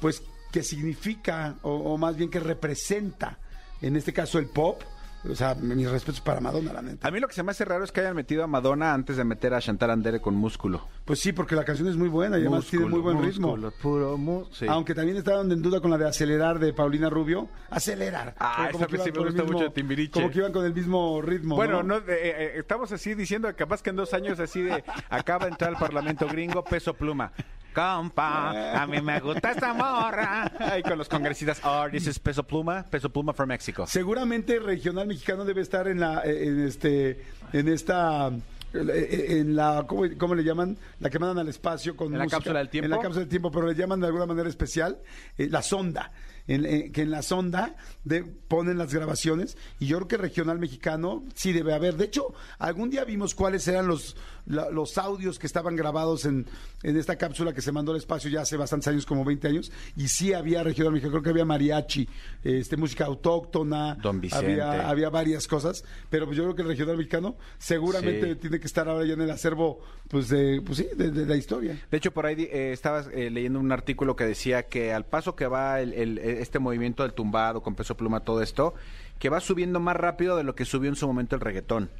[0.00, 0.22] pues,
[0.52, 3.40] que significa, o, o más bien que representa,
[3.86, 4.82] en este caso el pop.
[5.30, 7.08] O sea, mis respetos para Madonna, la neta.
[7.08, 9.16] A mí lo que se me hace raro es que hayan metido a Madonna antes
[9.16, 10.86] de meter a Chantal Andere con músculo.
[11.06, 13.56] Pues sí, porque la canción es muy buena y además tiene muy buen ritmo.
[13.56, 14.66] Músculo, puro sí.
[14.68, 17.48] Aunque también estaban en duda con la de acelerar de Paulina Rubio.
[17.70, 18.34] Acelerar.
[18.38, 20.12] Ah, que sí me gusta mucho de Timbiriche.
[20.12, 21.56] Como que iban con el mismo ritmo.
[21.56, 22.00] Bueno, ¿no?
[22.00, 25.46] no, eh, eh, estamos así diciendo que capaz que en dos años así de acaba
[25.46, 27.32] de entrar al Parlamento gringo, peso pluma.
[27.74, 30.50] Compa, a mí me gusta esta morra.
[30.60, 31.60] Ahí con los congresistas.
[31.64, 33.86] Oh, this is peso pluma, peso pluma from Mexico.
[33.86, 38.30] Seguramente regional mexicano debe estar en la, en este, en esta,
[38.72, 40.76] en la, ¿cómo, cómo le llaman?
[41.00, 42.86] La que mandan al espacio con ¿En la cápsula del tiempo?
[42.86, 44.98] En la cápsula del tiempo, pero le llaman de alguna manera especial
[45.36, 46.12] eh, la sonda.
[46.46, 47.74] En, eh, que en la sonda
[48.04, 51.96] de, ponen las grabaciones y yo creo que regional mexicano sí debe haber.
[51.96, 54.14] De hecho, algún día vimos cuáles eran los,
[54.46, 56.46] la- los audios que estaban grabados en,
[56.82, 59.72] en esta cápsula que se mandó al espacio ya hace bastantes años, como 20 años,
[59.96, 62.08] y sí había regional mexicano, creo que había mariachi,
[62.42, 64.44] este, música autóctona, Don Vicente.
[64.62, 68.40] había, había varias cosas, pero pues yo creo que el regional mexicano seguramente Sí.
[68.40, 71.36] tiene que estar ahora ya en el acervo pues de, pues sí, de, de la
[71.36, 71.80] historia.
[71.90, 75.34] De hecho, por ahí eh, estabas eh, leyendo un artículo que decía que al paso
[75.34, 78.74] que va el- el- este movimiento del tumbado con peso pluma, todo esto,
[79.18, 81.90] que va subiendo más rápido de lo que subió en su momento el reggaetón.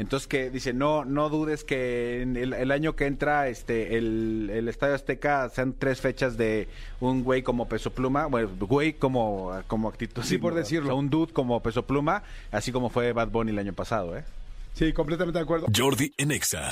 [0.00, 4.48] Entonces que dice, no, no dudes que en el, el año que entra, este, el,
[4.50, 6.68] el Estadio Azteca sean tres fechas de
[7.00, 10.22] un güey como peso pluma, bueno, güey como, como actitud.
[10.22, 10.96] Sí, por o sea, decirlo.
[10.96, 14.24] un dude como peso pluma, así como fue Bad Bunny el año pasado, ¿eh?
[14.72, 15.66] Sí, completamente de acuerdo.
[15.76, 16.70] Jordi en Exa.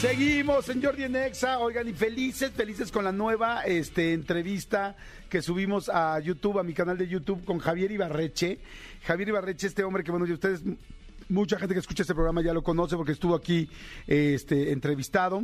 [0.00, 4.96] Seguimos en Jordi en Exa, oigan, y felices, felices con la nueva este, entrevista
[5.28, 8.58] que subimos a YouTube, a mi canal de YouTube, con Javier Ibarreche.
[9.04, 10.62] Javier Ibarreche, este hombre que, bueno, y ustedes,
[11.28, 13.68] mucha gente que escucha este programa ya lo conoce porque estuvo aquí
[14.06, 15.42] este, entrevistado.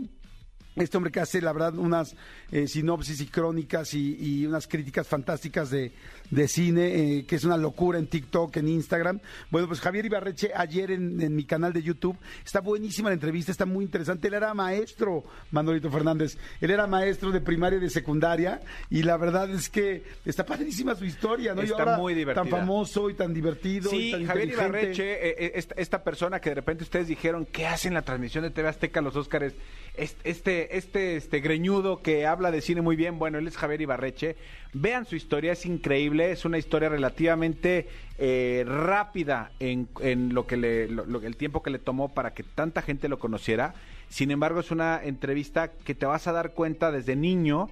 [0.75, 2.17] Este hombre que hace, la verdad, unas
[2.51, 5.93] eh, sinopsis y crónicas y, y unas críticas fantásticas de,
[6.31, 9.21] de cine, eh, que es una locura en TikTok, en Instagram.
[9.51, 13.53] Bueno, pues Javier Ibarreche, ayer en, en mi canal de YouTube, está buenísima la entrevista,
[13.53, 14.29] está muy interesante.
[14.29, 16.39] Él era maestro, Manolito Fernández.
[16.61, 20.95] Él era maestro de primaria y de secundaria, y la verdad es que está padrísima
[20.95, 21.63] su historia, ¿no?
[21.63, 22.45] Y Está ahora muy divertida.
[22.45, 23.93] Tan famoso y tan divertido.
[23.93, 24.49] y Sí, tan Javier.
[24.53, 28.03] Ibarreche, eh, eh, esta, esta persona que de repente ustedes dijeron, ¿qué hace en la
[28.03, 29.55] transmisión de TV Azteca los Óscares?
[29.95, 33.81] Este, este, este, este greñudo que habla de cine muy bien, bueno, él es Javier
[33.81, 34.37] Ibarreche.
[34.73, 40.57] Vean su historia, es increíble, es una historia relativamente eh, rápida en, en lo que
[40.57, 43.75] le, el tiempo que le tomó para que tanta gente lo conociera.
[44.09, 47.69] Sin embargo, es una entrevista que te vas a dar cuenta desde niño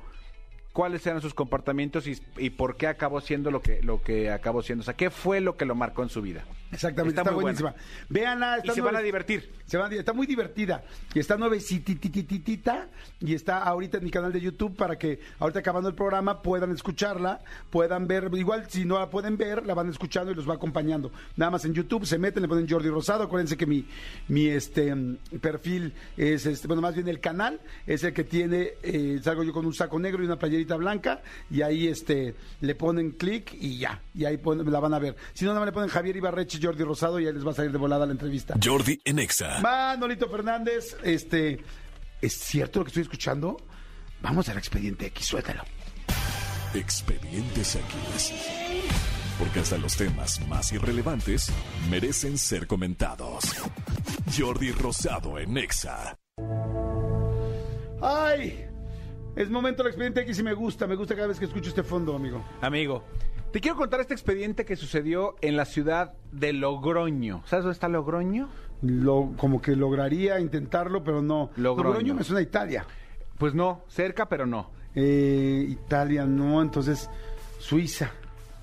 [0.73, 4.63] cuáles eran sus comportamientos y, y por qué acabó siendo lo que, lo que acabó
[4.63, 4.83] siendo.
[4.83, 6.45] O sea, qué fue lo que lo marcó en su vida.
[6.73, 7.71] Exactamente, está, muy buenísima.
[7.71, 7.85] buena.
[8.09, 9.51] Véanla, Y se van a divertir.
[9.67, 10.85] Se van a- está muy divertida.
[11.15, 12.89] Y está nuevecitititita
[13.21, 16.71] y está ahorita en mi canal de YouTube para que ahorita acabando el programa puedan
[16.73, 17.41] escucharla,
[17.71, 21.11] puedan ver, igual si no la pueden ver, la van escuchando y los va acompañando.
[21.37, 23.85] Nada más en YouTube se meten, le ponen Jordi Rosado, acuérdense que mi,
[24.29, 24.95] mi este
[25.41, 29.53] perfil es este, bueno, más bien el canal es el que tiene, eh, salgo yo
[29.53, 33.79] con un saco negro y una playerita blanca y ahí este le ponen clic y
[33.79, 35.17] ya, y ahí ponen- la van a ver.
[35.35, 37.55] Si no, nada más le ponen Javier Ibarreche, Jordi Rosado y ahí les va a
[37.55, 38.55] salir de volada la entrevista.
[38.63, 39.61] Jordi en Exa.
[39.61, 41.61] Manolito Fernández, este,
[42.21, 43.57] ¿es cierto lo que estoy escuchando?
[44.21, 45.63] Vamos al expediente X, suéltalo.
[46.75, 48.33] Expedientes X.
[49.39, 51.51] Porque hasta los temas más irrelevantes
[51.89, 53.45] merecen ser comentados.
[54.37, 56.19] Jordi Rosado en Exa.
[58.03, 58.67] ¡Ay!
[59.37, 61.83] Es momento del expediente X y me gusta, me gusta cada vez que escucho este
[61.83, 62.45] fondo, amigo.
[62.61, 63.05] Amigo,
[63.53, 67.43] te quiero contar este expediente que sucedió en la ciudad de Logroño.
[67.47, 68.49] ¿Sabes dónde está Logroño?
[68.83, 71.51] Lo, como que lograría intentarlo, pero no.
[71.57, 71.89] Logroño.
[71.91, 72.87] Logroño me suena a Italia.
[73.39, 74.71] Pues no, cerca, pero no.
[74.95, 77.09] Eh, Italia no, entonces
[77.59, 78.11] Suiza,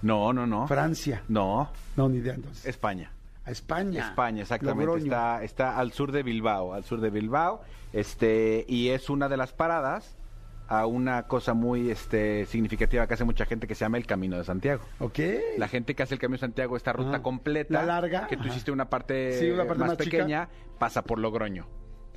[0.02, 0.68] No, no, no.
[0.68, 1.24] Francia.
[1.28, 2.66] No, No, ni idea entonces.
[2.66, 3.12] España.
[3.46, 4.08] A España.
[4.10, 4.86] España, exactamente.
[4.86, 5.06] Logroño.
[5.06, 7.62] Está, está al sur de Bilbao, al sur de Bilbao.
[7.94, 10.18] Este, y es una de las paradas
[10.68, 14.38] a una cosa muy este, significativa que hace mucha gente que se llama el Camino
[14.38, 14.84] de Santiago.
[15.00, 15.20] Ok.
[15.58, 17.22] La gente que hace el Camino de Santiago, esta ruta Ajá.
[17.24, 18.52] completa, La larga, que tú ajá.
[18.52, 21.68] hiciste una parte, Sí, una parte más, pequeña, pasa por Logroño.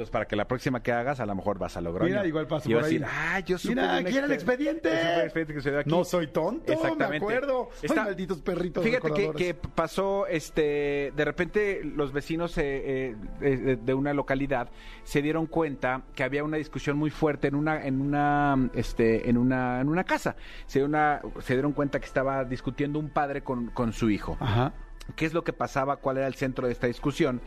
[0.00, 2.08] Entonces, para que la próxima que hagas, a lo mejor vas a Logroño.
[2.08, 2.94] Mira, igual paso Y por ahí.
[2.94, 4.88] decir, ah, yo supe Mira, aquí era el expediente.
[4.88, 5.90] Yo supe del expediente que se dio aquí.
[5.90, 7.10] No soy tonto, Exactamente.
[7.10, 7.68] me acuerdo.
[7.70, 13.92] Ay, Está- malditos perritos Fíjate que, pasó, este, de repente los vecinos eh, eh, de
[13.94, 14.70] una localidad
[15.02, 19.36] se dieron cuenta que había una discusión muy fuerte en una, en una, este, en
[19.36, 20.34] una, en una casa.
[20.64, 24.38] Se, una- se dieron cuenta que estaba discutiendo un padre con, con su hijo.
[24.40, 24.72] Ajá.
[25.14, 25.96] ¿Qué es lo que pasaba?
[25.96, 27.42] ¿Cuál era el centro de esta discusión?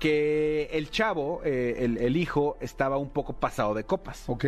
[0.00, 4.24] Que el chavo, eh, el, el hijo, estaba un poco pasado de copas.
[4.26, 4.46] Ok.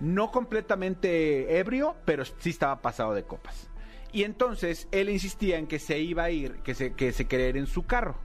[0.00, 3.68] No completamente ebrio, pero sí estaba pasado de copas.
[4.12, 7.50] Y entonces él insistía en que se iba a ir, que se, que se quería
[7.50, 8.16] ir en su carro.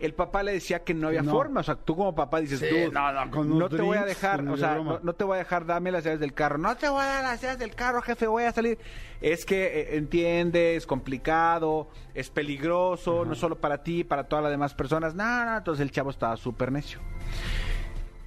[0.00, 1.30] El papá le decía que no había No.
[1.32, 1.60] forma.
[1.60, 3.98] O sea, tú como papá dices, Sí, "Dude, no, no, con no unos te voy
[3.98, 6.56] a dejar, o sea, no, no te voy a dejar, dame las llaves del carro.
[6.58, 8.78] No te voy a dar las llaves del carro, jefe, voy a salir.
[9.20, 14.50] Es que eh, entiende, es complicado, es peligroso, no solo para ti, para todas las
[14.52, 15.14] demás personas.
[15.14, 16.98] No, no, entonces el chavo estaba súper necio.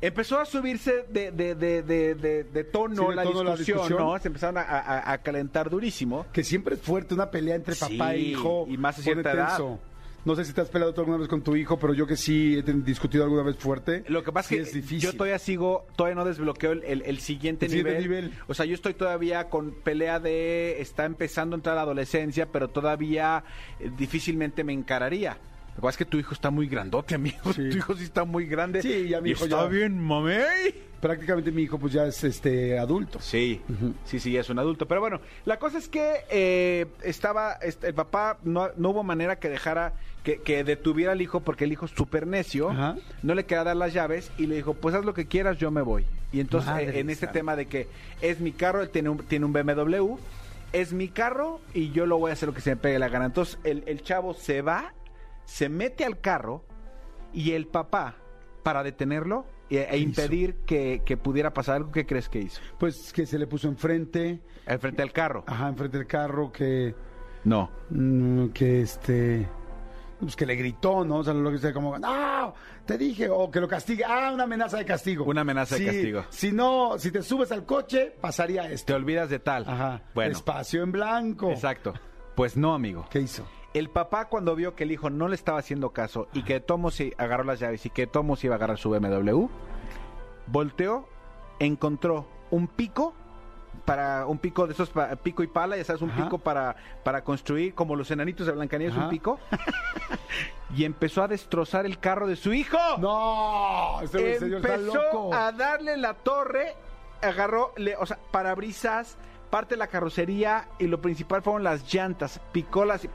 [0.01, 3.77] Empezó a subirse de, de, de, de, de- de tono, Sí, la, tono la discusión,
[3.77, 3.99] discusión.
[4.05, 4.19] ¿no?
[4.19, 6.25] Se empezaron a, a- a calentar durísimo.
[6.33, 8.65] Que siempre es fuerte una pelea entre papá Sí, e hijo.
[8.67, 9.47] y más a cierta edad.
[9.57, 9.79] tenso.
[10.25, 12.15] No sé si te has peleado tú alguna vez con tu hijo, pero yo que
[12.15, 14.03] sí he discutido alguna vez fuerte.
[14.07, 14.99] Lo que pasa sí es que difícil.
[14.99, 18.01] yo todavía sigo, todavía no desbloqueo el, el- el siguiente, El nivel.
[18.01, 18.33] nivel.
[18.47, 22.45] O sea, yo estoy todavía con pelea de, está empezando a entrar a la adolescencia,
[22.51, 23.43] pero todavía
[23.81, 25.37] eh, difícilmente me encararía.
[25.71, 27.51] Lo que pasa es que tu hijo está muy grandote, amigo.
[27.53, 27.63] Sí.
[27.71, 28.81] Tu hijo sí está muy grande.
[28.81, 30.73] Sí, ya mi Y hijo está ya- bien, mamey.
[31.03, 33.19] Prácticamente mi hijo pues ya es este adulto.
[33.19, 33.61] Sí,
[34.05, 34.87] sí, sí, es un adulto.
[34.87, 39.37] Pero bueno, la cosa es que eh, estaba, este, el papá, no, no hubo manera
[39.37, 42.95] que dejara, que, que detuviera al hijo, porque el hijo es súper necio, Ajá.
[43.21, 45.71] no le quería dar las llaves y le dijo, pues haz lo que quieras, yo
[45.71, 46.05] me voy.
[46.31, 47.33] Y entonces, Madre eh, en este santa.
[47.33, 47.89] tema de que
[48.21, 50.15] es mi carro, él tiene un, tiene un BMW,
[50.71, 53.09] es mi carro y yo lo voy a hacer lo que se me pegue la
[53.09, 53.25] gana.
[53.25, 54.93] Entonces, el, el chavo se va,
[55.43, 56.63] se mete al carro
[57.33, 58.15] Y el papá,
[58.63, 62.61] para detenerlo e, e impedir que, que pudiera pasar algo, ¿qué crees que hizo?
[62.79, 65.43] Pues que se le puso enfrente, Al frente del carro.
[65.47, 66.93] ajá, enfrente del carro, que,
[67.43, 67.69] No.
[67.89, 69.47] mm, que este,
[70.19, 71.17] pues que le gritó, ¿no?
[71.17, 72.53] O sea, lo que sea como, no,
[72.85, 75.25] te dije, o que lo castigue, ah, una amenaza de castigo.
[75.25, 76.25] Una amenaza de castigo.
[76.29, 78.95] Si no, si te subes al coche, pasaría Te esto.
[78.95, 79.65] olvidas de tal.
[79.67, 81.51] Ajá, Bueno, espacio en blanco.
[81.51, 81.93] exacto.
[82.35, 83.05] Pues no, amigo.
[83.09, 83.45] ¿Qué hizo?
[83.73, 86.91] El papá cuando vio que el hijo no le estaba haciendo caso y que Tomo
[86.91, 89.47] se agarró las llaves y que Tomo se iba a agarrar su BMW,
[90.47, 91.07] volteó,
[91.59, 93.13] encontró un pico
[93.85, 96.23] para un pico de esos pa- pico y pala, ya sabes, un Ajá.
[96.23, 99.39] pico para, para construir como los enanitos de Blancanieves, un pico,
[100.75, 102.77] y empezó a destrozar el carro de su hijo.
[102.99, 104.27] No, señor
[104.61, 105.33] está empezó loco.
[105.33, 106.75] a darle la torre,
[107.21, 109.17] agarró, le, o sea, parabrisas,
[109.49, 113.09] parte de la carrocería y lo principal fueron las llantas, picólas y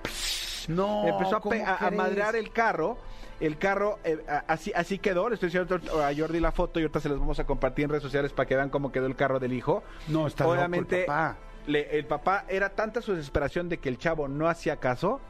[0.69, 1.95] No, empezó a, ¿cómo pe- a- a crees?
[1.97, 2.99] madrear el carro.
[3.41, 4.19] El carro eh,
[4.49, 5.29] así así quedó.
[5.29, 7.91] Le estoy diciendo a Jordi la foto y ahorita se las vamos a compartir en
[7.91, 9.83] redes sociales para que vean cómo quedó el carro del hijo.
[10.09, 11.37] No, está loco el Obviamente, papá.
[11.67, 15.21] le- el papá era tanta su desesperación de que el chavo no hacía caso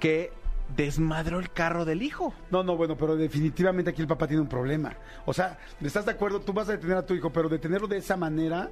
[0.00, 0.32] que
[0.76, 2.32] desmadró el carro del hijo.
[2.50, 4.94] No, no, bueno, pero definitivamente aquí el papá tiene un problema.
[5.26, 6.40] O sea, ¿estás de acuerdo?
[6.40, 8.70] Tú vas a detener a tu hijo, pero detenerlo de esa manera,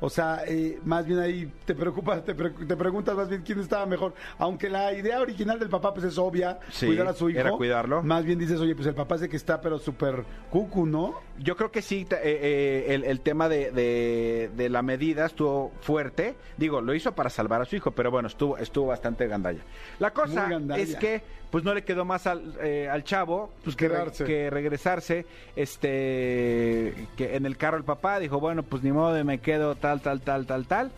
[0.00, 3.60] o sea, eh, más bien ahí te preocupas, te, pre- te preguntas más bien quién
[3.60, 4.14] estaba mejor.
[4.38, 7.38] Aunque la idea original del papá pues es obvia, Sí, cuidar a su hijo.
[7.38, 8.02] era cuidarlo.
[8.02, 11.14] Más bien dices, oye, pues el papá es el que está, pero súper cucu, ¿no?
[11.42, 15.72] Yo creo que sí, eh, eh, el, el tema de, de- de la medida estuvo
[15.80, 16.34] fuerte.
[16.58, 19.60] Digo, lo hizo para salvar a su hijo, pero bueno, estuvo, estuvo bastante gandalla.
[19.98, 20.82] La cosa gandalla.
[20.82, 24.24] es que pues no le quedó más al, eh, al chavo Pues que, re- quedarse.
[24.24, 25.26] que regresarse.
[25.56, 30.00] Este, que en el carro el papá dijo, bueno, pues ni modo me quedo tal,
[30.00, 30.90] tal, tal, tal, tal.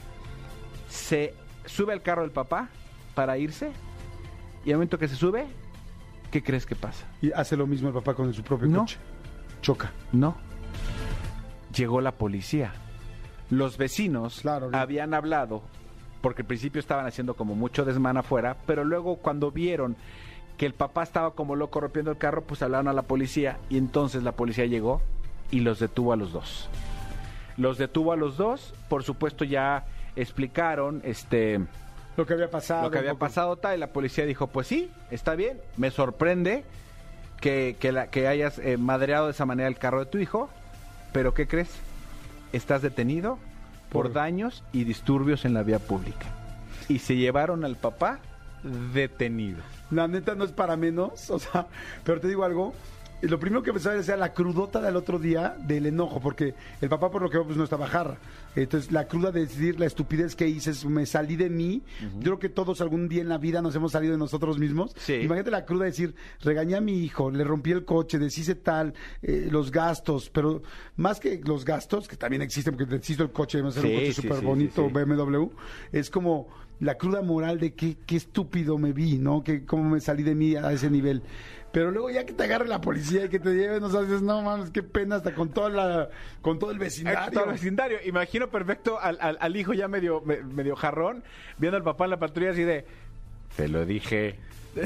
[0.88, 1.34] Se
[1.66, 2.68] sube al carro del papá
[3.14, 3.70] para irse
[4.64, 5.46] y al momento que se sube,
[6.30, 7.06] ¿qué crees que pasa?
[7.22, 8.80] Y hace lo mismo el papá con su propio No.
[8.80, 8.98] coche.
[9.62, 9.92] Choca.
[10.12, 10.36] No.
[11.74, 12.72] Llegó la policía.
[13.48, 15.62] Los vecinos habían hablado,
[16.20, 19.96] porque al principio estaban haciendo como mucho desmán afuera, pero luego cuando vieron
[20.56, 23.78] que el papá estaba como loco rompiendo el carro, pues hablaron a la policía y
[23.78, 25.00] entonces la policía llegó
[25.50, 26.68] y los detuvo a los dos.
[27.56, 29.86] Los detuvo a los dos, por supuesto ya
[30.16, 31.60] explicaron este
[32.16, 32.84] Lo que había pasado.
[32.84, 36.64] lo que había pasado tal y la policía dijo pues sí está bien me sorprende
[37.42, 40.48] que, que, la- que hayas eh, madreado de esa manera el carro de tu hijo
[41.12, 41.68] pero qué crees
[42.54, 43.38] estás detenido
[43.90, 46.26] por, Por- daños y disturbios en la vía pública
[46.88, 48.18] y se llevaron al papá
[48.94, 49.58] detenido
[49.90, 51.66] La neta no es para menos, o sea,
[52.04, 52.72] pero te digo algo.
[53.22, 57.10] Lo primero que pensaba era la crudota del otro día del enojo, porque el papá
[57.10, 58.18] por lo que veo pues no estaba jarra.
[58.56, 61.82] Entonces la cruda de decir la estupidez que hice, es, me salí de mí.
[62.18, 64.92] Yo creo que todos algún día en la vida nos hemos salido de nosotros mismos.
[64.96, 65.14] Sí.
[65.14, 68.92] Imagínate la cruda de decir, regañé a mi hijo, le rompí el coche, deshice tal,
[69.22, 70.62] eh, los gastos, pero
[70.96, 74.12] más que los gastos, que también existen, porque deshizo el coche, además era un coche
[74.14, 74.90] súper sí, bonito.
[74.90, 75.46] BMW,
[75.92, 76.48] es como
[76.80, 79.44] la cruda moral de qué, qué estúpido me vi, ¿no?
[79.44, 81.22] Que cómo me salí de mí a ese nivel.
[81.72, 84.20] Pero luego ya que te agarre la policía y que te lleven, o sea, dices,
[84.22, 86.08] no mames, qué pena hasta con toda la,
[86.42, 87.32] con todo el vecindario.
[87.32, 87.98] Todo el vecindario.
[88.04, 91.24] Imagino perfecto al, al- al hijo ya medio, me- medio jarrón,
[91.58, 92.84] viendo al papá en la patrulla así de,
[93.56, 94.38] te lo dije,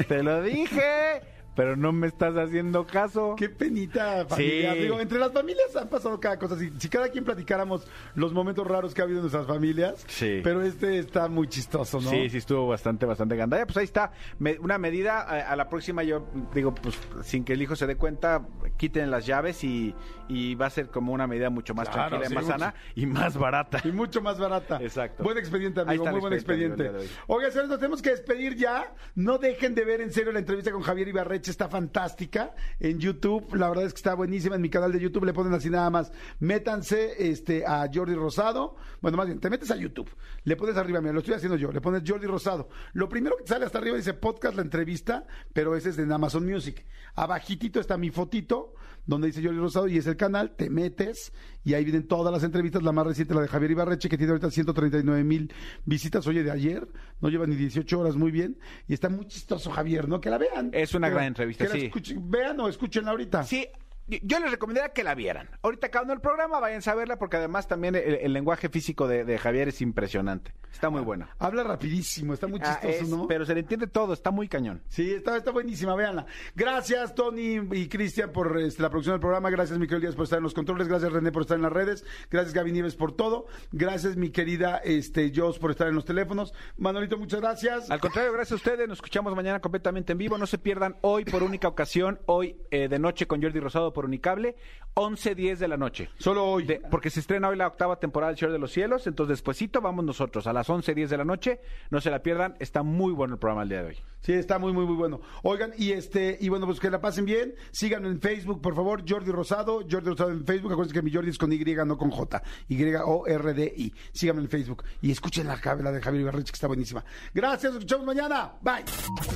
[0.09, 1.23] te lo dije,
[1.57, 3.35] pero no me estás haciendo caso.
[3.37, 4.74] Qué penita familiar.
[4.77, 4.83] Sí.
[4.83, 6.57] Digo, entre las familias han pasado cada cosa.
[6.57, 10.41] Si, si cada quien platicáramos los momentos raros que ha habido en nuestras familias, Sí.
[10.45, 12.11] pero este está muy chistoso, ¿no?
[12.11, 13.66] Sí, sí, estuvo bastante, bastante gandalla.
[13.66, 15.23] Pues ahí está, Me- una medida.
[15.23, 18.47] A, a la próxima yo digo, pues sin que el hijo se dé cuenta,
[18.77, 19.95] quiten las llaves y,
[20.28, 22.59] y va a ser como una medida mucho más Claro, tranquila, y sí, más mucho.
[22.59, 23.81] sana y más barata.
[23.85, 24.78] Y mucho más barata.
[24.83, 25.23] Exacto.
[25.24, 26.05] Buen expediente, amigo.
[26.07, 26.91] Muy buen expediente.
[27.28, 28.93] Oiga, señores, nos tenemos que despedir ya.
[29.15, 31.45] No dejen de ver en serio la entrevista con Javier Ibarreche.
[31.51, 33.55] Está fantástica en YouTube.
[33.55, 34.56] La verdad es que está buenísima.
[34.56, 36.12] En mi canal de YouTube le ponen así nada más.
[36.40, 38.77] Métanse este, a Jordi Rosado.
[39.01, 40.10] Bueno, más bien, te metes a YouTube.
[40.44, 41.73] Le pones arriba, mira, lo estoy haciendo yo.
[41.73, 42.68] Le pones Jordi Rosado.
[42.93, 46.44] Lo primero que sale hasta arriba dice podcast, la entrevista, pero ese es de Amazon
[46.47, 46.85] Music.
[47.14, 48.74] Abajitito está mi fotito
[49.07, 51.33] donde dice Jordi Rosado y es el canal, te metes
[51.65, 54.33] y ahí vienen todas las entrevistas, la más reciente, la de Javier Ibarreche, que tiene
[54.33, 55.53] ahorita 139 mil
[55.85, 56.87] visitas, oye, de ayer,
[57.20, 58.59] no lleva ni 18 horas, muy bien,
[58.89, 60.20] y está muy chistoso Javier, ¿no?
[60.20, 60.70] Que la vean.
[60.73, 61.87] Es una Que gran la- entrevista, que sí.
[61.87, 63.45] escuchen- vean o escúchenla ahorita.
[63.45, 63.66] Sí,
[64.09, 65.49] yo- les recomendaría que la vieran.
[65.62, 69.24] Ahorita acabando el programa, vayan a verla porque además también el, el lenguaje físico de,
[69.24, 70.53] de Javier es impresionante.
[70.73, 71.31] Está muy buena.
[71.39, 73.27] Habla rapidísimo, está muy Ah, chistoso, es- ¿no?
[73.27, 74.83] Pero se le entiende todo, está muy cañón.
[74.89, 76.27] Sí, está, está buenísima, véanla.
[76.55, 79.49] Gracias, Tony y Cristian, por este, la producción del programa.
[79.51, 80.87] Gracias, Miquel Díaz, por estar en los controles.
[80.89, 82.05] Gracias, René, por estar en las redes.
[82.31, 83.47] Gracias, Gaby Nieves, por todo.
[83.73, 86.53] Gracias, mi querida este, Jos, por estar en los teléfonos.
[86.77, 87.91] Manolito, muchas gracias.
[87.91, 88.87] Al contrario, gracias a ustedes.
[88.89, 90.37] Nos escuchamos mañana completamente en vivo.
[90.37, 94.05] No se pierdan hoy por única ocasión, hoy eh, de noche con Jordi Rosado por
[94.05, 94.56] Unicable,
[94.94, 96.10] 11.10 de la noche.
[96.18, 96.66] Solo hoy.
[96.90, 100.05] Porque se estrena hoy la octava temporada del Señor de los Cielos, entonces despuesito vamos
[100.05, 101.60] nosotros a las 11.10 de la noche.
[101.90, 103.97] No se la pierdan, está muy bueno el programa el día de hoy.
[104.20, 105.20] Sí, está muy, muy, muy bueno.
[105.44, 107.55] Oigan, y este y bueno, pues que la pasen bien.
[107.70, 109.81] Síganme en Facebook, por favor, Jordi Rosado.
[109.89, 110.73] Jordi Rosado en Facebook.
[110.73, 112.43] Acuérdense que mi Jordi es con Y, no con J.
[112.68, 113.94] Y-O-R-D-I.
[114.12, 114.85] Síganme en Facebook.
[115.01, 117.05] Y escuchen la, la de Javier Ibarreche, que está buenísima.
[117.32, 118.52] Gracias, nos escuchamos mañana.
[118.62, 118.85] Bye.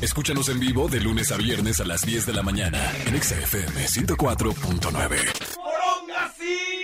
[0.00, 3.86] Escúchanos en vivo de lunes a viernes a las 10 de la mañana en XFM
[3.86, 4.49] 104.
[4.54, 6.79] 91.9.